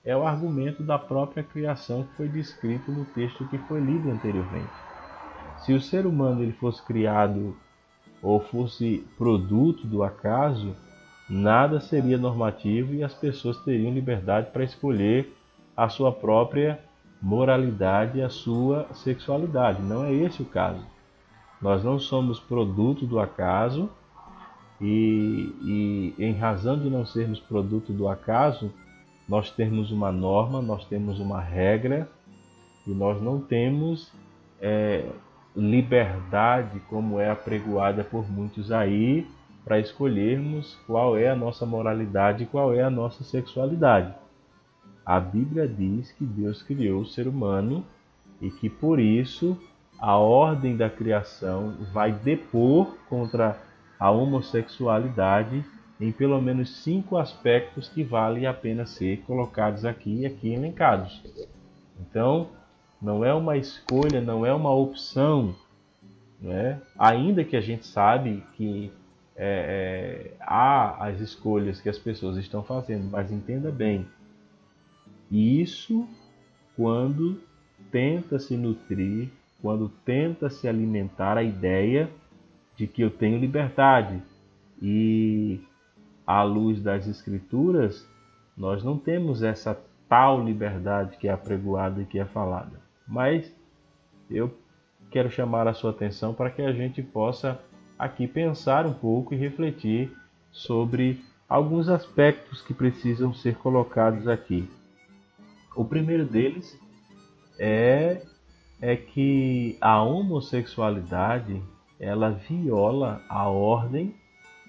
é 0.03 0.17
o 0.17 0.25
argumento 0.25 0.81
da 0.81 0.97
própria 0.97 1.43
criação 1.43 2.05
que 2.05 2.15
foi 2.15 2.27
descrito 2.27 2.91
no 2.91 3.05
texto 3.05 3.47
que 3.49 3.59
foi 3.59 3.79
lido 3.79 4.09
anteriormente. 4.09 4.73
Se 5.63 5.73
o 5.73 5.81
ser 5.81 6.07
humano 6.07 6.41
ele 6.41 6.53
fosse 6.53 6.81
criado 6.81 7.55
ou 8.23 8.39
fosse 8.39 9.05
produto 9.17 9.85
do 9.85 10.01
acaso, 10.01 10.73
nada 11.29 11.81
seria 11.81 12.17
normativo 12.17 12.93
e 12.93 13.03
as 13.03 13.13
pessoas 13.13 13.57
teriam 13.59 13.93
liberdade 13.93 14.49
para 14.51 14.63
escolher 14.63 15.35
a 15.75 15.89
sua 15.89 16.11
própria 16.11 16.79
moralidade 17.21 18.19
e 18.19 18.21
a 18.21 18.29
sua 18.29 18.87
sexualidade. 18.93 19.81
Não 19.81 20.05
é 20.05 20.13
esse 20.13 20.41
o 20.41 20.45
caso. 20.45 20.85
Nós 21.61 21.83
não 21.83 21.99
somos 21.99 22.39
produto 22.39 23.05
do 23.05 23.19
acaso 23.19 23.89
e, 24.79 25.53
e 25.61 26.15
em 26.17 26.33
razão 26.33 26.79
de 26.79 26.89
não 26.89 27.05
sermos 27.05 27.39
produto 27.39 27.91
do 27.91 28.07
acaso, 28.07 28.71
nós 29.27 29.51
temos 29.51 29.91
uma 29.91 30.11
norma, 30.11 30.61
nós 30.61 30.85
temos 30.85 31.19
uma 31.19 31.41
regra 31.41 32.09
e 32.85 32.91
nós 32.91 33.21
não 33.21 33.39
temos 33.39 34.11
é, 34.61 35.09
liberdade 35.55 36.79
como 36.89 37.19
é 37.19 37.29
apregoada 37.29 38.03
por 38.03 38.29
muitos 38.29 38.71
aí 38.71 39.27
para 39.63 39.79
escolhermos 39.79 40.77
qual 40.85 41.17
é 41.17 41.29
a 41.29 41.35
nossa 41.35 41.65
moralidade 41.65 42.43
e 42.43 42.47
qual 42.47 42.73
é 42.73 42.83
a 42.83 42.89
nossa 42.89 43.23
sexualidade. 43.23 44.13
A 45.05 45.19
Bíblia 45.19 45.67
diz 45.67 46.11
que 46.11 46.25
Deus 46.25 46.61
criou 46.61 47.01
o 47.01 47.05
ser 47.05 47.27
humano 47.27 47.85
e 48.41 48.49
que 48.49 48.69
por 48.69 48.99
isso 48.99 49.57
a 49.99 50.17
ordem 50.17 50.75
da 50.75 50.89
criação 50.89 51.77
vai 51.93 52.11
depor 52.11 52.97
contra 53.07 53.57
a 53.99 54.11
homossexualidade 54.11 55.63
em 55.99 56.11
pelo 56.11 56.41
menos 56.41 56.83
cinco 56.83 57.17
aspectos 57.17 57.87
que 57.87 58.03
vale 58.03 58.45
a 58.45 58.53
pena 58.53 58.85
ser 58.85 59.21
colocados 59.21 59.85
aqui 59.85 60.21
e 60.21 60.25
aqui 60.25 60.53
elencados. 60.53 61.23
Então, 61.99 62.49
não 63.03 63.23
é 63.23 63.33
uma 63.33 63.57
escolha, 63.57 64.21
não 64.21 64.45
é 64.45 64.53
uma 64.53 64.73
opção, 64.73 65.53
né? 66.39 66.81
ainda 66.97 67.43
que 67.43 67.57
a 67.57 67.61
gente 67.61 67.85
sabe 67.85 68.41
que 68.53 68.91
é, 69.35 70.31
é, 70.31 70.37
há 70.39 71.07
as 71.07 71.19
escolhas 71.19 71.81
que 71.81 71.89
as 71.89 71.99
pessoas 71.99 72.37
estão 72.37 72.63
fazendo, 72.63 73.09
mas 73.11 73.29
entenda 73.29 73.69
bem, 73.69 74.07
isso 75.29 76.07
quando 76.77 77.41
tenta 77.91 78.39
se 78.39 78.55
nutrir, 78.55 79.29
quando 79.61 79.89
tenta 80.05 80.49
se 80.49 80.67
alimentar 80.67 81.37
a 81.37 81.43
ideia 81.43 82.09
de 82.75 82.87
que 82.87 83.01
eu 83.01 83.11
tenho 83.11 83.37
liberdade 83.37 84.21
e 84.81 85.59
à 86.25 86.41
luz 86.43 86.81
das 86.81 87.05
escrituras 87.07 88.07
nós 88.55 88.83
não 88.83 88.97
temos 88.97 89.43
essa 89.43 89.79
tal 90.07 90.43
liberdade 90.43 91.17
que 91.17 91.27
é 91.27 91.31
apregoada 91.31 92.01
e 92.01 92.05
que 92.05 92.19
é 92.19 92.25
falada. 92.25 92.82
Mas 93.07 93.53
eu 94.29 94.55
quero 95.11 95.29
chamar 95.29 95.67
a 95.67 95.73
sua 95.73 95.91
atenção 95.91 96.33
para 96.33 96.49
que 96.49 96.61
a 96.61 96.71
gente 96.71 97.01
possa 97.01 97.59
aqui 97.97 98.27
pensar 98.27 98.85
um 98.85 98.93
pouco 98.93 99.33
e 99.33 99.37
refletir 99.37 100.11
sobre 100.51 101.23
alguns 101.47 101.89
aspectos 101.89 102.61
que 102.61 102.73
precisam 102.73 103.33
ser 103.33 103.55
colocados 103.57 104.27
aqui. 104.27 104.69
O 105.75 105.85
primeiro 105.85 106.25
deles 106.25 106.79
é 107.59 108.21
é 108.81 108.97
que 108.97 109.77
a 109.79 110.03
homossexualidade 110.03 111.61
ela 111.97 112.31
viola 112.31 113.21
a 113.29 113.47
ordem 113.47 114.13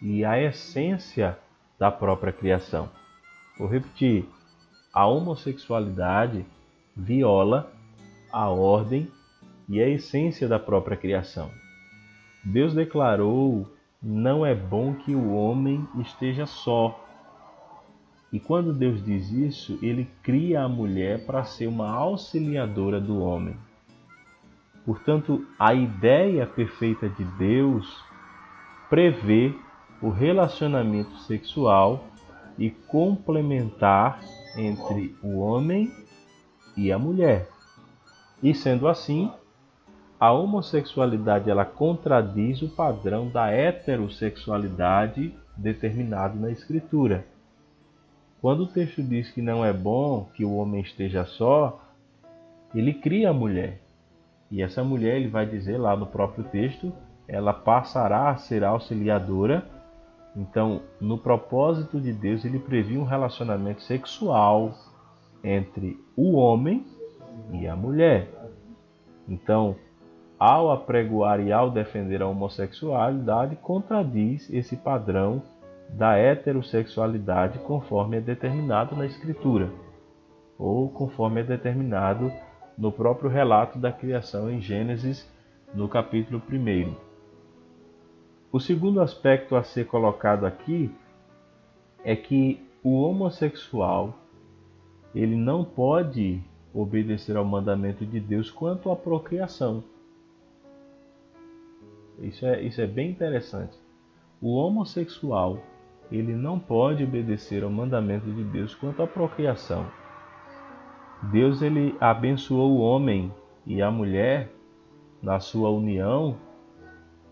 e 0.01 0.25
a 0.25 0.41
essência 0.41 1.37
da 1.77 1.91
própria 1.91 2.33
criação. 2.33 2.89
Vou 3.59 3.67
repetir: 3.67 4.25
a 4.93 5.05
homossexualidade 5.07 6.47
viola 6.97 7.73
a 8.35 8.51
ordem 8.51 9.09
e 9.69 9.81
a 9.81 9.89
essência 9.89 10.49
da 10.49 10.59
própria 10.59 10.97
criação. 10.97 11.51
Deus 12.45 12.75
declarou: 12.75 13.73
não 14.03 14.45
é 14.45 14.55
bom 14.55 14.93
que 14.93 15.15
o 15.15 15.33
homem 15.33 15.87
esteja 16.01 16.45
só. 16.45 17.01
E 18.33 18.41
quando 18.41 18.73
Deus 18.73 19.03
diz 19.05 19.31
isso, 19.31 19.79
ele 19.81 20.09
cria 20.21 20.63
a 20.63 20.69
mulher 20.69 21.25
para 21.25 21.45
ser 21.45 21.69
uma 21.69 21.89
auxiliadora 21.91 23.01
do 23.01 23.21
homem. 23.23 23.57
Portanto, 24.85 25.47
a 25.57 25.73
ideia 25.73 26.45
perfeita 26.45 27.09
de 27.09 27.25
Deus 27.25 28.05
prevê 28.91 29.55
o 30.03 30.11
relacionamento 30.11 31.17
sexual 31.19 32.05
e 32.59 32.71
complementar 32.71 34.21
entre 34.57 35.17
o 35.23 35.39
homem 35.39 35.91
e 36.77 36.93
a 36.93 36.99
mulher. 36.99 37.54
E 38.43 38.55
sendo 38.55 38.89
assim, 38.89 39.31
a 40.19 40.33
homossexualidade 40.33 41.51
ela 41.51 41.65
contradiz 41.65 42.63
o 42.63 42.69
padrão 42.69 43.29
da 43.29 43.51
heterossexualidade 43.51 45.35
determinado 45.57 46.39
na 46.39 46.51
escritura. 46.51 47.27
Quando 48.41 48.65
o 48.65 48.67
texto 48.67 49.03
diz 49.03 49.31
que 49.31 49.41
não 49.41 49.65
é 49.65 49.73
bom 49.73 50.29
que 50.35 50.45
o 50.45 50.57
homem 50.57 50.83
esteja 50.83 51.25
só, 51.25 51.81
ele 52.75 52.93
cria 52.93 53.31
a 53.31 53.33
mulher. 53.33 53.81
E 54.51 54.63
essa 54.63 54.85
mulher, 54.85 55.17
ele 55.17 55.29
vai 55.29 55.47
dizer 55.47 55.79
lá 55.79 55.97
no 55.97 56.07
próprio 56.07 56.45
texto, 56.45 56.93
ela 57.27 57.53
passará 57.53 58.31
a 58.31 58.37
ser 58.37 58.63
auxiliadora. 58.63 59.67
Então, 60.37 60.83
no 61.01 61.17
propósito 61.17 62.01
de 62.01 62.13
Deus, 62.13 62.45
ele 62.45 62.59
previu 62.59 63.01
um 63.01 63.05
relacionamento 63.05 63.83
sexual 63.83 64.75
entre 65.43 65.99
o 66.17 66.35
homem 66.35 66.85
e 67.53 67.67
a 67.67 67.77
mulher. 67.77 68.29
Então, 69.29 69.77
ao 70.39 70.71
apregoar 70.71 71.41
e 71.41 71.53
ao 71.53 71.71
defender 71.71 72.21
a 72.23 72.27
homossexualidade, 72.29 73.57
contradiz 73.57 74.51
esse 74.51 74.77
padrão 74.77 75.43
da 75.89 76.17
heterossexualidade 76.17 77.59
conforme 77.61 78.17
é 78.19 78.21
determinado 78.21 78.97
na 78.97 79.07
Escritura, 79.07 79.71
ou 80.59 80.89
conforme 80.89 81.41
é 81.41 81.45
determinado 81.45 82.33
no 82.77 82.91
próprio 82.91 83.31
relato 83.31 83.79
da 83.79 83.93
criação 83.93 84.51
em 84.51 84.61
Gênesis, 84.61 85.31
no 85.73 85.89
capítulo 85.89 86.43
1. 86.51 86.95
O 88.51 88.61
segundo 88.61 89.01
aspecto 89.01 89.57
a 89.57 89.63
ser 89.63 89.87
colocado 89.87 90.47
aqui 90.47 90.91
é 92.05 92.15
que 92.15 92.65
o 92.83 93.03
homossexual 93.03 94.15
ele 95.15 95.37
não 95.37 95.65
pode 95.65 96.43
obedecer 96.75 97.37
ao 97.37 97.45
mandamento 97.45 98.05
de 98.05 98.19
Deus 98.19 98.51
quanto 98.51 98.91
à 98.91 98.97
procriação. 98.97 99.85
Isso 102.19 102.45
é, 102.45 102.61
isso 102.63 102.81
é 102.81 102.87
bem 102.87 103.11
interessante. 103.11 103.79
O 104.43 104.57
homossexual 104.57 105.61
ele 106.11 106.35
não 106.35 106.59
pode 106.59 107.05
obedecer 107.05 107.63
ao 107.63 107.71
mandamento 107.71 108.31
de 108.31 108.43
Deus 108.45 108.75
quanto 108.75 109.03
à 109.03 109.07
procriação. 109.07 109.87
Deus 111.33 111.63
ele 111.63 111.97
abençoou 112.01 112.73
o 112.73 112.81
homem 112.81 113.33
e 113.67 113.81
a 113.81 113.91
mulher 113.91 114.51
na 115.23 115.41
sua 115.41 115.71
união 115.71 116.37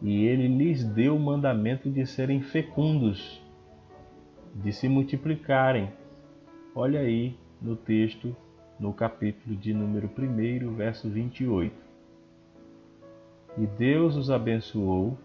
e 0.00 0.24
ele 0.24 0.48
lhes 0.48 0.82
deu 0.84 1.16
o 1.16 1.20
mandamento 1.20 1.90
de 1.90 2.06
serem 2.06 2.40
fecundos, 2.40 3.40
de 4.54 4.72
se 4.72 4.88
multiplicarem. 4.88 5.90
Olha 6.74 7.00
aí 7.00 7.36
no 7.60 7.76
texto, 7.76 8.34
no 8.82 8.92
capítulo 8.92 9.54
de 9.54 9.72
número 9.72 10.10
1, 10.18 10.74
verso 10.74 11.08
28. 11.08 11.72
E 13.56 13.64
Deus 13.64 14.16
os 14.16 14.28
abençoou. 14.28 15.16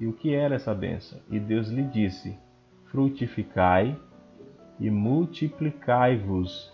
E 0.00 0.08
o 0.08 0.12
que 0.12 0.34
era 0.34 0.56
essa 0.56 0.74
benção? 0.74 1.20
E 1.30 1.38
Deus 1.38 1.68
lhe 1.68 1.84
disse: 1.84 2.36
frutificai 2.86 3.96
e 4.80 4.90
multiplicai-vos, 4.90 6.72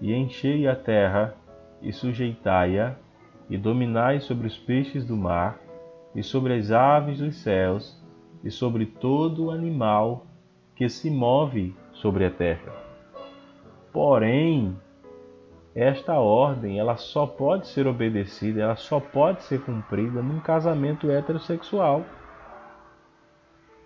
e 0.00 0.14
enchei 0.14 0.68
a 0.68 0.76
terra, 0.76 1.34
e 1.82 1.92
sujeitai-a, 1.92 2.94
e 3.50 3.56
dominai 3.56 4.20
sobre 4.20 4.46
os 4.46 4.56
peixes 4.56 5.04
do 5.04 5.16
mar, 5.16 5.58
e 6.14 6.22
sobre 6.22 6.54
as 6.54 6.70
aves 6.70 7.18
dos 7.18 7.34
céus, 7.36 8.00
e 8.44 8.50
sobre 8.50 8.86
todo 8.86 9.50
animal 9.50 10.24
que 10.76 10.88
se 10.88 11.10
move 11.10 11.74
sobre 11.94 12.26
a 12.26 12.30
terra. 12.30 12.72
Porém, 13.92 14.76
esta 15.78 16.14
ordem 16.14 16.80
ela 16.80 16.96
só 16.96 17.24
pode 17.24 17.68
ser 17.68 17.86
obedecida, 17.86 18.62
ela 18.62 18.74
só 18.74 18.98
pode 18.98 19.44
ser 19.44 19.60
cumprida 19.60 20.20
num 20.20 20.40
casamento 20.40 21.08
heterossexual. 21.08 22.04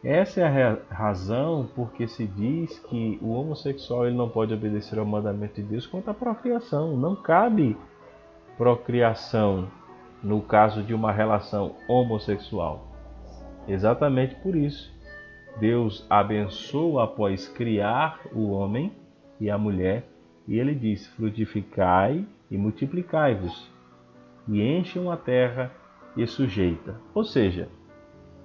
Essa 0.03 0.41
é 0.41 0.65
a 0.65 0.79
razão 0.89 1.69
porque 1.77 2.09
se 2.09 2.27
diz 2.27 2.79
que 2.79 3.19
o 3.21 3.33
homossexual 3.33 4.07
ele 4.07 4.17
não 4.17 4.27
pode 4.27 4.55
obedecer 4.55 4.99
ao 4.99 5.05
mandamento 5.05 5.57
de 5.57 5.63
Deus 5.65 5.87
quanto 5.87 6.11
à 6.11 6.15
procriação. 6.15 6.97
Não 6.97 7.15
cabe 7.15 7.77
procriação 8.57 9.69
no 10.23 10.41
caso 10.41 10.83
de 10.83 10.95
uma 10.95 11.13
relação 11.13 11.77
homossexual. 11.87 12.87
Exatamente 13.69 14.35
por 14.37 14.57
isso, 14.57 14.91
Deus 15.61 16.07
abençoa 16.09 17.05
após 17.05 17.47
criar 17.49 18.19
o 18.33 18.51
homem 18.51 18.91
e 19.39 19.51
a 19.51 19.59
mulher, 19.59 20.05
e 20.47 20.59
ele 20.59 20.75
diz: 20.75 21.07
frutificai 21.09 22.27
e 22.51 22.57
multiplicai-vos, 22.57 23.71
e 24.49 24.61
encham 24.61 25.11
a 25.11 25.17
terra 25.17 25.71
e 26.17 26.27
sujeita. 26.27 26.97
Ou 27.15 27.25
seja, 27.25 27.69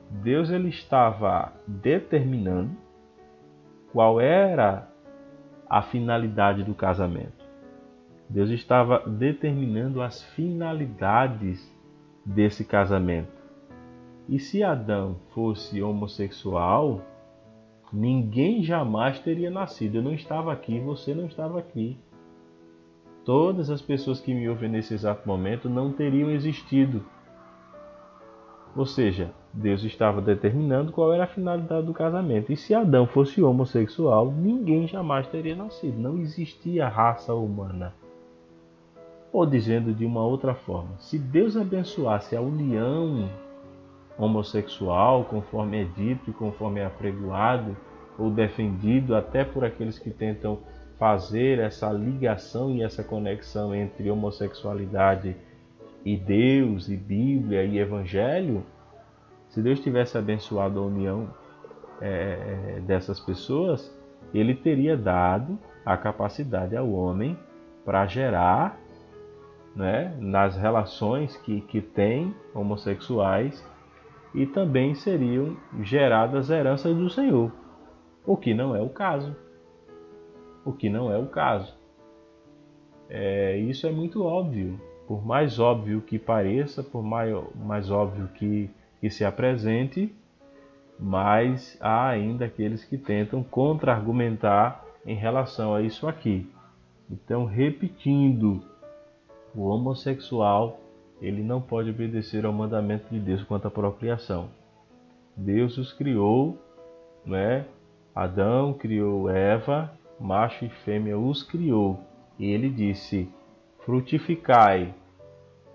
Deus 0.09 0.49
ele 0.49 0.69
estava 0.69 1.53
determinando 1.67 2.77
qual 3.91 4.21
era 4.21 4.87
a 5.69 5.81
finalidade 5.81 6.63
do 6.63 6.73
casamento. 6.73 7.45
Deus 8.29 8.49
estava 8.49 8.99
determinando 9.07 10.01
as 10.01 10.21
finalidades 10.21 11.73
desse 12.25 12.65
casamento. 12.65 13.31
E 14.27 14.39
se 14.39 14.61
Adão 14.61 15.17
fosse 15.33 15.81
homossexual, 15.81 17.01
ninguém 17.91 18.64
jamais 18.64 19.19
teria 19.19 19.49
nascido. 19.49 19.95
Eu 19.95 20.01
não 20.01 20.14
estava 20.14 20.51
aqui, 20.51 20.80
você 20.80 21.14
não 21.14 21.26
estava 21.26 21.59
aqui. 21.59 21.97
Todas 23.23 23.69
as 23.69 23.81
pessoas 23.81 24.19
que 24.22 24.34
me 24.34 24.47
ouvem 24.47 24.69
nesse 24.69 24.93
exato 24.93 25.27
momento 25.27 25.69
não 25.69 25.91
teriam 25.91 26.30
existido. 26.30 27.03
Ou 28.76 28.85
seja, 28.85 29.31
Deus 29.51 29.84
estava 29.84 30.22
determinando 30.22 30.91
qual 30.91 31.11
era 31.11 31.23
a 31.23 31.27
finalidade 31.27 31.85
do 31.85 31.93
casamento. 31.93 32.51
E 32.51 32.55
se 32.55 32.73
Adão 32.73 33.07
fosse 33.07 33.41
homossexual, 33.41 34.31
ninguém 34.31 34.88
jamais 34.88 35.27
teria 35.27 35.55
nascido. 35.55 35.97
Não 35.97 36.18
existia 36.18 36.88
raça 36.88 37.34
humana. 37.34 37.93
Ou 39.34 39.45
dizendo 39.45 39.93
de 39.93 40.05
uma 40.05 40.23
outra 40.23 40.53
forma, 40.53 40.91
se 40.99 41.18
Deus 41.18 41.57
abençoasse 41.57 42.35
a 42.35 42.41
união 42.41 43.27
homossexual, 44.18 45.26
conforme 45.26 45.81
é 45.81 45.84
dito 45.84 46.30
e 46.30 46.34
conforme 46.34 46.80
é 46.80 46.85
apregoado 46.85 47.76
ou 48.18 48.31
defendido 48.31 49.15
até 49.15 49.44
por 49.44 49.64
aqueles 49.64 49.99
que 49.99 50.10
tentam 50.10 50.60
fazer 50.98 51.60
essa 51.60 51.91
ligação 51.91 52.72
e 52.72 52.81
essa 52.81 53.03
conexão 53.03 53.76
entre 53.76 54.10
homossexualidade 54.10 55.35
e 56.03 56.18
Deus, 56.18 56.89
e 56.89 56.95
Bíblia 56.95 57.64
e 57.64 57.77
Evangelho, 57.77 58.64
se 59.49 59.61
Deus 59.61 59.80
tivesse 59.80 60.18
abençoado 60.18 60.80
a 60.80 60.84
união 60.84 61.30
é, 62.02 62.80
dessas 62.81 63.19
pessoas, 63.19 63.94
Ele 64.34 64.56
teria 64.56 64.98
dado 64.98 65.57
a 65.85 65.95
capacidade 65.95 66.76
ao 66.76 66.89
homem 66.91 67.38
para 67.85 68.06
gerar 68.07 68.80
né, 69.76 70.15
nas 70.19 70.57
relações 70.57 71.38
que, 71.38 71.61
que 71.61 71.81
tem 71.81 72.34
homossexuais 72.53 73.64
e 74.33 74.45
também 74.45 74.93
seriam 74.95 75.57
geradas 75.81 76.49
heranças 76.49 76.95
do 76.95 77.09
Senhor, 77.09 77.51
o 78.25 78.35
que 78.37 78.53
não 78.53 78.75
é 78.75 78.81
o 78.81 78.89
caso 78.89 79.35
o 80.67 80.73
que 80.73 80.89
não 80.89 81.09
é 81.09 81.17
o 81.17 81.27
caso. 81.27 81.73
É, 83.09 83.57
isso 83.57 83.87
é 83.87 83.91
muito 83.91 84.25
óbvio, 84.25 84.79
por 85.07 85.25
mais 85.25 85.59
óbvio 85.59 86.01
que 86.01 86.19
pareça, 86.19 86.83
por 86.83 87.01
mais, 87.01 87.33
mais 87.55 87.89
óbvio 87.89 88.27
que, 88.35 88.69
que 88.99 89.09
se 89.09 89.23
apresente, 89.23 90.13
mas 90.99 91.77
há 91.79 92.09
ainda 92.09 92.43
aqueles 92.45 92.83
que 92.83 92.97
tentam 92.97 93.41
contra-argumentar 93.43 94.83
em 95.05 95.15
relação 95.15 95.73
a 95.73 95.81
isso 95.81 96.05
aqui. 96.05 96.51
Então, 97.09 97.45
repetindo, 97.45 98.61
o 99.55 99.69
homossexual 99.69 100.81
ele 101.22 101.41
não 101.44 101.61
pode 101.61 101.89
obedecer 101.89 102.45
ao 102.45 102.53
mandamento 102.53 103.07
de 103.10 103.19
Deus 103.19 103.44
quanto 103.44 103.68
à 103.68 103.72
procriação. 103.72 104.49
Deus 105.35 105.77
os 105.77 105.94
criou, 105.94 106.57
né? 107.26 107.65
Adão 108.15 108.73
criou 108.73 109.30
Eva 109.30 109.98
macho 110.19 110.65
e 110.65 110.69
fêmea 110.69 111.18
os 111.18 111.44
criou, 111.44 111.99
e 112.39 112.52
ele 112.52 112.69
disse: 112.69 113.30
Frutificai, 113.85 114.94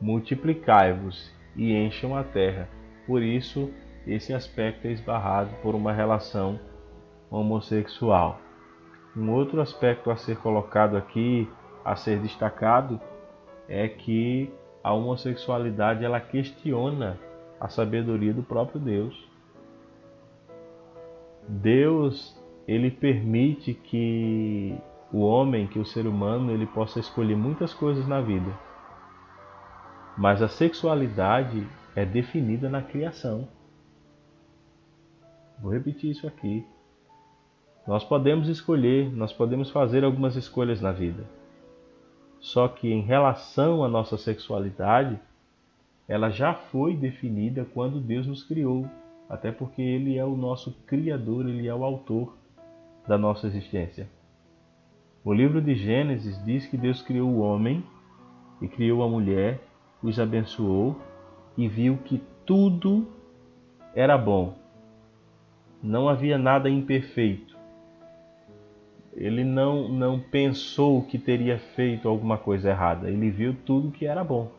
multiplicai-vos 0.01 1.32
e 1.56 1.73
encham 1.73 2.16
a 2.16 2.24
terra. 2.24 2.69
Por 3.06 3.23
isso, 3.23 3.70
esse 4.06 4.32
aspecto 4.32 4.86
é 4.86 4.93
esbarrado 4.93 5.51
por 5.62 5.74
uma 5.74 5.93
relação 5.93 6.59
homossexual. 7.31 8.40
Um 9.16 9.31
outro 9.31 9.60
aspecto 9.60 10.10
a 10.10 10.16
ser 10.16 10.36
colocado 10.39 10.97
aqui, 10.97 11.48
a 11.85 11.94
ser 11.94 12.19
destacado, 12.20 13.01
é 13.69 13.89
que 13.89 14.51
a 14.82 14.92
homossexualidade 14.92 16.04
ela 16.04 16.20
questiona 16.20 17.18
a 17.60 17.68
sabedoria 17.68 18.32
do 18.32 18.42
próprio 18.42 18.80
Deus. 18.80 19.28
Deus 21.48 22.40
ele 22.66 22.90
permite 22.90 23.74
que 23.74 24.76
o 25.12 25.20
homem, 25.20 25.66
que 25.66 25.78
o 25.78 25.84
ser 25.84 26.06
humano, 26.06 26.52
ele 26.52 26.66
possa 26.66 26.98
escolher 26.98 27.36
muitas 27.36 27.74
coisas 27.74 28.06
na 28.09 28.20
vida. 28.20 28.52
Mas 30.16 30.42
a 30.42 30.48
sexualidade 30.48 31.66
é 31.94 32.04
definida 32.04 32.68
na 32.68 32.82
criação. 32.82 33.48
Vou 35.60 35.72
repetir 35.72 36.10
isso 36.10 36.26
aqui. 36.26 36.66
Nós 37.86 38.04
podemos 38.04 38.48
escolher, 38.48 39.12
nós 39.12 39.32
podemos 39.32 39.70
fazer 39.70 40.04
algumas 40.04 40.36
escolhas 40.36 40.80
na 40.80 40.92
vida. 40.92 41.24
Só 42.43 42.66
que 42.66 42.93
em 42.93 43.01
relação 43.01 43.85
à 43.85 43.89
nossa 43.89 44.19
sexualidade, 44.19 45.16
ela 46.09 46.28
já 46.28 46.52
foi 46.52 46.97
definida 46.97 47.64
quando 47.73 48.01
Deus 48.01 48.27
nos 48.27 48.43
criou, 48.43 48.85
até 49.31 49.52
porque 49.52 49.81
Ele 49.81 50.19
é 50.19 50.24
o 50.24 50.36
nosso 50.36 50.73
Criador, 50.85 51.48
Ele 51.48 51.69
é 51.69 51.74
o 51.74 51.85
Autor 51.85 52.36
da 53.06 53.16
nossa 53.16 53.47
existência. 53.47 54.09
O 55.24 55.32
livro 55.32 55.62
de 55.62 55.77
Gênesis 55.77 56.44
diz 56.44 56.66
que 56.66 56.77
Deus 56.77 57.01
criou 57.01 57.31
o 57.31 57.39
homem 57.39 57.85
e 58.60 58.66
criou 58.66 59.05
a 59.05 59.09
mulher, 59.09 59.60
os 60.02 60.19
abençoou 60.19 61.01
e 61.56 61.69
viu 61.69 61.97
que 61.98 62.20
tudo 62.44 63.06
era 63.94 64.19
bom. 64.19 64.56
Não 65.81 66.09
havia 66.09 66.36
nada 66.36 66.69
imperfeito. 66.69 67.51
Ele 69.14 69.44
não, 69.44 69.89
não 69.89 70.18
pensou 70.18 71.02
que 71.02 71.18
teria 71.18 71.59
feito 71.59 72.09
alguma 72.09 72.39
coisa 72.39 72.70
errada. 72.70 73.10
Ele 73.10 73.30
viu 73.30 73.55
tudo 73.64 73.90
que 73.90 74.06
era 74.06 74.24
bom. 74.24 74.51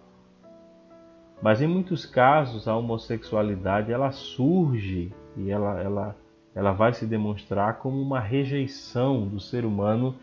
Mas 1.42 1.62
em 1.62 1.68
muitos 1.68 2.06
casos 2.06 2.68
a 2.68 2.76
homossexualidade 2.76 3.92
ela 3.92 4.12
surge 4.12 5.12
e 5.36 5.50
ela, 5.50 5.82
ela 5.82 6.16
ela 6.56 6.72
vai 6.72 6.94
se 6.94 7.06
demonstrar 7.06 7.80
como 7.80 8.00
uma 8.00 8.20
rejeição 8.20 9.28
do 9.28 9.40
ser 9.40 9.66
humano 9.66 10.16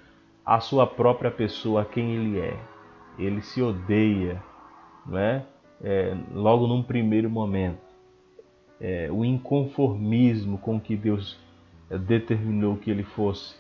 à 0.47 0.61
sua 0.61 0.87
própria 0.87 1.31
pessoa, 1.31 1.83
a 1.83 1.85
quem 1.85 2.15
ele 2.15 2.39
é. 2.39 2.57
Ele 3.19 3.43
se 3.43 3.61
odeia, 3.61 4.43
não 5.05 5.19
é? 5.19 5.45
é 5.83 6.17
logo 6.33 6.67
num 6.67 6.83
primeiro 6.83 7.29
momento. 7.29 7.91
É, 8.81 9.09
o 9.11 9.25
inconformismo 9.25 10.57
com 10.59 10.81
que 10.81 10.97
Deus 10.97 11.39
é, 11.91 11.99
determinou 11.99 12.77
que 12.77 12.91
ele 12.91 13.03
fosse 13.03 13.55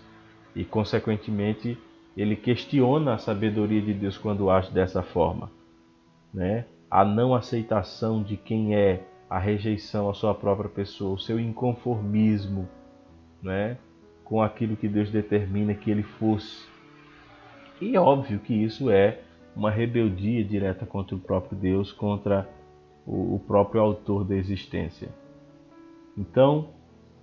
e, 0.54 0.64
consequentemente, 0.64 1.78
ele 2.16 2.36
questiona 2.36 3.14
a 3.14 3.18
sabedoria 3.18 3.80
de 3.80 3.94
Deus 3.94 4.18
quando 4.18 4.50
age 4.50 4.70
dessa 4.72 5.02
forma, 5.02 5.50
né? 6.32 6.66
A 6.90 7.04
não 7.04 7.34
aceitação 7.34 8.22
de 8.22 8.36
quem 8.36 8.74
é, 8.74 9.04
a 9.28 9.38
rejeição 9.38 10.10
à 10.10 10.14
sua 10.14 10.34
própria 10.34 10.68
pessoa, 10.68 11.14
o 11.14 11.18
seu 11.18 11.38
inconformismo 11.38 12.68
né, 13.42 13.78
com 14.24 14.42
aquilo 14.42 14.76
que 14.76 14.88
Deus 14.88 15.10
determina 15.10 15.74
que 15.74 15.90
ele 15.90 16.02
fosse. 16.02 16.66
E 17.80 17.96
óbvio 17.96 18.38
que 18.40 18.52
isso 18.52 18.90
é 18.90 19.20
uma 19.54 19.70
rebeldia 19.70 20.44
direta 20.44 20.84
contra 20.84 21.14
o 21.14 21.20
próprio 21.20 21.56
Deus, 21.56 21.92
contra 21.92 22.48
o 23.06 23.40
próprio 23.46 23.80
autor 23.80 24.24
da 24.24 24.36
existência. 24.36 25.08
Então, 26.16 26.68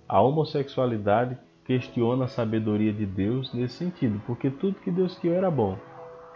a 0.08 0.20
homossexualidade 0.20 1.38
questiona 1.68 2.24
a 2.24 2.28
sabedoria 2.28 2.94
de 2.94 3.04
Deus 3.04 3.52
nesse 3.52 3.74
sentido, 3.74 4.18
porque 4.26 4.48
tudo 4.48 4.80
que 4.80 4.90
Deus 4.90 5.18
criou 5.18 5.36
era 5.36 5.50
bom, 5.50 5.76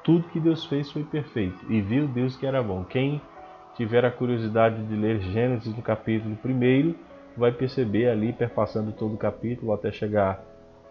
tudo 0.05 0.29
que 0.29 0.39
Deus 0.39 0.67
fez 0.67 0.93
foi 0.93 1.05
perfeito, 1.05 1.59
e 1.73 1.81
viu 1.81 2.07
Deus 2.07 2.37
que 2.37 2.45
era 2.45 2.63
bom. 2.63 2.85
Quem 2.85 3.19
tiver 3.75 4.05
a 4.05 4.11
curiosidade 4.11 4.83
de 4.85 4.95
ler 4.95 5.23
Gênesis 5.23 5.75
no 5.75 5.81
capítulo 5.81 6.37
1, 6.45 6.95
vai 7.35 7.51
perceber 7.51 8.11
ali, 8.11 8.31
perpassando 8.35 8.93
todo 8.93 9.15
o 9.15 9.17
capítulo 9.17 9.73
até 9.73 9.91
chegar 9.91 10.45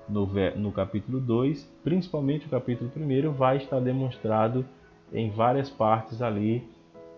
no, 0.10 0.26
no 0.56 0.72
capítulo 0.72 1.20
2, 1.20 1.64
principalmente 1.84 2.48
o 2.48 2.50
capítulo 2.50 2.90
1, 2.98 3.32
vai 3.34 3.58
estar 3.58 3.80
demonstrado 3.80 4.66
em 5.14 5.30
várias 5.30 5.70
partes 5.70 6.20
ali 6.20 6.68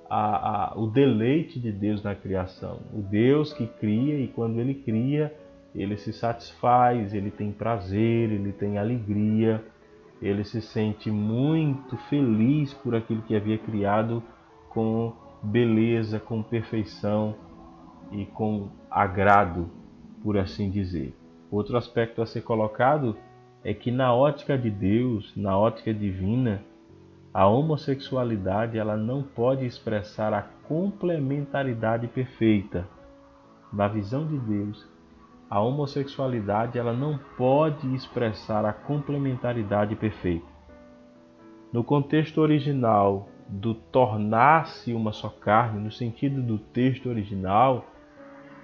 a, 0.09 0.73
a, 0.73 0.77
o 0.77 0.87
deleite 0.87 1.57
de 1.57 1.71
Deus 1.71 2.03
na 2.03 2.13
criação. 2.15 2.81
O 2.93 3.01
Deus 3.01 3.53
que 3.53 3.65
cria 3.65 4.19
e 4.19 4.27
quando 4.27 4.59
ele 4.59 4.73
cria, 4.73 5.33
ele 5.75 5.97
se 5.97 6.13
satisfaz, 6.13 7.13
ele 7.13 7.31
tem 7.31 7.51
prazer, 7.51 8.31
ele 8.31 8.51
tem 8.51 8.77
alegria, 8.77 9.63
ele 10.21 10.43
se 10.43 10.61
sente 10.61 11.09
muito 11.09 11.97
feliz 12.09 12.73
por 12.73 12.95
aquilo 12.95 13.21
que 13.23 13.35
havia 13.35 13.57
criado 13.57 14.23
com 14.69 15.13
beleza, 15.41 16.19
com 16.19 16.41
perfeição 16.41 17.35
e 18.11 18.25
com 18.25 18.69
agrado, 18.89 19.69
por 20.23 20.37
assim 20.37 20.69
dizer. 20.69 21.13
Outro 21.51 21.77
aspecto 21.77 22.21
a 22.21 22.25
ser 22.25 22.41
colocado 22.41 23.17
é 23.63 23.73
que 23.73 23.91
na 23.91 24.13
ótica 24.13 24.57
de 24.57 24.69
Deus, 24.69 25.33
na 25.35 25.57
ótica 25.57 25.93
divina, 25.93 26.63
a 27.33 27.47
homossexualidade 27.47 28.77
ela 28.77 28.95
não 28.95 29.23
pode 29.23 29.65
expressar 29.65 30.33
a 30.33 30.43
complementaridade 30.67 32.07
perfeita. 32.07 32.87
Na 33.71 33.87
visão 33.87 34.27
de 34.27 34.37
Deus, 34.37 34.87
a 35.53 35.59
homossexualidade 35.59 36.79
ela 36.79 36.93
não 36.93 37.19
pode 37.37 37.93
expressar 37.93 38.65
a 38.65 38.73
complementaridade 38.73 39.95
perfeita. 39.95 40.47
No 41.71 41.83
contexto 41.83 42.41
original 42.41 43.29
do 43.47 43.75
tornar-se 43.75 44.95
uma 44.95 45.11
só 45.11 45.29
carne, 45.29 45.79
no 45.79 45.91
sentido 45.91 46.41
do 46.41 46.57
texto 46.57 47.07
original, 47.07 47.85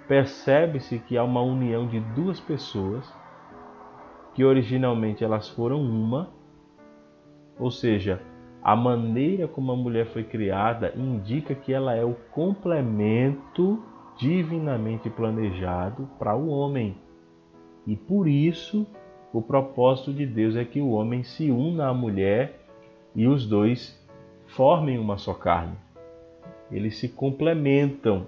percebe-se 0.07 0.98
que 0.98 1.16
há 1.16 1.24
uma 1.24 1.44
união 1.44 1.88
de 1.88 1.99
duas 1.99 2.40
pessoas 2.40 3.07
que 4.34 4.44
originalmente 4.44 5.24
elas 5.24 5.48
foram 5.48 5.80
uma, 5.80 6.32
ou 7.60 7.70
seja, 7.70 8.20
a 8.64 8.76
maneira 8.76 9.48
como 9.48 9.72
a 9.72 9.76
mulher 9.76 10.07
foi 10.07 10.24
criada 10.24 10.91
indica 10.95 11.53
que 11.53 11.72
ela 11.72 11.94
é 11.94 12.03
o 12.03 12.16
complemento 12.32 13.80
divinamente 14.20 15.10
planejado 15.10 16.08
para 16.20 16.36
o 16.36 16.50
homem. 16.50 16.98
E 17.88 17.96
por 17.96 18.28
isso, 18.28 18.86
o 19.34 19.41
propósito 19.41 20.14
de 20.14 20.26
Deus 20.26 20.58
é 20.58 20.66
que 20.66 20.82
o 20.82 20.91
homem 20.91 21.24
se 21.24 21.50
una 21.50 21.88
à 21.88 21.94
mulher 21.94 22.60
e 23.16 23.26
os 23.28 23.48
dois 23.48 23.98
formem 24.48 25.00
uma 25.00 25.18
só 25.18 25.34
carne. 25.34 25.78
Eles 26.70 26.98
se 26.98 27.08
complementam. 27.08 28.28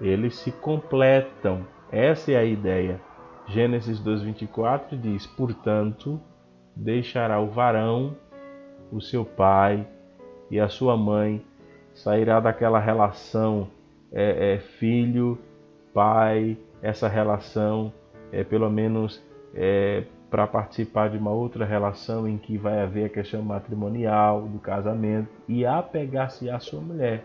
eles 0.00 0.36
se 0.36 0.52
completam. 0.52 1.66
Essa 1.90 2.32
é 2.32 2.36
a 2.36 2.44
ideia. 2.44 3.00
Gênesis 3.46 3.98
2:24 3.98 4.96
diz: 4.96 5.26
"Portanto, 5.26 6.20
deixará 6.74 7.40
o 7.40 7.48
varão 7.48 8.14
o 8.92 9.00
seu 9.00 9.24
pai 9.24 9.86
e 10.50 10.60
a 10.60 10.68
sua 10.68 10.96
mãe, 10.96 11.42
sairá 11.94 12.38
daquela 12.40 12.78
relação 12.78 13.68
é, 14.12 14.54
é, 14.54 14.58
filho, 14.58 15.38
pai, 15.92 16.56
essa 16.82 17.08
relação 17.08 17.92
é 18.32 18.44
pelo 18.44 18.70
menos 18.70 19.22
é, 19.54 20.04
para 20.30 20.46
participar 20.46 21.08
de 21.08 21.18
uma 21.18 21.30
outra 21.30 21.64
relação 21.64 22.28
em 22.28 22.36
que 22.36 22.58
vai 22.58 22.80
haver 22.80 23.06
a 23.06 23.08
questão 23.08 23.42
matrimonial, 23.42 24.42
do 24.42 24.58
casamento, 24.58 25.30
e 25.48 25.64
apegar-se 25.64 26.50
à 26.50 26.58
sua 26.58 26.80
mulher. 26.80 27.24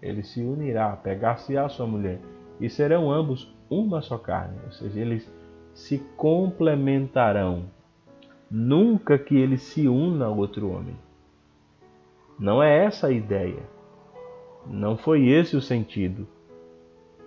Ele 0.00 0.22
se 0.22 0.42
unirá, 0.42 0.92
apegar-se 0.92 1.56
à 1.56 1.68
sua 1.68 1.86
mulher. 1.86 2.18
E 2.60 2.68
serão 2.68 3.10
ambos 3.10 3.54
uma 3.70 4.02
só 4.02 4.18
carne, 4.18 4.58
ou 4.64 4.72
seja, 4.72 5.00
eles 5.00 5.32
se 5.72 5.98
complementarão. 6.16 7.64
Nunca 8.50 9.16
que 9.16 9.36
ele 9.36 9.56
se 9.56 9.88
una 9.88 10.26
ao 10.26 10.36
outro 10.36 10.70
homem. 10.70 10.96
Não 12.38 12.62
é 12.62 12.84
essa 12.84 13.06
a 13.06 13.12
ideia. 13.12 13.62
Não 14.66 14.96
foi 14.96 15.28
esse 15.28 15.56
o 15.56 15.60
sentido. 15.60 16.26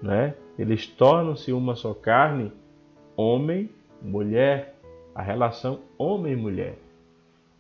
Né? 0.02 0.36
Eles 0.58 0.88
tornam-se 0.88 1.52
uma 1.52 1.76
só 1.76 1.94
carne, 1.94 2.52
homem, 3.16 3.70
mulher, 4.02 4.76
a 5.14 5.22
relação 5.22 5.80
homem 5.98 6.36
mulher. 6.36 6.78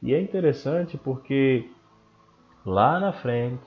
E 0.01 0.13
é 0.13 0.21
interessante 0.21 0.97
porque 0.97 1.69
lá 2.65 2.99
na 2.99 3.13
frente, 3.13 3.65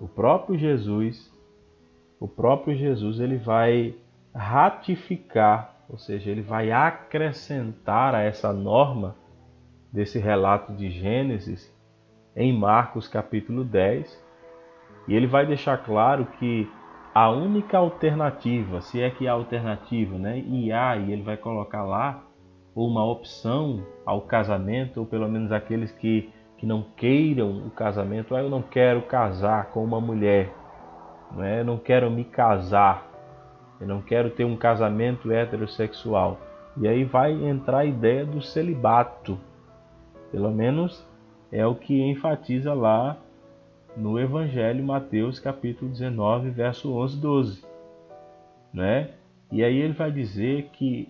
o 0.00 0.06
próprio 0.06 0.58
Jesus, 0.58 1.32
o 2.20 2.28
próprio 2.28 2.76
Jesus, 2.76 3.18
ele 3.18 3.36
vai 3.36 3.94
ratificar, 4.34 5.74
ou 5.88 5.98
seja, 5.98 6.30
ele 6.30 6.42
vai 6.42 6.70
acrescentar 6.70 8.14
a 8.14 8.20
essa 8.20 8.52
norma 8.52 9.16
desse 9.90 10.18
relato 10.18 10.72
de 10.74 10.90
Gênesis 10.90 11.74
em 12.34 12.52
Marcos 12.52 13.08
capítulo 13.08 13.64
10, 13.64 14.25
e 15.08 15.14
ele 15.14 15.26
vai 15.26 15.46
deixar 15.46 15.78
claro 15.78 16.26
que 16.38 16.68
a 17.14 17.30
única 17.30 17.78
alternativa, 17.78 18.80
se 18.82 19.00
é 19.00 19.08
que 19.08 19.26
há 19.26 19.32
alternativa, 19.32 20.18
né? 20.18 20.38
E 20.38 20.70
há, 20.70 20.96
e 20.96 21.12
ele 21.12 21.22
vai 21.22 21.36
colocar 21.36 21.82
lá 21.82 22.22
uma 22.74 23.02
opção 23.04 23.86
ao 24.04 24.20
casamento, 24.20 25.00
ou 25.00 25.06
pelo 25.06 25.26
menos 25.26 25.50
aqueles 25.50 25.90
que, 25.92 26.30
que 26.58 26.66
não 26.66 26.84
queiram 26.94 27.66
o 27.66 27.70
casamento, 27.70 28.34
ah, 28.36 28.42
eu 28.42 28.50
não 28.50 28.60
quero 28.60 29.00
casar 29.02 29.70
com 29.70 29.82
uma 29.82 29.98
mulher, 29.98 30.52
não 31.32 31.42
é? 31.42 31.60
eu 31.60 31.64
não 31.64 31.78
quero 31.78 32.10
me 32.10 32.22
casar, 32.22 33.10
eu 33.80 33.86
não 33.86 34.02
quero 34.02 34.28
ter 34.28 34.44
um 34.44 34.56
casamento 34.56 35.32
heterossexual. 35.32 36.38
E 36.76 36.86
aí 36.86 37.04
vai 37.04 37.32
entrar 37.32 37.78
a 37.78 37.84
ideia 37.86 38.26
do 38.26 38.42
celibato, 38.42 39.38
pelo 40.30 40.50
menos 40.50 41.02
é 41.50 41.66
o 41.66 41.74
que 41.74 41.98
enfatiza 42.02 42.74
lá 42.74 43.16
no 43.96 44.18
Evangelho 44.20 44.84
Mateus 44.84 45.40
capítulo 45.40 45.90
19, 45.90 46.50
verso 46.50 46.92
11, 46.92 47.16
12, 47.16 47.64
né? 48.72 49.10
E 49.50 49.64
aí 49.64 49.76
ele 49.78 49.94
vai 49.94 50.10
dizer 50.10 50.70
que 50.72 51.08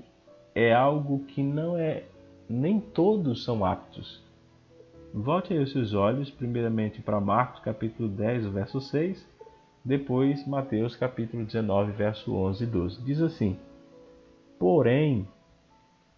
é 0.55 0.73
algo 0.73 1.25
que 1.25 1.43
não 1.43 1.77
é 1.77 2.05
nem 2.49 2.81
todos 2.81 3.45
são 3.45 3.65
aptos. 3.65 4.25
Volte 5.13 5.53
aí 5.53 5.59
os 5.59 5.73
seus 5.73 5.95
olhos 5.95 6.31
primeiramente 6.31 7.01
para 7.03 7.21
Marcos 7.21 7.61
capítulo 7.61 8.09
10, 8.09 8.47
verso 8.47 8.81
6, 8.81 9.27
depois 9.85 10.47
Mateus 10.47 10.95
capítulo 10.95 11.45
19, 11.45 11.93
verso 11.93 12.35
11 12.35 12.63
e 12.63 12.67
12. 12.67 13.03
Diz 13.03 13.21
assim: 13.21 13.59
Porém, 14.59 15.27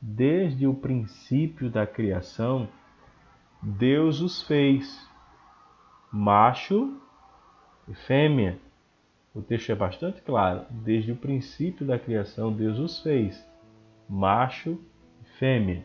desde 0.01 0.67
o 0.67 0.75
princípio 0.75 1.71
da 1.71 1.87
criação, 1.87 2.69
Deus 3.63 4.21
os 4.21 4.43
fez 4.43 5.08
macho 6.13 7.01
e 7.87 7.95
fêmea. 7.95 8.59
O 9.35 9.43
texto 9.43 9.71
é 9.71 9.75
bastante 9.75 10.21
claro. 10.23 10.65
Desde 10.71 11.13
o 11.13 11.17
princípio 11.17 11.87
da 11.87 11.99
criação, 11.99 12.53
Deus 12.53 12.79
os 12.79 13.01
fez 13.01 13.47
macho 14.09 14.79
e 15.23 15.39
fêmea. 15.39 15.85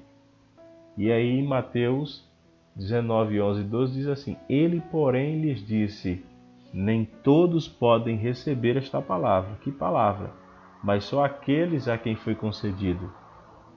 E 0.98 1.12
aí 1.12 1.41
Mateus 1.41 2.28
19, 2.76 3.41
11 3.41 3.62
e 3.62 3.64
12 3.64 3.94
diz 3.94 4.08
assim: 4.08 4.38
Ele, 4.50 4.82
porém, 4.91 5.41
lhes 5.41 5.66
disse: 5.66 6.24
Nem 6.74 7.06
todos 7.06 7.68
podem 7.68 8.16
receber 8.16 8.78
esta 8.78 9.02
palavra. 9.02 9.58
Que 9.62 9.72
palavra? 9.72 10.32
Mas 10.84 11.04
só 11.04 11.24
aqueles 11.24 11.88
a 11.88 11.98
quem 11.98 12.16
foi 12.16 12.36
concedido. 12.36 13.12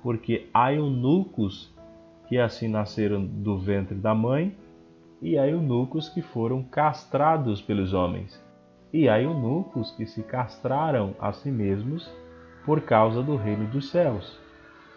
Porque 0.02 0.48
há 0.55 0.73
eunucos 0.73 1.74
que 2.28 2.39
assim 2.39 2.68
nasceram 2.68 3.24
do 3.24 3.59
ventre 3.59 3.94
da 3.97 4.14
mãe, 4.14 4.56
e 5.20 5.38
há 5.38 5.47
eunucos 5.47 6.09
que 6.09 6.22
foram 6.22 6.62
castrados 6.62 7.62
pelos 7.62 7.93
homens, 7.93 8.43
e 8.93 9.09
há 9.09 9.20
eunucos 9.20 9.90
que 9.93 10.06
se 10.06 10.22
castraram 10.22 11.14
a 11.18 11.32
si 11.32 11.51
mesmos 11.51 12.10
por 12.64 12.80
causa 12.80 13.22
do 13.22 13.36
reino 13.36 13.66
dos 13.68 13.90
céus. 13.90 14.38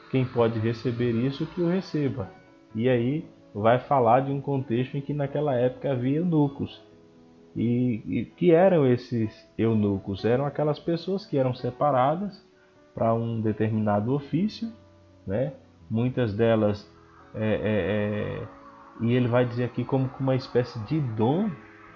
Quem 0.09 0.25
pode 0.25 0.57
receber 0.59 1.11
isso, 1.11 1.45
que 1.47 1.61
o 1.61 1.69
receba. 1.69 2.29
E 2.73 2.89
aí 2.89 3.25
vai 3.53 3.79
falar 3.79 4.21
de 4.21 4.31
um 4.31 4.41
contexto 4.41 4.97
em 4.97 5.01
que 5.01 5.13
naquela 5.13 5.55
época 5.55 5.91
havia 5.91 6.17
eunucos. 6.17 6.81
E, 7.55 8.01
e 8.07 8.25
que 8.25 8.51
eram 8.51 8.87
esses 8.87 9.47
eunucos? 9.57 10.25
Eram 10.25 10.45
aquelas 10.45 10.79
pessoas 10.79 11.25
que 11.25 11.37
eram 11.37 11.53
separadas 11.53 12.43
para 12.93 13.13
um 13.13 13.41
determinado 13.41 14.13
ofício, 14.13 14.71
né? 15.25 15.53
muitas 15.89 16.33
delas 16.33 16.89
é, 17.35 17.45
é, 17.45 18.43
é, 18.43 18.47
e 18.99 19.13
ele 19.13 19.27
vai 19.27 19.45
dizer 19.45 19.65
aqui 19.65 19.83
como 19.83 20.09
uma 20.19 20.35
espécie 20.35 20.79
de 20.79 20.99
dom, 20.99 21.49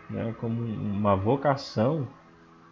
né, 0.10 0.34
como 0.40 0.62
uma 0.62 1.16
vocação, 1.16 2.08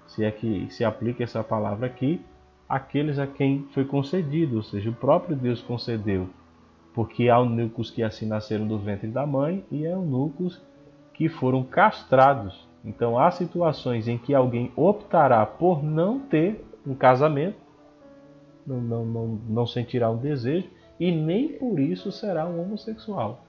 se 0.08 0.24
é 0.24 0.32
que 0.32 0.68
se 0.70 0.84
aplica 0.84 1.24
essa 1.24 1.44
palavra 1.44 1.88
aqui, 1.88 2.22
aqueles 2.68 3.20
a 3.20 3.28
quem 3.28 3.68
foi 3.74 3.86
concedido, 3.86 4.58
ou 4.58 4.64
seja, 4.64 4.90
o 4.90 4.94
próprio 4.94 5.36
Deus 5.36 5.62
concedeu, 5.62 6.30
porque 6.94 7.30
há 7.30 7.38
eunucos 7.38 7.90
que 7.90 8.02
assim 8.02 8.26
nasceram 8.26 8.68
do 8.68 8.78
ventre 8.78 9.08
da 9.08 9.26
mãe 9.26 9.66
e 9.72 9.86
há 9.86 9.92
eunucos 9.92 10.62
que 11.14 11.28
foram 11.28 11.64
castrados. 11.64 12.68
Então 12.84 13.18
há 13.18 13.30
situações 13.30 14.08
em 14.08 14.18
que 14.18 14.34
alguém 14.34 14.72
optará 14.76 15.46
por 15.46 15.84
não 15.84 16.20
ter 16.20 16.66
um 16.88 16.96
casamento, 16.96 17.58
não, 18.66 18.80
não, 18.80 19.06
não, 19.06 19.28
não 19.50 19.68
sentirá 19.68 20.10
um 20.10 20.18
desejo, 20.18 20.70
e 21.00 21.12
nem 21.12 21.50
por 21.58 21.80
isso 21.80 22.12
será 22.12 22.46
um 22.46 22.62
homossexual. 22.62 23.44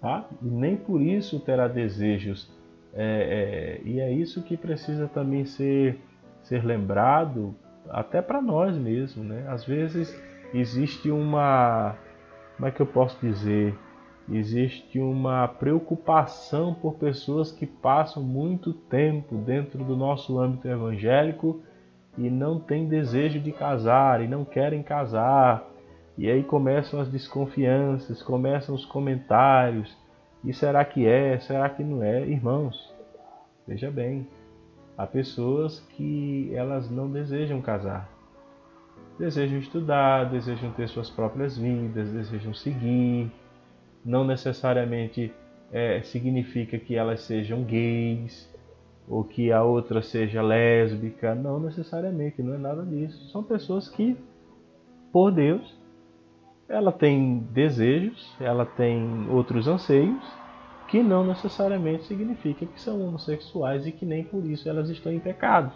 Tá? 0.00 0.24
E 0.42 0.46
nem 0.46 0.76
por 0.76 1.00
isso 1.00 1.38
terá 1.40 1.68
desejos. 1.68 2.50
É, 2.92 3.80
é, 3.84 3.88
e 3.88 4.00
é 4.00 4.10
isso 4.10 4.42
que 4.42 4.56
precisa 4.56 5.06
também 5.06 5.44
ser, 5.44 6.00
ser 6.42 6.64
lembrado, 6.64 7.54
até 7.88 8.22
para 8.22 8.40
nós 8.40 8.76
mesmos. 8.76 9.24
Né? 9.26 9.44
Às 9.48 9.64
vezes 9.64 10.18
existe 10.54 11.10
uma. 11.10 11.96
Como 12.56 12.68
é 12.68 12.70
que 12.70 12.80
eu 12.80 12.86
posso 12.86 13.18
dizer? 13.20 13.74
Existe 14.30 15.00
uma 15.00 15.48
preocupação 15.48 16.72
por 16.72 16.94
pessoas 16.94 17.50
que 17.50 17.66
passam 17.66 18.22
muito 18.22 18.72
tempo 18.72 19.36
dentro 19.36 19.82
do 19.82 19.96
nosso 19.96 20.38
âmbito 20.38 20.68
evangélico 20.68 21.62
e 22.16 22.30
não 22.30 22.60
têm 22.60 22.86
desejo 22.86 23.40
de 23.40 23.50
casar 23.50 24.22
e 24.22 24.28
não 24.28 24.44
querem 24.44 24.82
casar 24.82 25.69
e 26.20 26.30
aí 26.30 26.44
começam 26.44 27.00
as 27.00 27.08
desconfianças, 27.08 28.22
começam 28.22 28.74
os 28.74 28.84
comentários. 28.84 29.96
E 30.44 30.52
será 30.52 30.84
que 30.84 31.06
é? 31.06 31.40
Será 31.40 31.70
que 31.70 31.82
não 31.82 32.02
é? 32.02 32.28
Irmãos, 32.28 32.94
veja 33.66 33.90
bem, 33.90 34.28
há 34.98 35.06
pessoas 35.06 35.80
que 35.96 36.50
elas 36.54 36.90
não 36.90 37.10
desejam 37.10 37.62
casar. 37.62 38.06
Desejam 39.18 39.60
estudar, 39.60 40.28
desejam 40.28 40.70
ter 40.72 40.90
suas 40.90 41.08
próprias 41.08 41.56
vidas, 41.56 42.10
desejam 42.10 42.52
seguir. 42.52 43.32
Não 44.04 44.22
necessariamente 44.22 45.32
é, 45.72 46.02
significa 46.02 46.78
que 46.78 46.96
elas 46.96 47.22
sejam 47.22 47.64
gays 47.64 48.46
ou 49.08 49.24
que 49.24 49.50
a 49.50 49.62
outra 49.62 50.02
seja 50.02 50.42
lésbica. 50.42 51.34
Não 51.34 51.58
necessariamente, 51.58 52.42
não 52.42 52.56
é 52.56 52.58
nada 52.58 52.84
disso. 52.84 53.30
São 53.30 53.42
pessoas 53.42 53.88
que, 53.88 54.18
por 55.10 55.30
Deus, 55.30 55.79
ela 56.70 56.92
tem 56.92 57.38
desejos, 57.50 58.32
ela 58.40 58.64
tem 58.64 59.28
outros 59.28 59.66
anseios, 59.66 60.24
que 60.86 61.02
não 61.02 61.26
necessariamente 61.26 62.04
significa 62.04 62.64
que 62.64 62.80
são 62.80 63.02
homossexuais 63.02 63.86
e 63.86 63.92
que 63.92 64.06
nem 64.06 64.22
por 64.22 64.44
isso 64.46 64.68
elas 64.68 64.88
estão 64.88 65.12
em 65.12 65.18
pecado. 65.18 65.72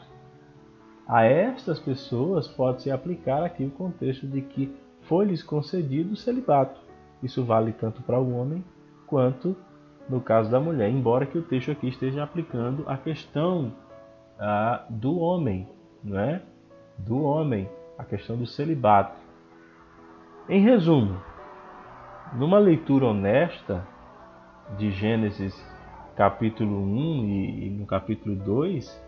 A 1.07 1.25
estas 1.25 1.81
pessoas 1.81 2.47
pode-se 2.47 2.93
aplicar 2.93 3.43
aqui 3.43 3.65
o 3.65 3.71
contexto 3.71 4.27
de 4.27 4.41
que 4.41 4.75
foi-lhes 5.03 5.43
concedido 5.43 6.12
o 6.12 6.16
celibato. 6.16 6.81
Isso 7.23 7.45
vale 7.45 7.73
tanto 7.73 8.01
para 8.03 8.21
o 8.21 8.33
homem 8.33 8.65
quanto 9.07 9.57
no 10.09 10.21
caso 10.21 10.51
da 10.51 10.61
mulher, 10.61 10.91
embora 10.91 11.27
que 11.27 11.39
o 11.39 11.43
texto 11.43 11.71
aqui 11.71 11.89
esteja 11.89 12.23
aplicando 12.23 12.85
a 12.87 12.97
questão 12.97 13.73
ah, 14.39 14.85
do 14.89 15.19
homem, 15.19 15.69
não 16.03 16.19
é? 16.19 16.43
Do 16.99 17.23
homem, 17.23 17.69
a 17.99 18.05
questão 18.05 18.37
do 18.37 18.47
celibato. 18.47 19.23
Em 20.47 20.61
resumo, 20.61 21.23
numa 22.35 22.59
leitura 22.59 23.07
honesta 23.07 23.83
de 24.77 24.91
Gênesis 24.91 25.55
capítulo 26.15 26.83
1 26.83 27.25
e, 27.25 27.66
e 27.66 27.71
no 27.71 27.87
capítulo 27.87 28.37
2, 28.37 29.03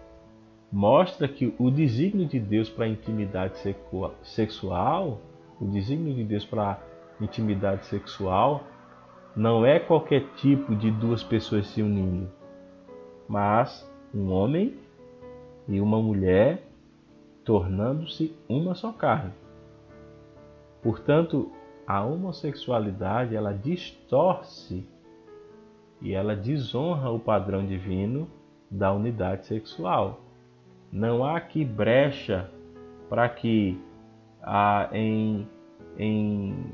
mostra 0.73 1.29
que 1.29 1.55
o 1.59 1.71
desígnio 1.71 2.27
de 2.27 2.41
Deus 2.41 2.71
para 2.71 2.87
a 2.87 2.89
intimidade 2.89 3.59
sexual, 4.23 5.21
o 5.61 5.67
desígnio 5.67 6.15
de 6.15 6.25
Deus 6.25 6.47
para 6.47 6.71
a 6.71 6.79
intimidade 7.23 7.85
sexual, 7.85 8.65
não 9.37 9.63
é 9.63 9.79
qualquer 9.79 10.23
tipo 10.37 10.75
de 10.75 10.91
duas 10.91 11.23
pessoas 11.23 11.67
se 11.67 11.83
unindo, 11.83 12.31
mas 13.29 13.87
um 14.15 14.33
homem 14.33 14.75
e 15.69 15.83
uma 15.83 16.01
mulher 16.01 16.63
tornando-se 17.45 18.35
uma 18.49 18.75
só 18.75 18.91
carne. 18.91 19.35
Portanto, 20.87 21.51
a 21.85 22.05
homossexualidade 22.05 23.35
ela 23.35 23.53
distorce 23.53 24.87
e 26.01 26.15
ela 26.15 26.37
desonra 26.37 27.11
o 27.11 27.19
padrão 27.19 27.67
divino 27.67 28.29
da 28.71 28.93
unidade 28.93 29.47
sexual. 29.47 30.21
Não 30.93 31.25
há 31.25 31.39
aqui 31.39 31.65
brecha 31.65 32.49
para 33.09 33.29
que 33.29 33.81
a, 34.41 34.89
em, 34.93 35.49
em, 35.99 36.73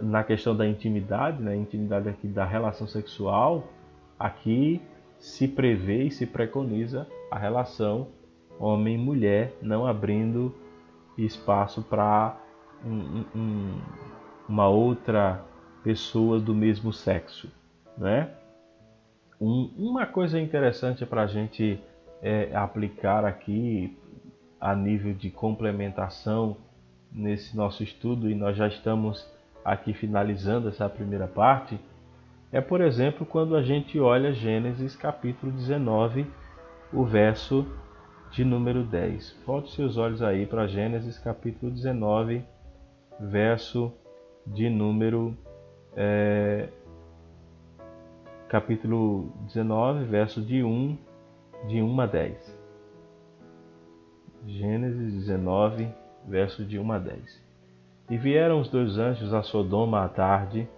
na 0.00 0.24
questão 0.24 0.56
da 0.56 0.66
intimidade, 0.66 1.42
né, 1.42 1.54
intimidade 1.54 2.08
aqui 2.08 2.26
da 2.26 2.46
relação 2.46 2.86
sexual, 2.86 3.64
aqui 4.18 4.80
se 5.18 5.46
prevê 5.46 6.04
e 6.04 6.10
se 6.10 6.24
preconiza 6.24 7.06
a 7.30 7.38
relação 7.38 8.08
homem-mulher, 8.58 9.52
não 9.60 9.86
abrindo 9.86 10.54
espaço 11.18 11.82
para 11.82 12.47
um, 12.84 13.24
um, 13.34 13.80
uma 14.48 14.68
outra 14.68 15.44
pessoa 15.82 16.38
do 16.38 16.54
mesmo 16.54 16.92
sexo. 16.92 17.50
Né? 17.96 18.30
Um, 19.40 19.70
uma 19.76 20.06
coisa 20.06 20.40
interessante 20.40 21.04
para 21.06 21.22
a 21.22 21.26
gente 21.26 21.80
é, 22.22 22.54
aplicar 22.54 23.24
aqui 23.24 23.96
a 24.60 24.74
nível 24.74 25.14
de 25.14 25.30
complementação 25.30 26.56
nesse 27.12 27.56
nosso 27.56 27.82
estudo, 27.82 28.28
e 28.28 28.34
nós 28.34 28.56
já 28.56 28.66
estamos 28.68 29.26
aqui 29.64 29.94
finalizando 29.94 30.68
essa 30.68 30.88
primeira 30.88 31.26
parte, 31.26 31.78
é, 32.50 32.60
por 32.60 32.80
exemplo, 32.80 33.26
quando 33.26 33.54
a 33.54 33.62
gente 33.62 34.00
olha 34.00 34.32
Gênesis 34.32 34.96
capítulo 34.96 35.52
19, 35.52 36.26
o 36.92 37.04
verso 37.04 37.66
de 38.30 38.44
número 38.44 38.82
10. 38.82 39.42
Volte 39.46 39.70
seus 39.72 39.96
olhos 39.96 40.22
aí 40.22 40.46
para 40.46 40.66
Gênesis 40.66 41.18
capítulo 41.18 41.70
19, 41.70 42.42
verso 43.18 43.92
de 44.46 44.70
número 44.70 45.36
é, 45.96 46.68
capítulo 48.48 49.32
19, 49.46 50.04
verso 50.04 50.40
de 50.40 50.62
1, 50.62 50.96
de 51.66 51.82
1 51.82 52.00
a 52.00 52.06
10. 52.06 52.58
Gênesis 54.46 55.14
19, 55.14 55.88
verso 56.26 56.64
de 56.64 56.78
1 56.78 56.92
a 56.92 56.98
10. 56.98 57.48
E 58.10 58.16
vieram 58.16 58.60
os 58.60 58.70
dois 58.70 58.96
anjos 58.96 59.34
a 59.34 59.42
Sodoma 59.42 60.04
à 60.04 60.08
tarde, 60.08 60.68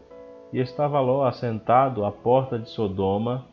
e 0.53 0.59
estava 0.59 0.99
Ló 1.01 1.25
assentado 1.25 2.05
à 2.05 2.11
porta 2.11 2.59
de 2.59 2.69
Sodoma, 2.71 3.47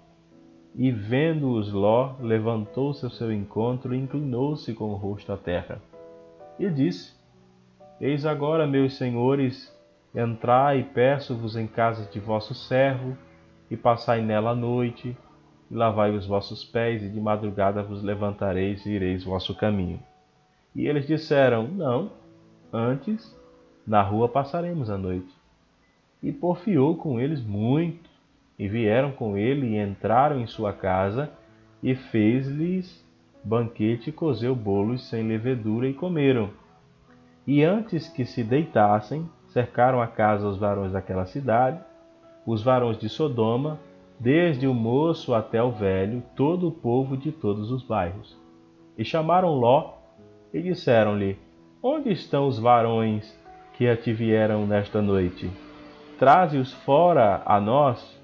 e 0.73 0.91
vendo-os 0.91 1.72
Ló, 1.72 2.15
levantou-se 2.19 3.03
ao 3.03 3.11
seu 3.11 3.31
encontro 3.31 3.93
e 3.93 3.97
inclinou-se 3.97 4.73
com 4.73 4.91
o 4.91 4.95
rosto 4.95 5.31
à 5.31 5.38
terra. 5.38 5.81
E 6.57 6.69
disse: 6.69 7.16
Eis 7.99 8.28
agora, 8.28 8.68
meus 8.68 8.95
senhores, 8.95 9.76
entrai 10.14 10.82
e 10.82 10.84
peço-vos 10.84 11.56
em 11.56 11.65
casa 11.65 12.07
de 12.11 12.19
vosso 12.19 12.53
servo, 12.53 13.18
e 13.72 13.76
passai 13.76 14.22
nela 14.22 14.52
a 14.52 14.56
noite, 14.56 15.18
e 15.69 15.74
lavai 15.74 16.11
os 16.15 16.28
vossos 16.28 16.64
pés, 16.64 17.02
e 17.02 17.10
de 17.10 17.19
madrugada 17.19 17.82
vos 17.82 18.03
levantareis 18.03 18.86
e 18.86 18.91
ireis 18.91 19.24
vosso 19.24 19.56
caminho. 19.56 19.99
E 20.76 20.88
eles 20.88 21.07
disseram: 21.07 21.68
Não, 21.68 22.11
antes 22.72 23.36
na 23.86 24.03
rua 24.03 24.30
passaremos 24.30 24.91
a 24.91 24.98
noite. 24.98 25.34
E 26.22 26.32
porfiou 26.32 26.95
com 26.95 27.19
eles 27.19 27.41
muito, 27.41 28.10
e 28.60 28.68
vieram 28.68 29.11
com 29.11 29.36
ele 29.36 29.69
e 29.69 29.82
entraram 29.82 30.40
em 30.40 30.45
sua 30.45 30.72
casa, 30.72 31.32
e 31.82 31.95
fez-lhes 31.95 33.03
banquete 33.44 34.10
e 34.10 34.14
cozeu 34.14 34.56
bolos 34.56 35.10
sem 35.10 35.28
levedura 35.28 35.88
e 35.88 35.94
comeram. 35.94 36.52
E 37.48 37.64
antes 37.64 38.10
que 38.10 38.26
se 38.26 38.44
deitassem, 38.44 39.26
cercaram 39.48 40.02
a 40.02 40.07
casa 40.07 40.45
os 40.45 40.57
varões 40.57 40.91
daquela 40.91 41.26
cidade, 41.26 41.80
os 42.45 42.61
varões 42.61 42.98
de 42.98 43.07
Sodoma, 43.07 43.80
desde 44.19 44.68
o 44.68 44.74
moço 44.74 45.34
até 45.34 45.64
o 45.64 45.72
velho, 45.72 46.22
todo 46.36 46.68
o 46.68 46.72
povo 46.74 47.15
de 47.15 47.32
todos 47.32 47.72
os 47.72 47.82
bairros. 47.82 48.38
E 48.98 49.06
chamaram 49.06 49.56
Ló 49.56 49.94
e 50.53 50.61
disseram-lhe: 50.61 51.40
Onde 51.82 52.11
estão 52.11 52.48
os 52.48 52.60
varões 52.60 53.34
que 53.76 53.88
a 53.88 53.95
te 53.95 54.11
vieram 54.11 54.68
nesta 54.68 55.02
noite? 55.02 55.49
Traze-os 56.19 56.74
fora 56.74 57.44
a 57.45 57.61
nós, 57.61 58.22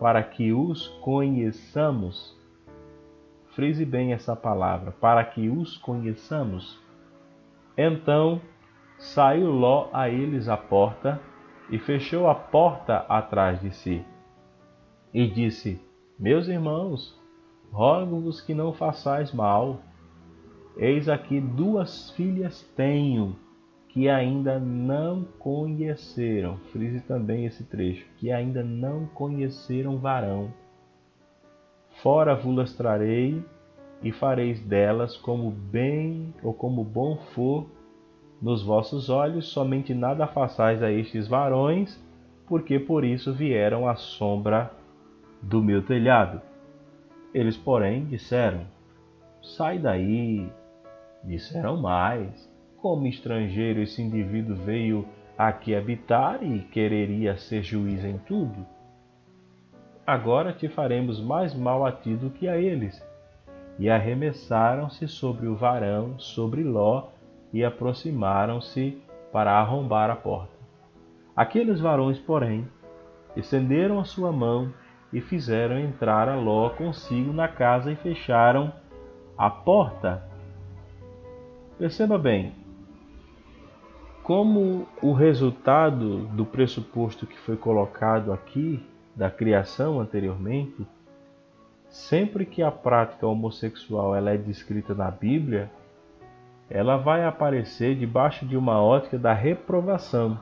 para 0.00 0.20
que 0.20 0.52
os 0.52 0.88
conheçamos. 1.00 2.36
Frise 3.54 3.84
bem 3.84 4.12
essa 4.12 4.34
palavra, 4.34 4.90
para 4.90 5.24
que 5.24 5.48
os 5.48 5.76
conheçamos. 5.76 6.82
Então 7.76 8.40
saiu 9.04 9.50
Ló 9.50 9.90
a 9.92 10.08
eles 10.08 10.48
à 10.48 10.56
porta 10.56 11.20
e 11.70 11.78
fechou 11.78 12.26
a 12.26 12.34
porta 12.34 13.04
atrás 13.08 13.60
de 13.60 13.70
si. 13.70 14.04
E 15.12 15.26
disse: 15.28 15.80
Meus 16.18 16.48
irmãos, 16.48 17.14
rogo-vos 17.70 18.40
que 18.40 18.54
não 18.54 18.72
façais 18.72 19.32
mal. 19.32 19.80
Eis 20.76 21.08
aqui 21.08 21.38
duas 21.38 22.10
filhas 22.12 22.62
tenho 22.74 23.36
que 23.88 24.08
ainda 24.08 24.58
não 24.58 25.22
conheceram. 25.38 26.56
Frise 26.72 27.00
também 27.00 27.44
esse 27.44 27.62
trecho: 27.64 28.06
que 28.16 28.32
ainda 28.32 28.64
não 28.64 29.06
conheceram 29.06 29.98
varão. 29.98 30.52
Fora 32.02 32.34
vos 32.34 32.74
trarei 32.74 33.44
e 34.02 34.10
fareis 34.10 34.60
delas 34.60 35.16
como 35.16 35.50
bem 35.50 36.34
ou 36.42 36.52
como 36.52 36.82
bom 36.82 37.18
for 37.34 37.66
nos 38.40 38.62
vossos 38.62 39.08
olhos, 39.08 39.48
somente 39.48 39.94
nada 39.94 40.26
façais 40.26 40.82
a 40.82 40.90
estes 40.90 41.26
varões, 41.26 41.98
porque 42.46 42.78
por 42.78 43.04
isso 43.04 43.32
vieram 43.32 43.88
à 43.88 43.96
sombra 43.96 44.70
do 45.42 45.62
meu 45.62 45.82
telhado. 45.82 46.40
Eles, 47.32 47.56
porém, 47.56 48.04
disseram: 48.06 48.62
Sai 49.42 49.78
daí. 49.78 50.48
Disseram 51.22 51.76
mais: 51.80 52.50
Como 52.76 53.06
estrangeiro, 53.06 53.80
esse 53.80 54.02
indivíduo 54.02 54.56
veio 54.56 55.06
aqui 55.36 55.74
habitar 55.74 56.42
e 56.42 56.60
quereria 56.60 57.36
ser 57.36 57.62
juiz 57.62 58.04
em 58.04 58.18
tudo. 58.18 58.66
Agora 60.06 60.52
te 60.52 60.68
faremos 60.68 61.20
mais 61.20 61.54
mal 61.54 61.84
a 61.84 61.90
ti 61.90 62.14
do 62.14 62.30
que 62.30 62.46
a 62.46 62.58
eles. 62.58 63.02
E 63.78 63.90
arremessaram-se 63.90 65.08
sobre 65.08 65.46
o 65.46 65.56
varão, 65.56 66.18
sobre 66.18 66.62
Ló, 66.62 67.08
e 67.54 67.64
aproximaram-se 67.64 69.00
para 69.32 69.52
arrombar 69.52 70.10
a 70.10 70.16
porta. 70.16 70.52
Aqueles 71.36 71.78
varões, 71.78 72.18
porém, 72.18 72.68
estenderam 73.36 74.00
a 74.00 74.04
sua 74.04 74.32
mão 74.32 74.74
e 75.12 75.20
fizeram 75.20 75.78
entrar 75.78 76.28
a 76.28 76.34
Ló 76.34 76.70
consigo 76.70 77.32
na 77.32 77.46
casa 77.46 77.92
e 77.92 77.96
fecharam 77.96 78.72
a 79.38 79.48
porta. 79.48 80.24
Perceba 81.78 82.18
bem, 82.18 82.52
como 84.24 84.88
o 85.00 85.12
resultado 85.12 86.26
do 86.26 86.44
pressuposto 86.44 87.24
que 87.24 87.38
foi 87.38 87.56
colocado 87.56 88.32
aqui, 88.32 88.84
da 89.14 89.30
criação 89.30 90.00
anteriormente, 90.00 90.84
sempre 91.88 92.44
que 92.44 92.64
a 92.64 92.72
prática 92.72 93.28
homossexual 93.28 94.16
ela 94.16 94.32
é 94.32 94.36
descrita 94.36 94.92
na 94.92 95.08
Bíblia, 95.08 95.70
ela 96.74 96.96
vai 96.96 97.24
aparecer 97.24 97.94
debaixo 97.94 98.44
de 98.44 98.56
uma 98.56 98.82
ótica 98.82 99.16
da 99.16 99.32
reprovação. 99.32 100.36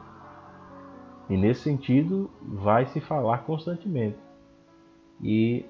E 1.29 1.37
nesse 1.37 1.61
sentido, 1.61 2.31
vai 2.43 2.87
se 2.87 3.03
falar 3.03 3.45
constantemente. 3.45 4.17
E 5.23 5.67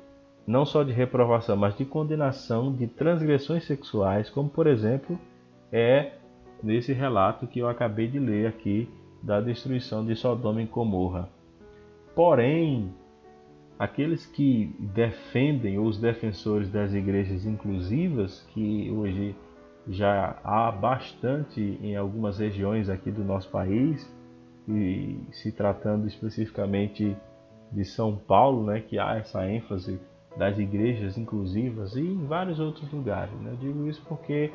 não 0.46 0.64
só 0.64 0.84
de 0.84 0.92
reprovação, 0.92 1.56
mas 1.56 1.76
de 1.76 1.84
condenação 1.84 2.72
de 2.72 2.86
transgressões 2.86 3.64
sexuais, 3.64 4.30
como 4.30 4.48
por 4.48 4.68
exemplo 4.68 5.18
é 5.72 6.12
nesse 6.62 6.92
relato 6.92 7.48
que 7.48 7.58
eu 7.58 7.68
acabei 7.68 8.06
de 8.06 8.20
ler 8.20 8.46
aqui 8.46 8.88
da 9.20 9.40
destruição 9.40 10.06
de 10.06 10.14
Sodoma 10.14 10.62
e 10.62 10.66
Gomorra. 10.66 11.28
Porém, 12.14 12.94
aqueles 13.76 14.26
que 14.26 14.72
defendem, 14.78 15.76
ou 15.76 15.86
os 15.86 15.98
defensores 15.98 16.70
das 16.70 16.94
igrejas 16.94 17.46
inclusivas, 17.46 18.46
que 18.54 18.88
hoje 18.92 19.34
já 19.88 20.38
há 20.44 20.70
bastante 20.70 21.60
em 21.82 21.96
algumas 21.96 22.38
regiões 22.38 22.88
aqui 22.88 23.10
do 23.10 23.24
nosso 23.24 23.50
país, 23.50 24.10
e 24.68 25.18
se 25.32 25.50
tratando 25.50 26.06
especificamente 26.06 27.16
de 27.72 27.84
São 27.84 28.16
Paulo, 28.16 28.66
né, 28.66 28.80
que 28.80 28.98
há 28.98 29.16
essa 29.16 29.48
ênfase 29.48 30.00
das 30.36 30.58
igrejas 30.58 31.18
inclusivas 31.18 31.94
e 31.96 32.00
em 32.00 32.26
vários 32.26 32.60
outros 32.60 32.90
lugares. 32.92 33.32
Né? 33.40 33.50
Eu 33.52 33.56
digo 33.56 33.88
isso 33.88 34.02
porque 34.08 34.52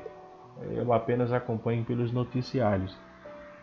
eu 0.71 0.91
apenas 0.93 1.31
acompanho 1.31 1.83
pelos 1.83 2.11
noticiários. 2.11 2.97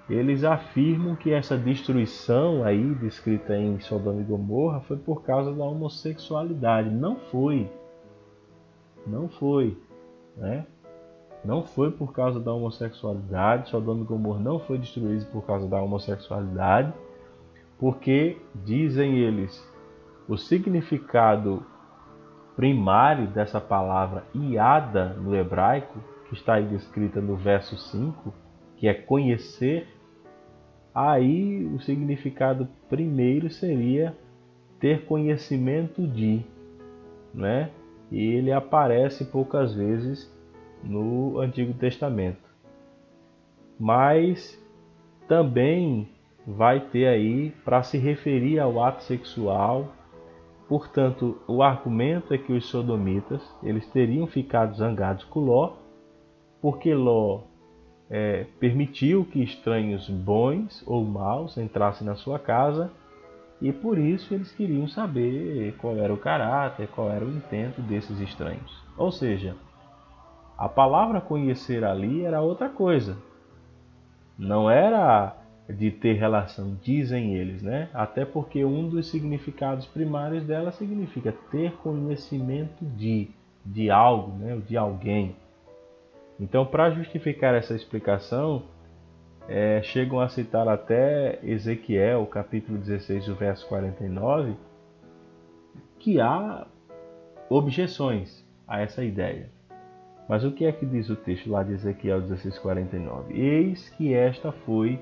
Eles 0.08 0.44
afirmam 0.44 1.16
que 1.16 1.32
essa 1.32 1.56
destruição 1.56 2.62
aí 2.62 2.94
descrita 2.96 3.56
em 3.56 3.80
Sodoma 3.80 4.20
e 4.20 4.24
Gomorra 4.24 4.80
foi 4.80 4.98
por 4.98 5.22
causa 5.22 5.52
da 5.52 5.64
homossexualidade. 5.64 6.90
Não 6.90 7.16
foi. 7.16 7.70
Não 9.06 9.28
foi, 9.28 9.78
né? 10.36 10.66
Não 11.44 11.62
foi 11.62 11.90
por 11.90 12.12
causa 12.12 12.40
da 12.40 12.52
homossexualidade. 12.52 13.68
Sodoma 13.68 14.02
e 14.02 14.06
Gomorra 14.06 14.40
não 14.40 14.58
foi 14.58 14.78
destruído 14.78 15.26
por 15.26 15.44
causa 15.44 15.68
da 15.68 15.80
homossexualidade, 15.80 16.92
porque 17.78 18.38
dizem 18.64 19.18
eles 19.18 19.62
o 20.26 20.36
significado 20.36 21.64
primário 22.56 23.26
dessa 23.26 23.60
palavra 23.60 24.24
iada 24.34 25.08
no 25.14 25.34
hebraico, 25.34 25.98
que 26.28 26.34
está 26.34 26.54
aí 26.54 26.64
descrita 26.64 27.20
no 27.20 27.36
verso 27.36 27.76
5, 27.76 28.32
que 28.76 28.88
é 28.88 28.94
conhecer, 28.94 29.88
aí 30.94 31.66
o 31.66 31.80
significado 31.80 32.68
primeiro 32.88 33.50
seria 33.50 34.16
ter 34.78 35.04
conhecimento 35.04 36.06
de, 36.06 36.42
né? 37.34 37.70
E 38.10 38.22
ele 38.22 38.52
aparece 38.52 39.24
poucas 39.24 39.74
vezes 39.74 40.32
no 40.84 41.38
Antigo 41.38 41.72
Testamento. 41.74 42.42
Mas 43.78 44.60
também 45.26 46.08
vai 46.46 46.80
ter 46.80 47.06
aí 47.06 47.50
para 47.64 47.82
se 47.82 47.98
referir 47.98 48.58
ao 48.58 48.82
ato 48.82 49.02
sexual. 49.02 49.88
Portanto, 50.68 51.38
o 51.46 51.62
argumento 51.62 52.32
é 52.32 52.38
que 52.38 52.52
os 52.52 52.66
sodomitas 52.66 53.42
eles 53.62 53.86
teriam 53.88 54.26
ficado 54.26 54.76
zangados 54.76 55.24
com 55.24 55.40
Ló, 55.40 55.74
porque 56.60 56.94
Ló 56.94 57.42
é, 58.10 58.46
permitiu 58.60 59.24
que 59.24 59.42
estranhos 59.42 60.08
bons 60.08 60.82
ou 60.86 61.04
maus 61.04 61.56
entrassem 61.56 62.06
na 62.06 62.14
sua 62.14 62.38
casa 62.38 62.90
e 63.60 63.72
por 63.72 63.98
isso 63.98 64.34
eles 64.34 64.52
queriam 64.52 64.86
saber 64.88 65.74
qual 65.78 65.96
era 65.96 66.12
o 66.12 66.18
caráter, 66.18 66.88
qual 66.88 67.10
era 67.10 67.24
o 67.24 67.30
intento 67.30 67.80
desses 67.82 68.20
estranhos. 68.20 68.84
Ou 68.96 69.10
seja, 69.10 69.56
a 70.56 70.68
palavra 70.68 71.20
conhecer 71.20 71.84
ali 71.84 72.24
era 72.24 72.40
outra 72.40 72.68
coisa. 72.68 73.16
Não 74.38 74.70
era 74.70 75.36
de 75.68 75.90
ter 75.90 76.14
relação, 76.14 76.76
dizem 76.82 77.34
eles, 77.34 77.62
né? 77.62 77.88
Até 77.94 78.24
porque 78.24 78.64
um 78.64 78.88
dos 78.88 79.08
significados 79.08 79.86
primários 79.86 80.44
dela 80.44 80.70
significa 80.72 81.32
ter 81.50 81.72
conhecimento 81.76 82.84
de, 82.84 83.30
de 83.64 83.90
algo, 83.90 84.36
né? 84.36 84.60
de 84.66 84.76
alguém. 84.76 85.34
Então, 86.38 86.66
para 86.66 86.90
justificar 86.90 87.54
essa 87.54 87.74
explicação, 87.74 88.64
é, 89.48 89.80
chegam 89.82 90.20
a 90.20 90.28
citar 90.28 90.68
até 90.68 91.38
Ezequiel, 91.42 92.26
capítulo 92.26 92.76
16, 92.78 93.28
o 93.28 93.34
verso 93.34 93.66
49, 93.68 94.54
que 95.98 96.20
há 96.20 96.66
objeções 97.48 98.44
a 98.66 98.80
essa 98.80 99.02
ideia. 99.04 99.53
Mas 100.28 100.44
o 100.44 100.52
que 100.52 100.64
é 100.64 100.72
que 100.72 100.86
diz 100.86 101.10
o 101.10 101.16
texto 101.16 101.50
lá 101.50 101.62
de 101.62 101.72
Ezequiel 101.72 102.22
16:49? 102.22 103.32
Eis 103.34 103.90
que 103.90 104.14
esta 104.14 104.52
foi 104.52 104.98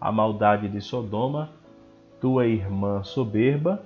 a 0.00 0.12
maldade 0.12 0.68
de 0.68 0.80
Sodoma, 0.80 1.50
tua 2.20 2.46
irmã 2.46 3.02
soberba, 3.02 3.82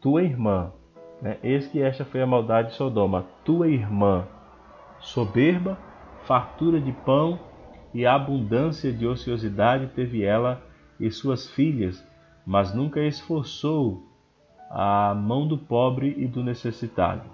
tua 0.00 0.22
irmã, 0.22 0.72
né? 1.20 1.38
eis 1.42 1.66
que 1.66 1.80
esta 1.80 2.04
foi 2.04 2.22
a 2.22 2.26
maldade 2.26 2.68
de 2.68 2.74
Sodoma, 2.74 3.26
tua 3.44 3.68
irmã 3.68 4.26
soberba, 5.00 5.78
fartura 6.24 6.80
de 6.80 6.92
pão 6.92 7.38
e 7.92 8.06
abundância 8.06 8.92
de 8.92 9.06
ociosidade 9.06 9.88
teve 9.94 10.24
ela 10.24 10.62
e 10.98 11.10
suas 11.10 11.50
filhas, 11.50 12.06
mas 12.46 12.74
nunca 12.74 13.00
esforçou 13.00 14.02
a 14.70 15.14
mão 15.14 15.46
do 15.46 15.58
pobre 15.58 16.14
e 16.16 16.26
do 16.26 16.42
necessitado. 16.42 17.33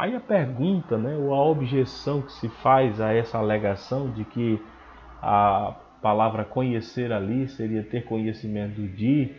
Aí 0.00 0.16
a 0.16 0.20
pergunta, 0.20 0.96
né, 0.96 1.14
ou 1.14 1.34
a 1.34 1.44
objeção 1.44 2.22
que 2.22 2.32
se 2.32 2.48
faz 2.48 3.02
a 3.02 3.12
essa 3.12 3.36
alegação 3.36 4.10
de 4.10 4.24
que 4.24 4.58
a 5.20 5.76
palavra 6.00 6.42
conhecer 6.42 7.12
ali 7.12 7.46
seria 7.50 7.82
ter 7.82 8.06
conhecimento 8.06 8.80
de, 8.96 9.30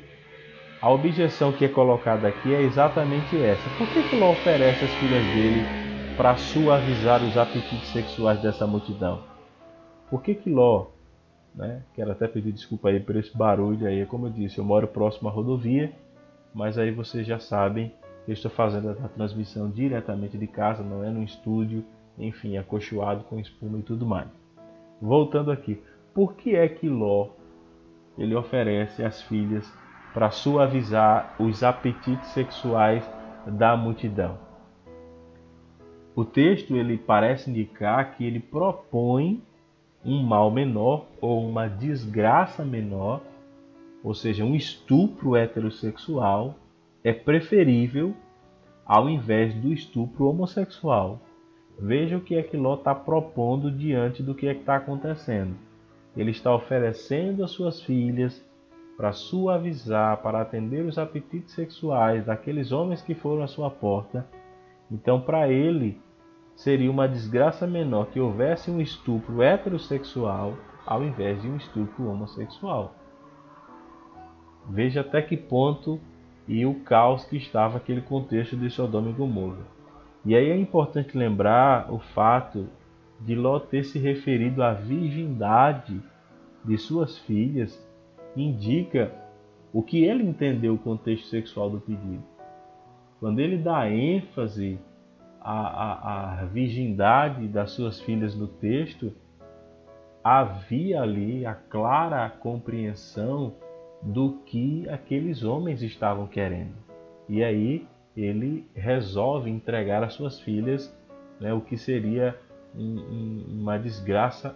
a 0.79 0.91
objeção 0.91 1.51
que 1.51 1.65
é 1.65 1.67
colocada 1.67 2.27
aqui 2.27 2.53
é 2.53 2.61
exatamente 2.61 3.35
essa. 3.41 3.71
Por 3.71 3.87
que, 3.87 4.03
que 4.03 4.15
Ló 4.15 4.33
oferece 4.33 4.85
as 4.85 4.93
filhas 4.97 5.25
dele 5.33 5.65
para 6.15 6.35
suavizar 6.35 7.23
os 7.23 7.35
apetites 7.39 7.89
sexuais 7.89 8.39
dessa 8.39 8.67
multidão? 8.67 9.23
Por 10.11 10.21
que, 10.21 10.35
que 10.35 10.51
Ló, 10.51 10.89
né, 11.55 11.81
quero 11.95 12.11
até 12.11 12.27
pedir 12.27 12.51
desculpa 12.51 12.89
aí 12.89 12.99
por 12.99 13.15
esse 13.15 13.35
barulho 13.35 13.87
aí, 13.87 14.05
como 14.05 14.27
eu 14.27 14.31
disse, 14.31 14.59
eu 14.59 14.63
moro 14.63 14.87
próximo 14.87 15.27
à 15.27 15.31
rodovia, 15.31 15.91
mas 16.53 16.77
aí 16.77 16.91
vocês 16.91 17.25
já 17.25 17.39
sabem 17.39 17.91
eu 18.27 18.33
estou 18.33 18.51
fazendo 18.51 18.89
a 18.89 19.07
transmissão 19.07 19.69
diretamente 19.69 20.37
de 20.37 20.47
casa, 20.47 20.83
não 20.83 21.03
é 21.03 21.09
no 21.09 21.23
estúdio, 21.23 21.83
enfim, 22.17 22.57
acolchoado 22.57 23.23
com 23.23 23.39
espuma 23.39 23.79
e 23.79 23.83
tudo 23.83 24.05
mais. 24.05 24.27
Voltando 25.01 25.51
aqui, 25.51 25.81
por 26.13 26.35
que 26.35 26.55
é 26.55 26.67
que 26.67 26.87
Ló 26.87 27.29
ele 28.17 28.35
oferece 28.35 29.03
as 29.03 29.21
filhas 29.21 29.71
para 30.13 30.29
suavizar 30.29 31.35
os 31.39 31.63
apetites 31.63 32.29
sexuais 32.29 33.09
da 33.47 33.75
multidão? 33.75 34.37
O 36.15 36.25
texto 36.25 36.75
ele 36.75 36.97
parece 36.97 37.49
indicar 37.49 38.15
que 38.15 38.25
ele 38.25 38.39
propõe 38.39 39.41
um 40.03 40.21
mal 40.21 40.51
menor 40.51 41.05
ou 41.21 41.47
uma 41.47 41.67
desgraça 41.67 42.65
menor, 42.65 43.21
ou 44.03 44.13
seja, 44.13 44.43
um 44.43 44.53
estupro 44.53 45.35
heterossexual 45.35 46.55
é 47.03 47.13
preferível 47.13 48.13
ao 48.85 49.09
invés 49.09 49.53
do 49.53 49.71
estupro 49.71 50.27
homossexual. 50.27 51.19
Veja 51.79 52.17
o 52.17 52.21
que 52.21 52.35
é 52.35 52.43
que 52.43 52.57
Ló 52.57 52.75
está 52.75 52.93
propondo 52.93 53.71
diante 53.71 54.21
do 54.21 54.35
que 54.35 54.47
é 54.47 54.53
que 54.53 54.59
está 54.59 54.75
acontecendo. 54.75 55.55
Ele 56.15 56.31
está 56.31 56.53
oferecendo 56.53 57.43
as 57.43 57.51
suas 57.51 57.81
filhas 57.81 58.45
para 58.97 59.13
suavizar, 59.13 60.17
para 60.21 60.41
atender 60.41 60.85
os 60.85 60.97
apetites 60.97 61.55
sexuais 61.55 62.25
daqueles 62.25 62.71
homens 62.71 63.01
que 63.01 63.15
foram 63.15 63.43
à 63.43 63.47
sua 63.47 63.71
porta. 63.71 64.27
Então, 64.91 65.21
para 65.21 65.49
ele, 65.49 65.99
seria 66.53 66.91
uma 66.91 67.07
desgraça 67.07 67.65
menor 67.65 68.07
que 68.07 68.19
houvesse 68.19 68.69
um 68.69 68.81
estupro 68.81 69.41
heterossexual 69.41 70.55
ao 70.85 71.03
invés 71.03 71.41
de 71.41 71.47
um 71.47 71.55
estupro 71.55 72.09
homossexual. 72.09 72.93
Veja 74.69 75.01
até 75.01 75.21
que 75.21 75.37
ponto 75.37 75.99
e 76.47 76.65
o 76.65 76.75
caos 76.81 77.23
que 77.25 77.37
estava 77.37 77.77
aquele 77.77 78.01
contexto 78.01 78.57
de 78.57 78.69
Sodoma 78.69 79.09
e 79.09 79.13
Gomorra. 79.13 79.65
E 80.25 80.35
aí 80.35 80.49
é 80.49 80.57
importante 80.57 81.17
lembrar 81.17 81.91
o 81.91 81.99
fato 81.99 82.67
de 83.19 83.35
Ló 83.35 83.59
ter 83.59 83.83
se 83.83 83.99
referido 83.99 84.63
à 84.63 84.73
virgindade 84.73 86.01
de 86.63 86.77
suas 86.77 87.17
filhas, 87.19 87.87
indica 88.35 89.11
o 89.73 89.81
que 89.81 90.03
ele 90.03 90.23
entendeu 90.23 90.73
o 90.73 90.79
contexto 90.79 91.27
sexual 91.27 91.69
do 91.69 91.79
pedido. 91.79 92.23
Quando 93.19 93.39
ele 93.39 93.57
dá 93.57 93.89
ênfase 93.89 94.79
à, 95.39 95.53
à, 95.53 96.41
à 96.41 96.45
virgindade 96.45 97.47
das 97.47 97.71
suas 97.71 98.01
filhas 98.01 98.35
no 98.35 98.47
texto, 98.47 99.13
havia 100.23 101.01
ali 101.01 101.45
a 101.45 101.53
clara 101.53 102.29
compreensão 102.29 103.55
do 104.01 104.39
que 104.45 104.87
aqueles 104.89 105.43
homens 105.43 105.81
estavam 105.81 106.27
querendo. 106.27 106.73
E 107.29 107.43
aí 107.43 107.87
ele 108.15 108.67
resolve 108.75 109.49
entregar 109.49 110.03
às 110.03 110.13
suas 110.13 110.39
filhas 110.39 110.93
né, 111.39 111.53
o 111.53 111.61
que 111.61 111.77
seria 111.77 112.37
um, 112.75 112.99
um, 112.99 113.45
uma 113.61 113.77
desgraça 113.77 114.55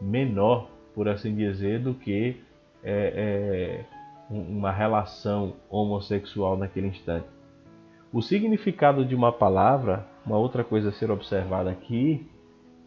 menor, 0.00 0.70
por 0.94 1.08
assim 1.08 1.34
dizer, 1.34 1.80
do 1.80 1.94
que 1.94 2.40
é, 2.82 3.84
é, 3.84 3.84
uma 4.30 4.72
relação 4.72 5.54
homossexual 5.68 6.56
naquele 6.56 6.88
instante. 6.88 7.26
O 8.12 8.22
significado 8.22 9.04
de 9.04 9.14
uma 9.14 9.30
palavra, 9.30 10.06
uma 10.24 10.38
outra 10.38 10.64
coisa 10.64 10.88
a 10.88 10.92
ser 10.92 11.10
observada 11.10 11.70
aqui, 11.70 12.26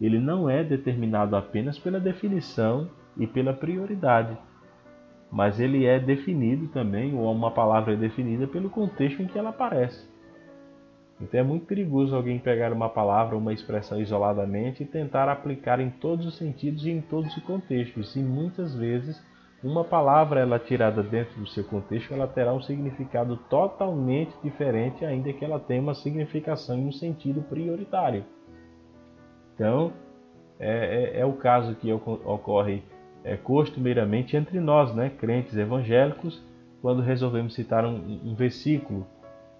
ele 0.00 0.18
não 0.18 0.50
é 0.50 0.64
determinado 0.64 1.36
apenas 1.36 1.78
pela 1.78 2.00
definição 2.00 2.90
e 3.16 3.26
pela 3.26 3.52
prioridade 3.52 4.36
mas 5.32 5.58
ele 5.58 5.86
é 5.86 5.98
definido 5.98 6.68
também, 6.68 7.18
ou 7.18 7.32
uma 7.32 7.50
palavra 7.50 7.94
é 7.94 7.96
definida 7.96 8.46
pelo 8.46 8.68
contexto 8.68 9.22
em 9.22 9.26
que 9.26 9.38
ela 9.38 9.48
aparece. 9.48 10.06
Então 11.18 11.40
é 11.40 11.42
muito 11.42 11.64
perigoso 11.64 12.14
alguém 12.14 12.38
pegar 12.38 12.72
uma 12.72 12.88
palavra, 12.88 13.36
uma 13.36 13.52
expressão 13.52 13.98
isoladamente 13.98 14.82
e 14.82 14.86
tentar 14.86 15.28
aplicar 15.30 15.80
em 15.80 15.88
todos 15.88 16.26
os 16.26 16.36
sentidos 16.36 16.84
e 16.84 16.90
em 16.90 17.00
todos 17.00 17.34
os 17.34 17.42
contextos. 17.44 18.14
E 18.14 18.18
muitas 18.18 18.74
vezes 18.74 19.24
uma 19.62 19.84
palavra 19.84 20.40
ela 20.40 20.58
tirada 20.58 21.02
dentro 21.02 21.40
do 21.40 21.46
seu 21.46 21.64
contexto, 21.64 22.12
ela 22.12 22.26
terá 22.26 22.52
um 22.52 22.60
significado 22.60 23.36
totalmente 23.48 24.34
diferente, 24.42 25.04
ainda 25.04 25.32
que 25.32 25.44
ela 25.44 25.60
tenha 25.60 25.80
uma 25.80 25.94
significação 25.94 26.78
e 26.78 26.86
um 26.86 26.92
sentido 26.92 27.40
prioritário. 27.42 28.24
Então, 29.54 29.92
é, 30.58 31.14
é, 31.14 31.20
é 31.20 31.24
o 31.24 31.34
caso 31.34 31.76
que 31.76 31.92
ocorre 31.92 32.82
é, 33.24 33.36
costumeiramente 33.36 34.36
entre 34.36 34.58
nós, 34.60 34.94
né, 34.94 35.10
crentes 35.10 35.56
evangélicos, 35.56 36.42
quando 36.80 37.02
resolvemos 37.02 37.54
citar 37.54 37.84
um, 37.84 38.20
um 38.24 38.34
versículo 38.34 39.06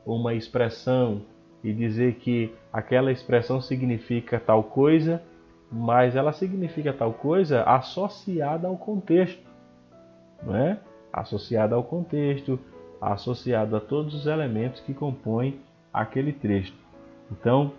ou 0.05 0.18
uma 0.18 0.34
expressão 0.34 1.22
e 1.62 1.72
dizer 1.72 2.16
que 2.16 2.52
aquela 2.72 3.12
expressão 3.12 3.60
significa 3.60 4.40
tal 4.40 4.64
coisa, 4.64 5.22
mas 5.70 6.16
ela 6.16 6.32
significa 6.32 6.93
tal 6.93 7.12
coisa 7.12 7.62
associada 7.62 8.66
ao 8.66 8.76
contexto, 8.76 9.43
não 10.43 10.56
é? 10.56 10.78
Associada 11.12 11.76
ao 11.76 11.84
contexto, 11.84 12.59
associada 13.01 13.76
a 13.76 13.80
todos 13.80 14.14
os 14.14 14.26
elementos 14.26 14.80
que 14.80 14.93
compõem 14.93 15.60
aquele 15.93 16.32
trecho. 16.32 16.74
Então, 17.30 17.72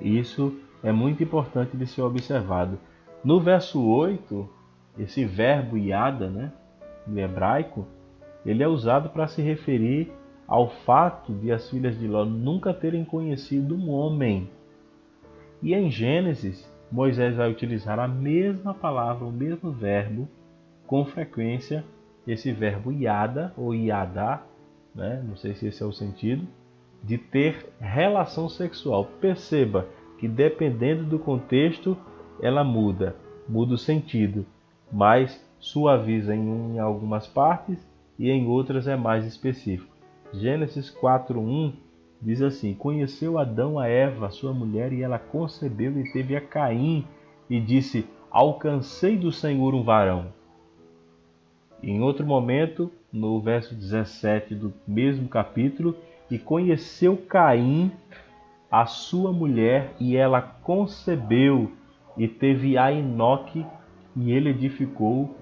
isso 0.00 0.60
é 0.82 0.92
muito 0.92 1.22
importante 1.22 1.76
de 1.76 1.86
ser 1.86 2.02
observado. 2.02 2.78
No 3.24 3.40
verso 3.40 3.82
8, 3.84 4.48
esse 4.98 5.24
verbo 5.24 5.78
iada, 5.78 6.28
né, 6.28 6.52
no 7.06 7.18
hebraico, 7.18 7.86
ele 8.44 8.62
é 8.62 8.68
usado 8.68 9.10
para 9.10 9.26
se 9.26 9.42
referir 9.42 10.12
ao 10.46 10.68
fato 10.68 11.32
de 11.32 11.52
as 11.52 11.68
filhas 11.68 11.98
de 11.98 12.08
Ló 12.08 12.24
nunca 12.24 12.72
terem 12.72 13.04
conhecido 13.04 13.76
um 13.76 13.90
homem. 13.90 14.48
E 15.62 15.74
em 15.74 15.90
Gênesis, 15.90 16.70
Moisés 16.90 17.36
vai 17.36 17.50
utilizar 17.50 17.98
a 17.98 18.08
mesma 18.08 18.72
palavra, 18.72 19.26
o 19.26 19.32
mesmo 19.32 19.70
verbo, 19.70 20.26
com 20.86 21.04
frequência, 21.04 21.84
esse 22.26 22.50
verbo 22.50 22.90
iada 22.90 23.52
ou 23.56 23.74
iadá, 23.74 24.42
né? 24.94 25.22
não 25.26 25.36
sei 25.36 25.54
se 25.54 25.66
esse 25.66 25.82
é 25.82 25.86
o 25.86 25.92
sentido, 25.92 26.46
de 27.02 27.18
ter 27.18 27.70
relação 27.78 28.48
sexual. 28.48 29.04
Perceba 29.20 29.86
que 30.18 30.26
dependendo 30.26 31.04
do 31.04 31.18
contexto, 31.18 31.96
ela 32.40 32.64
muda, 32.64 33.14
muda 33.46 33.74
o 33.74 33.78
sentido, 33.78 34.46
mas 34.92 35.44
suaviza 35.58 36.34
em 36.34 36.78
algumas 36.78 37.26
partes 37.26 37.78
e 38.18 38.30
em 38.30 38.46
outras 38.46 38.86
é 38.86 38.96
mais 38.96 39.24
específico. 39.24 39.94
Gênesis 40.32 40.90
4:1 40.90 41.72
diz 42.20 42.42
assim: 42.42 42.74
Conheceu 42.74 43.38
Adão 43.38 43.78
a 43.78 43.86
Eva, 43.86 44.30
sua 44.30 44.52
mulher, 44.52 44.92
e 44.92 45.02
ela 45.02 45.18
concebeu 45.18 45.98
e 45.98 46.12
teve 46.12 46.36
a 46.36 46.40
Caim, 46.40 47.06
e 47.48 47.60
disse: 47.60 48.06
Alcancei 48.30 49.16
do 49.16 49.32
Senhor 49.32 49.74
um 49.74 49.82
varão. 49.82 50.26
em 51.82 52.02
outro 52.02 52.26
momento, 52.26 52.90
no 53.12 53.40
verso 53.40 53.74
17 53.74 54.54
do 54.54 54.74
mesmo 54.86 55.28
capítulo, 55.28 55.94
e 56.30 56.38
conheceu 56.38 57.16
Caim 57.16 57.92
a 58.70 58.84
sua 58.84 59.32
mulher, 59.32 59.94
e 59.98 60.16
ela 60.16 60.42
concebeu 60.42 61.70
e 62.16 62.26
teve 62.26 62.76
a 62.76 62.92
Enoque, 62.92 63.64
e 64.20 64.32
ele 64.32 64.50
edificou 64.50 65.36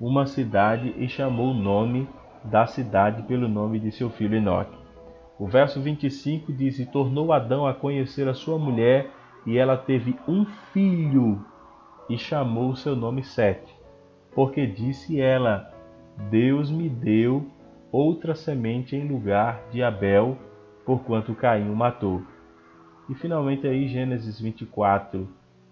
uma 0.00 0.26
cidade 0.26 0.92
e 0.98 1.08
chamou 1.08 1.52
o 1.52 1.54
nome 1.54 2.08
da 2.44 2.66
cidade 2.66 3.22
pelo 3.22 3.48
nome 3.48 3.78
de 3.78 3.92
seu 3.92 4.10
filho 4.10 4.36
Enoque. 4.36 4.76
O 5.38 5.46
verso 5.46 5.80
25 5.80 6.52
diz: 6.52 6.78
E 6.78 6.86
tornou 6.86 7.32
Adão 7.32 7.66
a 7.66 7.72
conhecer 7.72 8.28
a 8.28 8.34
sua 8.34 8.58
mulher, 8.58 9.10
e 9.46 9.56
ela 9.56 9.76
teve 9.76 10.16
um 10.26 10.44
filho, 10.72 11.44
e 12.10 12.18
chamou 12.18 12.70
o 12.70 12.76
seu 12.76 12.96
nome 12.96 13.22
Sete, 13.22 13.74
porque 14.34 14.66
disse 14.66 15.20
ela: 15.20 15.72
Deus 16.30 16.70
me 16.70 16.88
deu 16.88 17.46
outra 17.92 18.34
semente 18.34 18.96
em 18.96 19.06
lugar 19.06 19.62
de 19.70 19.82
Abel, 19.82 20.36
porquanto 20.84 21.34
Caim 21.34 21.70
o 21.70 21.76
matou. 21.76 22.22
E 23.08 23.14
finalmente 23.14 23.66
aí 23.68 23.86
Gênesis 23.86 24.40
24, 24.40 25.28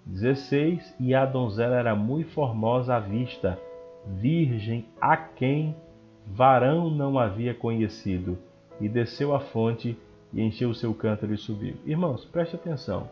16, 0.07 0.97
e 1.01 1.15
a 1.15 1.25
donzela 1.25 1.77
era 1.77 1.95
muito 1.95 2.31
formosa 2.31 2.97
à 2.97 3.01
vista, 3.01 3.59
virgem 4.07 4.87
a 5.01 5.17
quem 5.17 5.75
varão 6.27 6.91
não 6.91 7.19
havia 7.19 7.55
conhecido, 7.55 8.39
e 8.81 8.89
desceu 8.89 9.35
à 9.35 9.41
fonte 9.41 9.97
e 10.33 10.43
encheu 10.43 10.71
o 10.71 10.75
seu 10.75 10.93
cântaro 10.93 11.33
e 11.33 11.39
subiu. 11.39 11.77
Irmãos, 11.87 12.25
preste 12.25 12.57
atenção. 12.57 13.09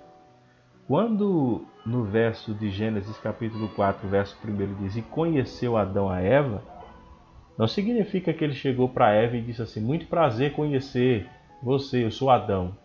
Quando 0.86 1.64
no 1.86 2.05
verso 2.05 2.52
de 2.52 2.69
Gênesis 2.70 3.16
capítulo 3.19 3.69
4, 3.69 4.09
verso 4.09 4.36
1 4.44 4.74
diz, 4.82 4.97
e 4.97 5.02
conheceu 5.02 5.77
Adão 5.77 6.09
a 6.09 6.20
Eva, 6.20 6.62
não 7.56 7.69
significa 7.69 8.32
que 8.32 8.43
ele 8.43 8.55
chegou 8.55 8.89
para 8.89 9.12
Eva 9.12 9.36
e 9.36 9.43
disse 9.43 9.62
assim, 9.62 9.81
muito 9.81 10.06
prazer 10.06 10.52
conhecer 10.52 11.28
você, 11.62 12.05
eu 12.05 12.10
sou 12.10 12.28
Adão. 12.28 12.77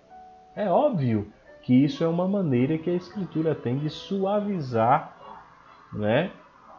É 0.56 0.70
óbvio 0.70 1.32
que 1.68 1.74
isso 1.74 2.02
é 2.02 2.08
uma 2.08 2.26
maneira 2.26 2.78
que 2.78 2.90
a 2.90 2.94
Escritura 2.94 3.54
tem 3.54 3.78
de 3.78 3.90
suavizar 3.90 5.18
né, 5.92 6.32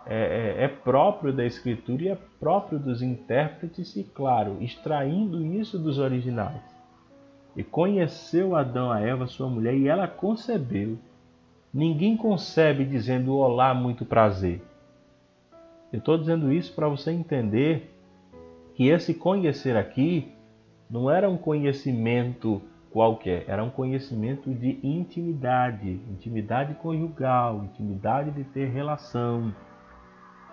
é, 0.06 0.56
é, 0.60 0.64
é, 0.64 0.68
próprio 0.68 1.30
da 1.30 1.44
escritura 1.44 2.02
e 2.02 2.08
é 2.08 2.16
próprio 2.40 2.78
dos 2.78 3.02
intérpretes, 3.02 3.94
e 3.96 4.02
claro, 4.02 4.56
extraindo 4.62 5.44
isso 5.44 5.78
dos 5.78 5.98
originais. 5.98 6.62
E 7.54 7.62
conheceu 7.62 8.56
Adão 8.56 8.90
a 8.90 8.98
Eva, 8.98 9.26
sua 9.26 9.50
mulher, 9.50 9.74
e 9.74 9.88
ela 9.88 10.08
concebeu. 10.08 10.96
Ninguém 11.70 12.16
concebe 12.16 12.82
dizendo 12.82 13.36
olá, 13.36 13.74
muito 13.74 14.06
prazer. 14.06 14.62
Eu 15.92 15.98
estou 15.98 16.16
dizendo 16.16 16.50
isso 16.50 16.74
para 16.74 16.88
você 16.88 17.10
entender 17.10 17.94
que 18.74 18.88
esse 18.88 19.12
conhecer 19.12 19.76
aqui 19.76 20.32
não 20.88 21.10
era 21.10 21.28
um 21.28 21.36
conhecimento 21.36 22.62
qualquer, 22.90 23.44
era 23.48 23.62
um 23.62 23.70
conhecimento 23.70 24.52
de 24.52 24.78
intimidade, 24.82 26.00
intimidade 26.10 26.74
conjugal, 26.74 27.64
intimidade 27.64 28.30
de 28.30 28.44
ter 28.44 28.68
relação 28.68 29.52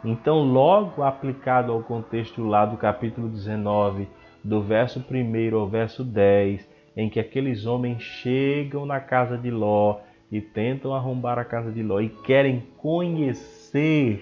então, 0.07 0.43
logo 0.43 1.01
aplicado 1.01 1.71
ao 1.71 1.81
contexto 1.81 2.43
lá 2.43 2.63
do 2.63 2.77
capítulo 2.77 3.27
19, 3.27 4.07
do 4.43 4.61
verso 4.61 4.99
1 4.99 5.57
ao 5.57 5.67
verso 5.67 6.03
10, 6.03 6.69
em 6.95 7.09
que 7.09 7.19
aqueles 7.19 7.65
homens 7.65 8.03
chegam 8.03 8.85
na 8.85 8.99
casa 8.99 9.35
de 9.35 9.49
Ló 9.49 10.01
e 10.31 10.39
tentam 10.39 10.93
arrombar 10.93 11.39
a 11.39 11.43
casa 11.43 11.71
de 11.71 11.81
Ló 11.81 11.99
e 11.99 12.09
querem 12.09 12.67
conhecer. 12.77 14.21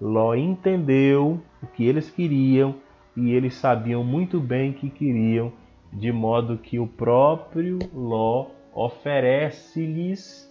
Ló 0.00 0.34
entendeu 0.34 1.40
o 1.62 1.66
que 1.68 1.86
eles 1.86 2.10
queriam 2.10 2.74
e 3.16 3.32
eles 3.32 3.54
sabiam 3.54 4.02
muito 4.02 4.40
bem 4.40 4.72
que 4.72 4.90
queriam, 4.90 5.52
de 5.92 6.10
modo 6.10 6.56
que 6.56 6.78
o 6.78 6.86
próprio 6.86 7.78
Ló 7.92 8.46
oferece-lhes 8.74 10.50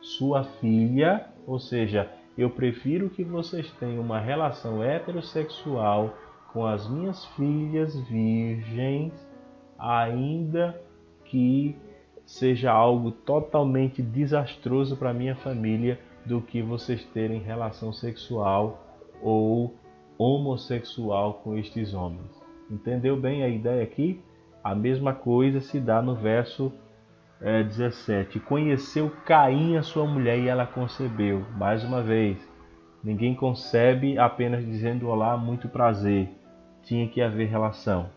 sua 0.00 0.44
filha, 0.44 1.26
ou 1.46 1.58
seja, 1.58 2.10
eu 2.36 2.50
prefiro 2.50 3.10
que 3.10 3.22
vocês 3.22 3.70
tenham 3.78 4.02
uma 4.02 4.18
relação 4.18 4.82
heterossexual 4.82 6.14
com 6.52 6.66
as 6.66 6.88
minhas 6.88 7.24
filhas 7.36 7.94
virgens, 8.08 9.12
ainda 9.78 10.80
que 11.24 11.76
seja 12.26 12.72
algo 12.72 13.12
totalmente 13.12 14.02
desastroso 14.02 14.96
para 14.96 15.12
minha 15.12 15.36
família, 15.36 15.98
do 16.24 16.40
que 16.40 16.60
vocês 16.60 17.04
terem 17.06 17.40
relação 17.40 17.92
sexual 17.92 18.98
ou 19.22 19.74
homossexual 20.18 21.34
com 21.42 21.56
estes 21.56 21.94
homens. 21.94 22.30
Entendeu 22.70 23.16
bem 23.16 23.42
a 23.42 23.48
ideia 23.48 23.82
aqui? 23.82 24.20
A 24.62 24.74
mesma 24.74 25.14
coisa 25.14 25.60
se 25.60 25.80
dá 25.80 26.02
no 26.02 26.14
verso 26.14 26.72
é, 27.40 27.62
17: 27.62 28.38
Conheceu 28.40 29.10
Caim 29.24 29.76
a 29.76 29.82
sua 29.82 30.06
mulher 30.06 30.38
e 30.38 30.48
ela 30.48 30.66
concebeu. 30.66 31.44
Mais 31.56 31.82
uma 31.82 32.02
vez, 32.02 32.36
ninguém 33.02 33.34
concebe 33.34 34.18
apenas 34.18 34.64
dizendo 34.64 35.08
olá, 35.08 35.36
muito 35.36 35.68
prazer. 35.68 36.28
Tinha 36.82 37.08
que 37.08 37.22
haver 37.22 37.48
relação. 37.48 38.10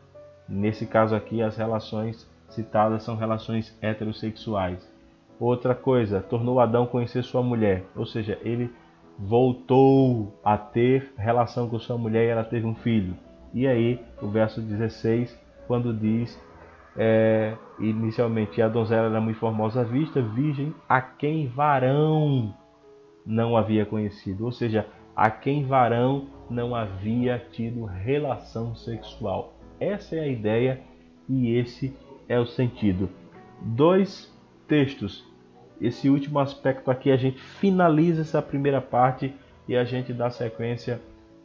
Nesse 0.48 0.86
caso 0.86 1.16
aqui, 1.16 1.42
as 1.42 1.56
relações 1.56 2.30
citadas 2.50 3.04
são 3.04 3.16
relações 3.16 3.78
heterossexuais. 3.82 4.92
Outra 5.40 5.74
coisa, 5.74 6.22
tornou 6.22 6.60
Adão 6.60 6.86
conhecer 6.86 7.24
sua 7.24 7.42
mulher, 7.42 7.84
ou 7.96 8.06
seja, 8.06 8.38
ele 8.44 8.70
voltou 9.18 10.40
a 10.44 10.58
ter 10.58 11.14
relação 11.18 11.70
com 11.70 11.80
sua 11.80 11.98
mulher 11.98 12.26
e 12.26 12.30
ela 12.30 12.44
teve 12.44 12.66
um 12.66 12.76
filho. 12.76 13.16
E 13.54 13.68
aí, 13.68 14.00
o 14.22 14.28
verso 14.28 14.62
16, 14.62 15.38
quando 15.68 15.94
diz 15.94 16.40
é, 16.96 17.56
inicialmente 17.80 18.62
a 18.62 18.68
donzela 18.68 19.08
era 19.08 19.22
muito 19.22 19.40
formosa 19.40 19.82
à 19.82 19.84
vista, 19.84 20.22
virgem, 20.22 20.74
a 20.88 21.02
quem 21.02 21.48
varão 21.48 22.54
não 23.26 23.58
havia 23.58 23.86
conhecido, 23.86 24.46
ou 24.46 24.52
seja, 24.52 24.86
a 25.16 25.30
quem 25.30 25.66
varão 25.66 26.28
não 26.50 26.76
havia 26.76 27.44
tido 27.52 27.86
relação 27.86 28.76
sexual. 28.76 29.54
Essa 29.80 30.16
é 30.16 30.20
a 30.20 30.28
ideia 30.28 30.82
e 31.28 31.56
esse 31.56 31.96
é 32.28 32.40
o 32.40 32.46
sentido. 32.46 33.10
Dois 33.62 34.32
textos. 34.68 35.26
Esse 35.82 36.10
último 36.10 36.40
aspecto 36.40 36.90
aqui 36.92 37.12
a 37.12 37.18
gente 37.18 37.40
finaliza 37.40 38.22
essa 38.22 38.42
primeira 38.42 38.82
parte 38.82 39.34
e 39.68 39.76
a 39.76 39.84
gente 39.84 40.14
dá 40.14 40.30
sequência 40.30 41.02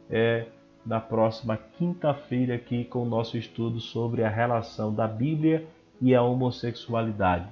é, 0.09 0.45
na 0.89 0.99
próxima 0.99 1.55
quinta-feira 1.77 2.55
aqui 2.55 2.83
com 2.83 3.03
o 3.03 3.05
nosso 3.05 3.37
estudo 3.37 3.79
sobre 3.79 4.23
a 4.23 4.29
relação 4.29 4.91
da 4.91 5.07
Bíblia 5.07 5.63
e 6.01 6.15
a 6.15 6.23
homossexualidade. 6.23 7.45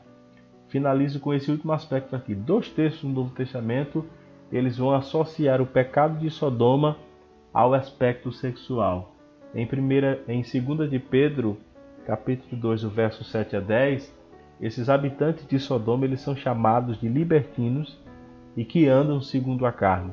Finalizo 0.69 1.19
com 1.19 1.31
esse 1.35 1.51
último 1.51 1.71
aspecto 1.71 2.15
aqui. 2.15 2.33
Dois 2.33 2.67
textos 2.67 3.03
do 3.03 3.09
Novo 3.09 3.35
Testamento, 3.35 4.03
eles 4.51 4.79
vão 4.79 4.91
associar 4.91 5.61
o 5.61 5.67
pecado 5.67 6.17
de 6.17 6.31
Sodoma 6.31 6.97
ao 7.53 7.75
aspecto 7.75 8.31
sexual. 8.31 9.13
Em 9.53 9.67
primeira, 9.67 10.19
em 10.27 10.41
2 10.41 10.89
de 10.89 10.97
Pedro, 10.97 11.59
capítulo 12.07 12.59
2, 12.59 12.85
o 12.85 12.89
verso 12.89 13.23
7 13.23 13.55
a 13.55 13.59
10, 13.59 14.17
esses 14.59 14.89
habitantes 14.89 15.45
de 15.45 15.59
Sodoma, 15.59 16.05
eles 16.05 16.21
são 16.21 16.35
chamados 16.35 16.99
de 16.99 17.07
libertinos 17.07 17.99
e 18.55 18.65
que 18.65 18.87
andam 18.87 19.21
segundo 19.21 19.63
a 19.63 19.71
carne. 19.71 20.11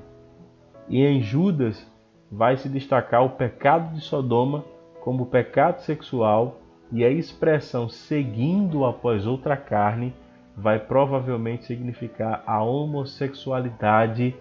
E 0.90 1.02
em 1.02 1.22
Judas 1.22 1.90
vai 2.30 2.56
se 2.56 2.68
destacar 2.68 3.24
o 3.24 3.30
pecado 3.30 3.94
de 3.94 4.01
Sodoma 4.01 4.64
como 5.01 5.26
pecado 5.26 5.80
sexual 5.80 6.60
e 6.90 7.05
a 7.05 7.10
expressão 7.10 7.88
seguindo 7.88 8.84
após 8.84 9.26
outra 9.26 9.56
carne 9.56 10.14
vai 10.56 10.78
provavelmente 10.78 11.64
significar 11.64 12.42
a 12.46 12.62
homossexualidade 12.62 14.34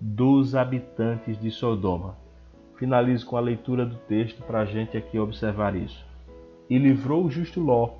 dos 0.00 0.54
habitantes 0.54 1.38
de 1.38 1.50
Sodoma. 1.50 2.16
Finalizo 2.76 3.26
com 3.26 3.36
a 3.36 3.40
leitura 3.40 3.84
do 3.84 3.96
texto 3.96 4.42
para 4.42 4.60
a 4.60 4.64
gente 4.64 4.96
aqui 4.96 5.18
observar 5.18 5.74
isso. 5.74 6.06
E 6.68 6.78
livrou 6.78 7.24
o 7.24 7.30
justo 7.30 7.60
Ló, 7.60 7.90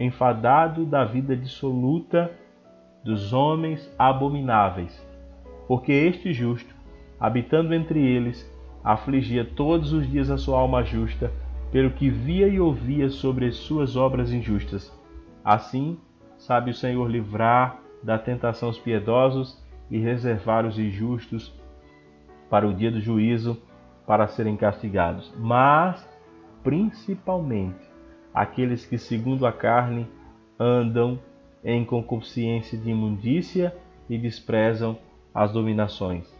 enfadado 0.00 0.84
da 0.84 1.04
vida 1.04 1.36
dissoluta 1.36 2.32
dos 3.04 3.32
homens 3.32 3.92
abomináveis, 3.98 5.06
porque 5.68 5.92
este 5.92 6.32
justo, 6.32 6.74
habitando 7.22 7.72
entre 7.72 8.04
eles, 8.04 8.44
afligia 8.82 9.44
todos 9.44 9.92
os 9.92 10.10
dias 10.10 10.28
a 10.28 10.36
sua 10.36 10.58
alma 10.58 10.82
justa, 10.82 11.30
pelo 11.70 11.92
que 11.92 12.10
via 12.10 12.48
e 12.48 12.58
ouvia 12.58 13.08
sobre 13.10 13.46
as 13.46 13.54
suas 13.54 13.94
obras 13.94 14.32
injustas. 14.32 14.92
Assim, 15.44 15.96
sabe 16.36 16.72
o 16.72 16.74
Senhor 16.74 17.08
livrar 17.08 17.78
da 18.02 18.18
tentação 18.18 18.68
os 18.70 18.76
piedosos 18.76 19.56
e 19.88 19.98
reservar 19.98 20.66
os 20.66 20.76
injustos 20.80 21.54
para 22.50 22.66
o 22.66 22.74
dia 22.74 22.90
do 22.90 23.00
juízo, 23.00 23.56
para 24.04 24.26
serem 24.26 24.56
castigados. 24.56 25.32
Mas, 25.38 26.04
principalmente, 26.64 27.88
aqueles 28.34 28.84
que, 28.84 28.98
segundo 28.98 29.46
a 29.46 29.52
carne, 29.52 30.08
andam 30.58 31.20
em 31.64 31.84
concupiscência 31.84 32.76
de 32.76 32.90
imundícia 32.90 33.72
e 34.10 34.18
desprezam 34.18 34.98
as 35.32 35.52
dominações. 35.52 36.31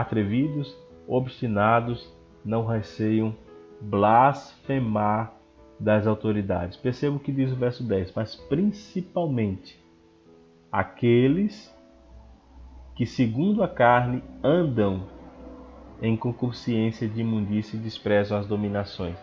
Atrevidos, 0.00 0.76
obstinados, 1.06 2.10
não 2.44 2.64
receiam 2.64 3.34
blasfemar 3.80 5.32
das 5.78 6.06
autoridades. 6.06 6.76
Perceba 6.76 7.16
o 7.16 7.20
que 7.20 7.32
diz 7.32 7.52
o 7.52 7.56
verso 7.56 7.82
10, 7.82 8.12
mas 8.14 8.34
principalmente 8.34 9.78
aqueles 10.70 11.74
que, 12.94 13.06
segundo 13.06 13.62
a 13.62 13.68
carne, 13.68 14.22
andam 14.42 15.06
em 16.02 16.16
concupiscência 16.16 17.08
de 17.08 17.20
imundícia 17.20 17.76
e 17.76 17.80
desprezam 17.80 18.38
as 18.38 18.46
dominações. 18.46 19.18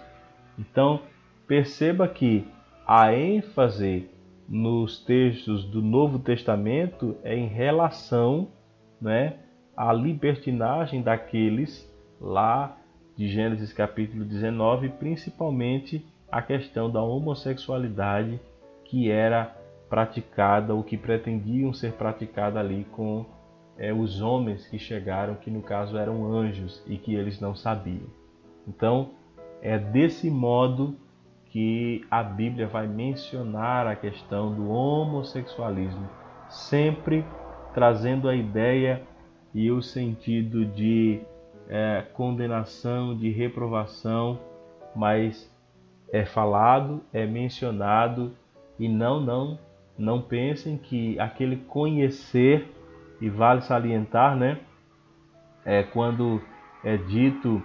Então, 0.58 1.02
perceba 1.48 2.08
que 2.08 2.48
a 2.86 3.14
ênfase 3.14 4.10
nos 4.48 5.04
textos 5.04 5.64
do 5.66 5.82
Novo 5.82 6.20
Testamento 6.20 7.18
é 7.24 7.36
em 7.36 7.48
relação 7.48 8.50
né, 9.02 9.40
à 9.78 9.94
libertinagem 9.94 11.04
daqueles 11.04 11.88
lá 12.20 12.76
de 13.16 13.28
Gênesis 13.28 13.72
capítulo 13.72 14.26
19, 14.26 14.90
principalmente 14.90 16.04
a 16.32 16.42
questão 16.42 16.90
da 16.90 17.02
homossexualidade 17.02 18.40
que 18.84 19.12
era 19.12 19.56
praticada 19.88 20.74
ou 20.74 20.84
que 20.84 20.98
pretendiam 20.98 21.72
ser 21.74 21.94
praticada 21.94 22.60
ali 22.60 22.86
com 22.92 23.26
é, 23.78 23.94
os 23.94 24.20
homens 24.20 24.68
que 24.68 24.80
chegaram, 24.80 25.36
que 25.36 25.52
no 25.52 25.62
caso 25.62 25.96
eram 25.96 26.26
anjos 26.26 26.84
e 26.88 26.98
que 26.98 27.14
eles 27.14 27.40
não 27.40 27.56
sabiam. 27.56 28.08
Então, 28.68 29.12
é 29.62 29.78
desse 29.78 30.30
modo 30.30 30.96
que 31.46 32.06
a 32.10 32.22
Bíblia 32.22 32.68
vai 32.68 32.88
mencionar 32.88 33.88
a 33.88 33.96
questão 33.96 34.54
do 34.54 34.70
homossexualismo, 34.70 36.10
sempre 36.50 37.24
trazendo 37.74 38.28
a 38.28 38.36
ideia 38.36 39.07
e 39.58 39.72
o 39.72 39.82
sentido 39.82 40.64
de 40.64 41.20
é, 41.68 42.06
condenação, 42.14 43.18
de 43.18 43.32
reprovação, 43.32 44.40
mas 44.96 45.52
é 46.14 46.24
falado, 46.24 47.02
é 47.12 47.26
mencionado 47.26 48.36
e 48.78 48.88
não, 48.88 49.20
não, 49.20 49.58
não 49.98 50.22
pensem 50.22 50.78
que 50.78 51.20
aquele 51.20 51.56
conhecer 51.56 52.72
e 53.20 53.32
vale 53.32 53.62
salientar, 53.62 54.36
né? 54.36 54.60
É 55.66 55.82
quando 55.82 56.40
é 56.84 56.96
dito 56.96 57.60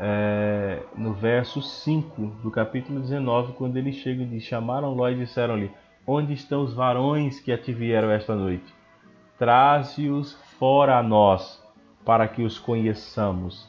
é, 0.00 0.82
no 0.96 1.12
verso 1.12 1.60
5 1.60 2.18
do 2.42 2.50
capítulo 2.50 2.98
19, 2.98 3.52
quando 3.52 3.76
eles 3.76 3.96
chegam 3.96 4.26
e 4.32 4.40
chamaram 4.40 4.94
Ló 4.94 5.06
e 5.10 5.16
disseram-lhe: 5.16 5.70
Onde 6.06 6.32
estão 6.32 6.62
os 6.62 6.72
varões 6.72 7.40
que 7.40 7.54
te 7.58 7.74
vieram 7.74 8.10
esta 8.10 8.34
noite? 8.34 8.72
Traze-os 9.38 10.34
fora 10.60 10.98
a 10.98 11.02
nós, 11.02 11.58
para 12.04 12.28
que 12.28 12.42
os 12.42 12.58
conheçamos. 12.58 13.66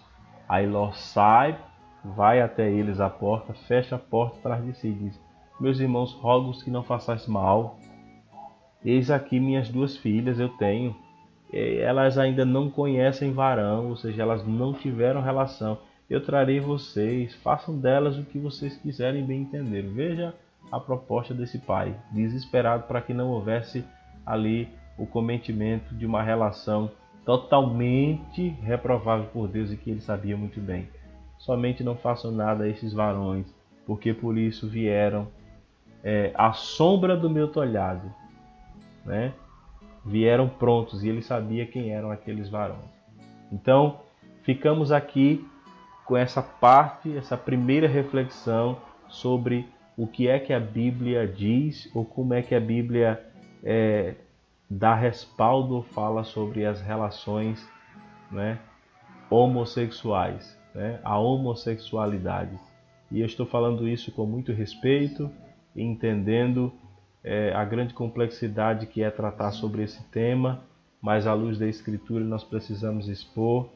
Aí 0.47 0.68
Ló 0.68 0.91
sai, 0.91 1.57
vai 2.03 2.41
até 2.41 2.69
eles 2.69 2.99
à 2.99 3.09
porta, 3.09 3.53
fecha 3.53 3.95
a 3.95 3.99
porta 3.99 4.38
atrás 4.39 4.65
de 4.65 4.73
si 4.73 4.89
e 4.89 4.93
diz: 4.93 5.19
Meus 5.57 5.80
irmãos, 5.80 6.11
rogo-os 6.11 6.61
que 6.61 6.69
não 6.69 6.84
façais 6.84 7.26
mal. 7.26 7.77
Eis 8.84 9.09
aqui 9.09 9.39
minhas 9.39 9.69
duas 9.69 9.95
filhas, 9.95 10.38
eu 10.38 10.49
tenho. 10.49 10.93
Elas 11.53 12.18
ainda 12.18 12.43
não 12.43 12.69
conhecem 12.69 13.31
varão, 13.31 13.89
ou 13.89 13.95
seja, 13.95 14.22
elas 14.22 14.45
não 14.45 14.73
tiveram 14.73 15.22
relação. 15.22 15.77
Eu 16.09 16.22
trarei 16.22 16.59
vocês, 16.59 17.34
façam 17.35 17.77
delas 17.77 18.18
o 18.18 18.26
que 18.26 18.38
vocês 18.38 18.76
quiserem 18.77 19.26
bem 19.26 19.43
entender. 19.43 19.84
Veja 19.84 20.34
a 20.69 20.80
proposta 20.80 21.34
desse 21.34 21.59
pai, 21.59 21.95
desesperado 22.11 22.84
para 22.84 23.01
que 23.01 23.13
não 23.13 23.30
houvesse 23.30 23.85
ali 24.26 24.68
o 24.97 25.05
cometimento 25.05 25.95
de 25.95 26.05
uma 26.05 26.22
relação 26.22 26.91
totalmente 27.26 28.49
reprovável 28.61 29.27
por 29.31 29.47
Deus 29.47 29.72
e 29.72 29.77
que 29.77 29.89
ele 29.89 30.01
sabia 30.01 30.35
muito 30.35 30.59
bem. 30.59 30.89
Somente 31.38 31.84
não 31.84 31.95
façam 31.95 32.31
nada 32.31 32.63
a 32.63 32.68
esses 32.68 32.93
varões, 32.93 33.45
porque 33.85 34.13
por 34.13 34.38
isso 34.38 34.68
vieram 34.68 35.27
é, 36.03 36.31
à 36.34 36.53
sombra 36.53 37.15
do 37.15 37.30
meu 37.30 37.47
tolhado, 37.47 38.11
né? 39.05 39.34
Vieram 40.03 40.49
prontos 40.49 41.03
e 41.03 41.09
ele 41.09 41.22
sabia 41.22 41.65
quem 41.65 41.91
eram 41.91 42.11
aqueles 42.11 42.49
varões. 42.49 42.89
Então, 43.51 43.99
ficamos 44.43 44.91
aqui 44.91 45.45
com 46.05 46.18
essa 46.18 46.41
parte, 46.41 47.15
essa 47.15 47.38
primeira 47.38 47.88
reflexão 47.88 48.77
sobre 49.07 49.68
o 49.95 50.07
que 50.07 50.27
é 50.27 50.39
que 50.39 50.53
a 50.53 50.59
Bíblia 50.59 51.27
diz 51.27 51.89
ou 51.93 52.03
como 52.03 52.34
é 52.34 52.41
que 52.41 52.55
a 52.55 52.59
Bíblia 52.59 53.23
é, 53.63 54.15
dá 54.72 54.95
respaldo 54.95 55.81
fala 55.81 56.23
sobre 56.23 56.65
as 56.65 56.80
relações 56.80 57.68
né, 58.31 58.57
homossexuais, 59.30 60.57
né, 60.73 60.98
a 61.03 61.19
homossexualidade. 61.19 62.57
E 63.11 63.19
eu 63.19 63.26
estou 63.26 63.45
falando 63.45 63.85
isso 63.85 64.14
com 64.14 64.26
muito 64.26 64.53
respeito, 64.53 65.30
entendendo 65.76 66.72
é, 67.22 67.52
a 67.53 67.65
grande 67.65 67.93
complexidade 67.93 68.85
que 68.85 69.03
é 69.03 69.11
tratar 69.11 69.52
sobre 69.52 69.84
esse 69.84 70.02
tema, 70.06 70.61
mas 71.02 71.27
à 71.27 71.34
luz 71.34 71.60
da 71.60 71.68
Escritura 71.68 72.23
nós 72.23 72.45
precisamos 72.45 73.10
expor, 73.10 73.68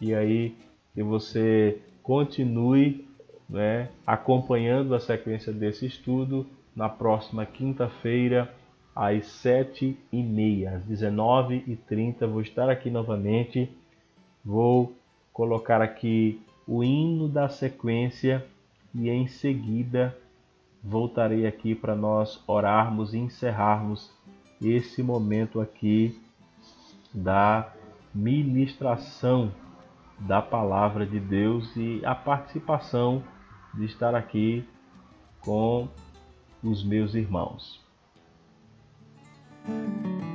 e 0.00 0.14
aí 0.14 0.56
que 0.94 1.02
você 1.02 1.78
continue 2.02 3.06
né, 3.46 3.90
acompanhando 4.06 4.94
a 4.94 5.00
sequência 5.00 5.52
desse 5.52 5.84
estudo 5.84 6.46
na 6.74 6.88
próxima 6.88 7.44
quinta-feira 7.44 8.50
às 8.98 9.26
7h30, 9.44 10.66
às 10.66 10.82
19h30. 10.84 12.26
Vou 12.26 12.40
estar 12.40 12.68
aqui 12.68 12.90
novamente. 12.90 13.70
Vou 14.44 14.92
colocar 15.32 15.80
aqui 15.80 16.42
o 16.66 16.82
hino 16.82 17.28
da 17.28 17.48
sequência 17.48 18.44
e 18.92 19.08
em 19.08 19.28
seguida 19.28 20.18
voltarei 20.82 21.46
aqui 21.46 21.76
para 21.76 21.94
nós 21.94 22.42
orarmos 22.44 23.14
e 23.14 23.18
encerrarmos 23.18 24.10
esse 24.60 25.00
momento 25.00 25.60
aqui 25.60 26.20
da 27.14 27.72
ministração 28.12 29.52
da 30.18 30.42
palavra 30.42 31.06
de 31.06 31.20
Deus 31.20 31.70
e 31.76 32.04
a 32.04 32.16
participação 32.16 33.22
de 33.74 33.84
estar 33.84 34.16
aqui 34.16 34.68
com 35.40 35.88
os 36.64 36.82
meus 36.82 37.14
irmãos. 37.14 37.87
thank 39.68 40.06
you 40.06 40.27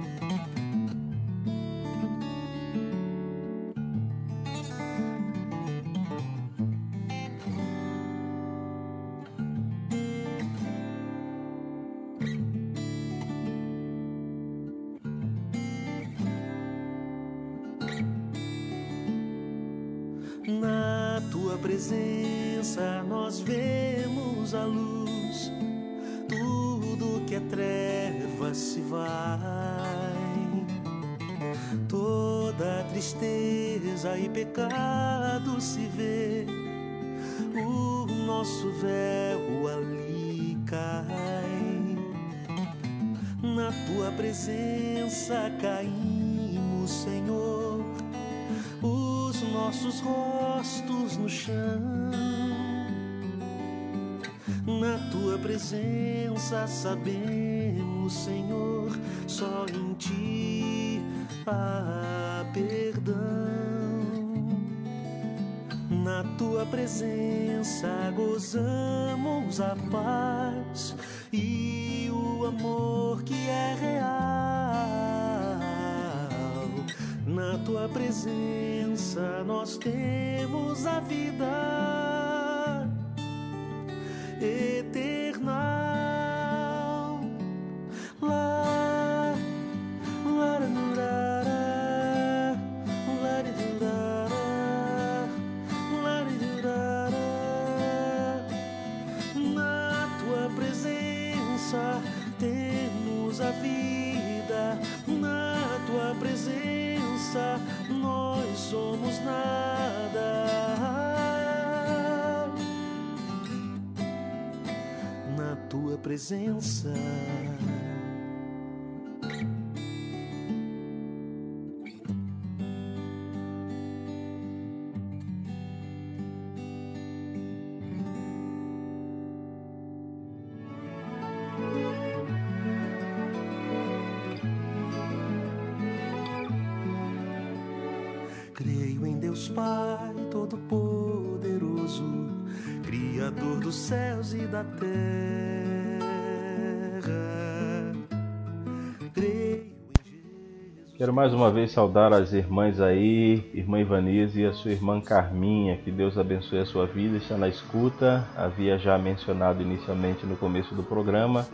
Quero 151.13 151.21
mais 151.21 151.31
uma 151.31 151.51
vez 151.51 151.71
saudar 151.71 152.11
as 152.11 152.33
irmãs 152.33 152.81
aí, 152.81 153.47
irmã 153.53 153.79
Ivanise 153.79 154.41
e 154.41 154.45
a 154.47 154.51
sua 154.51 154.71
irmã 154.71 154.99
Carminha. 154.99 155.77
Que 155.77 155.91
Deus 155.91 156.17
abençoe 156.17 156.57
a 156.57 156.65
sua 156.65 156.87
vida, 156.87 157.17
está 157.17 157.37
na 157.37 157.47
escuta. 157.47 158.27
Havia 158.35 158.79
já 158.79 158.97
mencionado 158.97 159.61
inicialmente 159.61 160.25
no 160.25 160.35
começo 160.35 160.73
do 160.73 160.81
programa, 160.81 161.45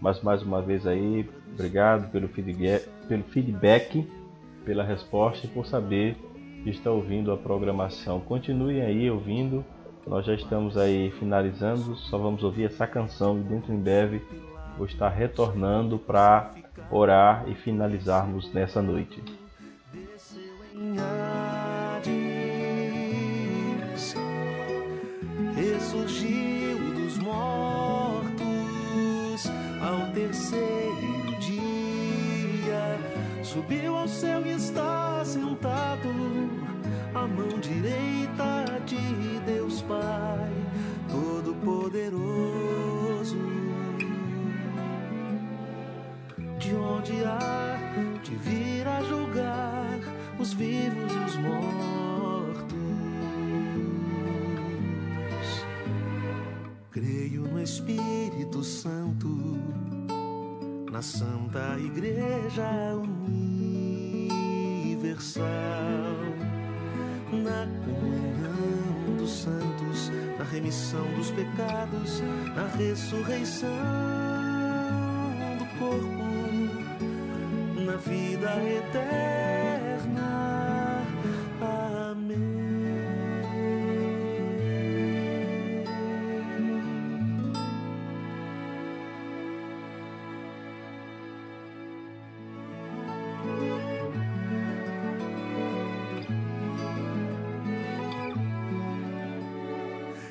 mas 0.00 0.20
mais 0.20 0.42
uma 0.42 0.60
vez 0.60 0.84
aí, 0.84 1.30
obrigado 1.52 2.10
pelo 2.10 2.26
feedback, 2.26 2.88
pelo, 3.06 3.22
feedback, 3.22 4.04
pela 4.64 4.82
resposta 4.82 5.46
e 5.46 5.50
por 5.50 5.64
saber 5.64 6.16
que 6.64 6.70
está 6.70 6.90
ouvindo 6.90 7.30
a 7.30 7.36
programação. 7.36 8.18
Continue 8.18 8.80
aí 8.80 9.08
ouvindo. 9.08 9.64
Nós 10.08 10.26
já 10.26 10.34
estamos 10.34 10.76
aí 10.76 11.12
finalizando, 11.20 11.94
só 11.94 12.18
vamos 12.18 12.42
ouvir 12.42 12.64
essa 12.64 12.84
canção 12.84 13.38
e 13.38 13.42
dentro 13.42 13.72
em 13.72 13.78
breve 13.78 14.20
vou 14.76 14.86
estar 14.86 15.08
retornando 15.08 15.98
para 15.98 16.50
orar 16.90 17.44
e 17.48 17.54
finalizarmos 17.54 18.52
nessa 18.52 18.82
noite. 18.82 19.22
ressurgiu 25.54 26.92
dos 26.94 27.18
mortos 27.18 28.34
ao 29.80 30.12
terceiro 30.12 31.38
dia, 31.38 32.98
subiu 33.42 33.96
ao 33.96 34.08
céu 34.08 34.44
e 34.44 34.52
está 34.52 35.24
sentado 35.24 36.08
à 37.14 37.26
mão 37.26 37.60
direita 37.60 38.80
de 38.86 39.38
Deus 39.46 39.82
Pai 39.82 40.50
Todo-Poderoso 41.08 42.73
onde 46.84 47.24
há 47.24 47.80
de 48.22 48.36
vir 48.36 48.86
a 48.86 49.02
julgar 49.02 49.98
os 50.38 50.52
vivos 50.52 51.12
e 51.12 51.18
os 51.18 51.36
mortos. 51.36 51.64
Creio 56.90 57.42
no 57.42 57.60
Espírito 57.60 58.62
Santo, 58.62 59.58
na 60.90 61.02
Santa 61.02 61.76
Igreja 61.78 62.94
Universal, 62.94 65.42
na 67.32 67.66
comunhão 67.84 69.16
dos 69.16 69.30
santos, 69.30 70.10
na 70.38 70.44
remissão 70.44 71.04
dos 71.14 71.30
pecados, 71.30 72.22
na 72.54 72.66
ressurreição 72.76 73.68
do 75.58 75.64
corpo 75.78 76.23
na 77.94 78.00
vida 78.00 78.50
eterna. 78.64 79.86
Amém. 82.10 82.38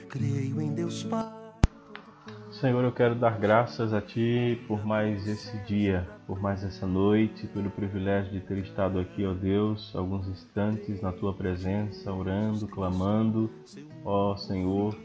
Creio 0.09 0.61
em 0.61 0.73
Deus 0.73 1.03
Pai. 1.03 1.32
Senhor, 2.63 2.81
eu 2.81 2.93
quero 2.93 3.13
dar 3.13 3.37
graças 3.37 3.93
a 3.93 3.99
Ti 3.99 4.57
por 4.69 4.85
mais 4.85 5.27
esse 5.27 5.57
dia, 5.65 6.07
por 6.25 6.39
mais 6.39 6.63
essa 6.63 6.87
noite, 6.87 7.45
pelo 7.47 7.69
privilégio 7.69 8.31
de 8.31 8.39
ter 8.39 8.57
estado 8.59 9.01
aqui, 9.01 9.25
ó 9.25 9.33
Deus, 9.33 9.93
alguns 9.93 10.29
instantes 10.29 11.01
na 11.01 11.11
Tua 11.11 11.33
presença, 11.33 12.09
orando, 12.13 12.65
clamando, 12.69 13.51
ó 14.05 14.37
Senhor, 14.37 14.97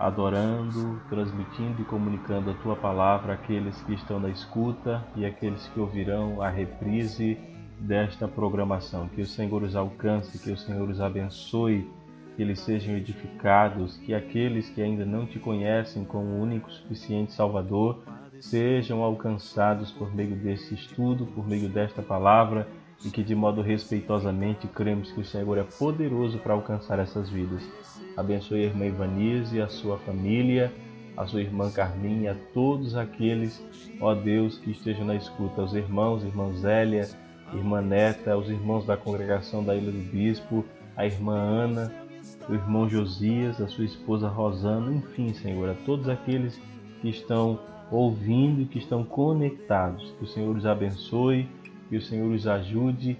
adorando, 0.00 1.00
transmitindo 1.08 1.80
e 1.80 1.84
comunicando 1.84 2.50
a 2.50 2.54
Tua 2.54 2.74
palavra 2.74 3.34
àqueles 3.34 3.80
que 3.82 3.94
estão 3.94 4.18
na 4.18 4.30
escuta 4.30 5.00
e 5.14 5.24
àqueles 5.24 5.68
que 5.68 5.78
ouvirão 5.78 6.42
a 6.42 6.48
reprise 6.48 7.38
desta 7.78 8.26
programação. 8.26 9.06
Que 9.06 9.22
o 9.22 9.26
Senhor 9.26 9.62
os 9.62 9.76
alcance, 9.76 10.40
que 10.40 10.50
o 10.50 10.56
Senhor 10.56 10.90
os 10.90 11.00
abençoe, 11.00 11.88
que 12.34 12.42
eles 12.42 12.60
sejam 12.60 12.96
edificados, 12.96 13.96
que 13.98 14.14
aqueles 14.14 14.68
que 14.70 14.82
ainda 14.82 15.04
não 15.04 15.26
te 15.26 15.38
conhecem 15.38 16.04
como 16.04 16.40
único 16.40 16.70
suficiente 16.70 17.32
Salvador 17.32 18.02
sejam 18.40 19.02
alcançados 19.02 19.90
por 19.90 20.14
meio 20.14 20.36
desse 20.36 20.74
estudo, 20.74 21.26
por 21.26 21.46
meio 21.46 21.68
desta 21.68 22.02
palavra 22.02 22.66
e 23.04 23.10
que 23.10 23.22
de 23.22 23.34
modo 23.34 23.62
respeitosamente 23.62 24.66
cremos 24.68 25.10
que 25.12 25.20
o 25.20 25.24
Senhor 25.24 25.58
é 25.58 25.62
poderoso 25.62 26.38
para 26.38 26.54
alcançar 26.54 26.98
essas 26.98 27.28
vidas. 27.28 27.62
Abençoe 28.16 28.62
a 28.62 28.66
irmã 28.66 28.86
Ivanise, 28.86 29.60
a 29.60 29.68
sua 29.68 29.98
família, 29.98 30.72
a 31.16 31.26
sua 31.26 31.40
irmã 31.40 31.70
Carminha, 31.70 32.32
a 32.32 32.36
todos 32.52 32.96
aqueles, 32.96 33.62
ó 34.00 34.14
Deus, 34.14 34.58
que 34.58 34.70
estejam 34.70 35.04
na 35.04 35.14
escuta, 35.14 35.62
os 35.62 35.74
irmãos, 35.74 36.24
irmã 36.24 36.52
Zélia, 36.54 37.08
irmã 37.52 37.80
Neta, 37.80 38.36
os 38.36 38.48
irmãos 38.48 38.86
da 38.86 38.96
congregação 38.96 39.62
da 39.64 39.74
Ilha 39.74 39.92
do 39.92 40.10
Bispo, 40.10 40.64
a 40.96 41.06
irmã 41.06 41.34
Ana, 41.34 41.92
o 42.48 42.54
irmão 42.54 42.88
Josias, 42.88 43.60
a 43.60 43.68
sua 43.68 43.84
esposa 43.84 44.28
Rosana, 44.28 44.92
enfim, 44.92 45.32
Senhor, 45.32 45.68
a 45.68 45.74
todos 45.74 46.08
aqueles 46.08 46.60
que 47.00 47.08
estão 47.08 47.58
ouvindo 47.90 48.62
e 48.62 48.66
que 48.66 48.78
estão 48.78 49.04
conectados. 49.04 50.14
Que 50.18 50.24
o 50.24 50.26
Senhor 50.26 50.56
os 50.56 50.66
abençoe, 50.66 51.48
que 51.88 51.96
o 51.96 52.02
Senhor 52.02 52.30
os 52.30 52.46
ajude 52.46 53.16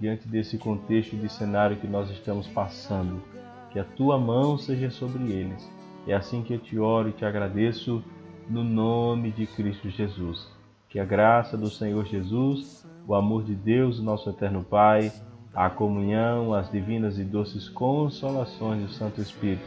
diante 0.00 0.28
desse 0.28 0.58
contexto 0.58 1.16
de 1.16 1.28
cenário 1.28 1.76
que 1.76 1.86
nós 1.86 2.10
estamos 2.10 2.46
passando. 2.48 3.22
Que 3.70 3.78
a 3.78 3.84
tua 3.84 4.18
mão 4.18 4.56
seja 4.56 4.90
sobre 4.90 5.32
eles. 5.32 5.70
É 6.06 6.14
assim 6.14 6.42
que 6.42 6.54
eu 6.54 6.58
te 6.58 6.78
oro 6.78 7.08
e 7.08 7.12
te 7.12 7.24
agradeço 7.24 8.02
no 8.48 8.64
nome 8.64 9.30
de 9.30 9.46
Cristo 9.46 9.90
Jesus. 9.90 10.48
Que 10.88 10.98
a 10.98 11.04
graça 11.04 11.56
do 11.56 11.68
Senhor 11.68 12.06
Jesus, 12.06 12.86
o 13.06 13.14
amor 13.14 13.44
de 13.44 13.54
Deus, 13.54 14.00
nosso 14.00 14.30
eterno 14.30 14.64
Pai, 14.64 15.12
a 15.58 15.68
comunhão, 15.68 16.54
as 16.54 16.70
divinas 16.70 17.18
e 17.18 17.24
doces 17.24 17.68
consolações 17.68 18.80
do 18.80 18.92
Santo 18.92 19.20
Espírito, 19.20 19.66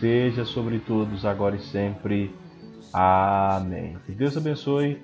seja 0.00 0.44
sobre 0.44 0.80
todos 0.80 1.24
agora 1.24 1.54
e 1.54 1.60
sempre. 1.60 2.34
Amém. 2.92 3.96
Que 4.04 4.10
Deus 4.10 4.36
abençoe. 4.36 5.00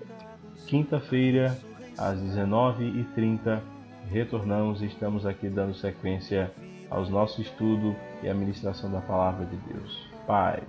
Quinta-feira, 0.66 1.56
às 1.96 2.18
19h30, 2.18 3.60
retornamos 4.10 4.82
e 4.82 4.86
estamos 4.86 5.24
aqui 5.24 5.48
dando 5.48 5.74
sequência 5.74 6.50
aos 6.90 7.08
nosso 7.08 7.40
estudo 7.40 7.94
e 8.20 8.28
a 8.28 8.34
ministração 8.34 8.90
da 8.90 9.00
palavra 9.00 9.46
de 9.46 9.56
Deus. 9.72 10.08
Paz. 10.26 10.64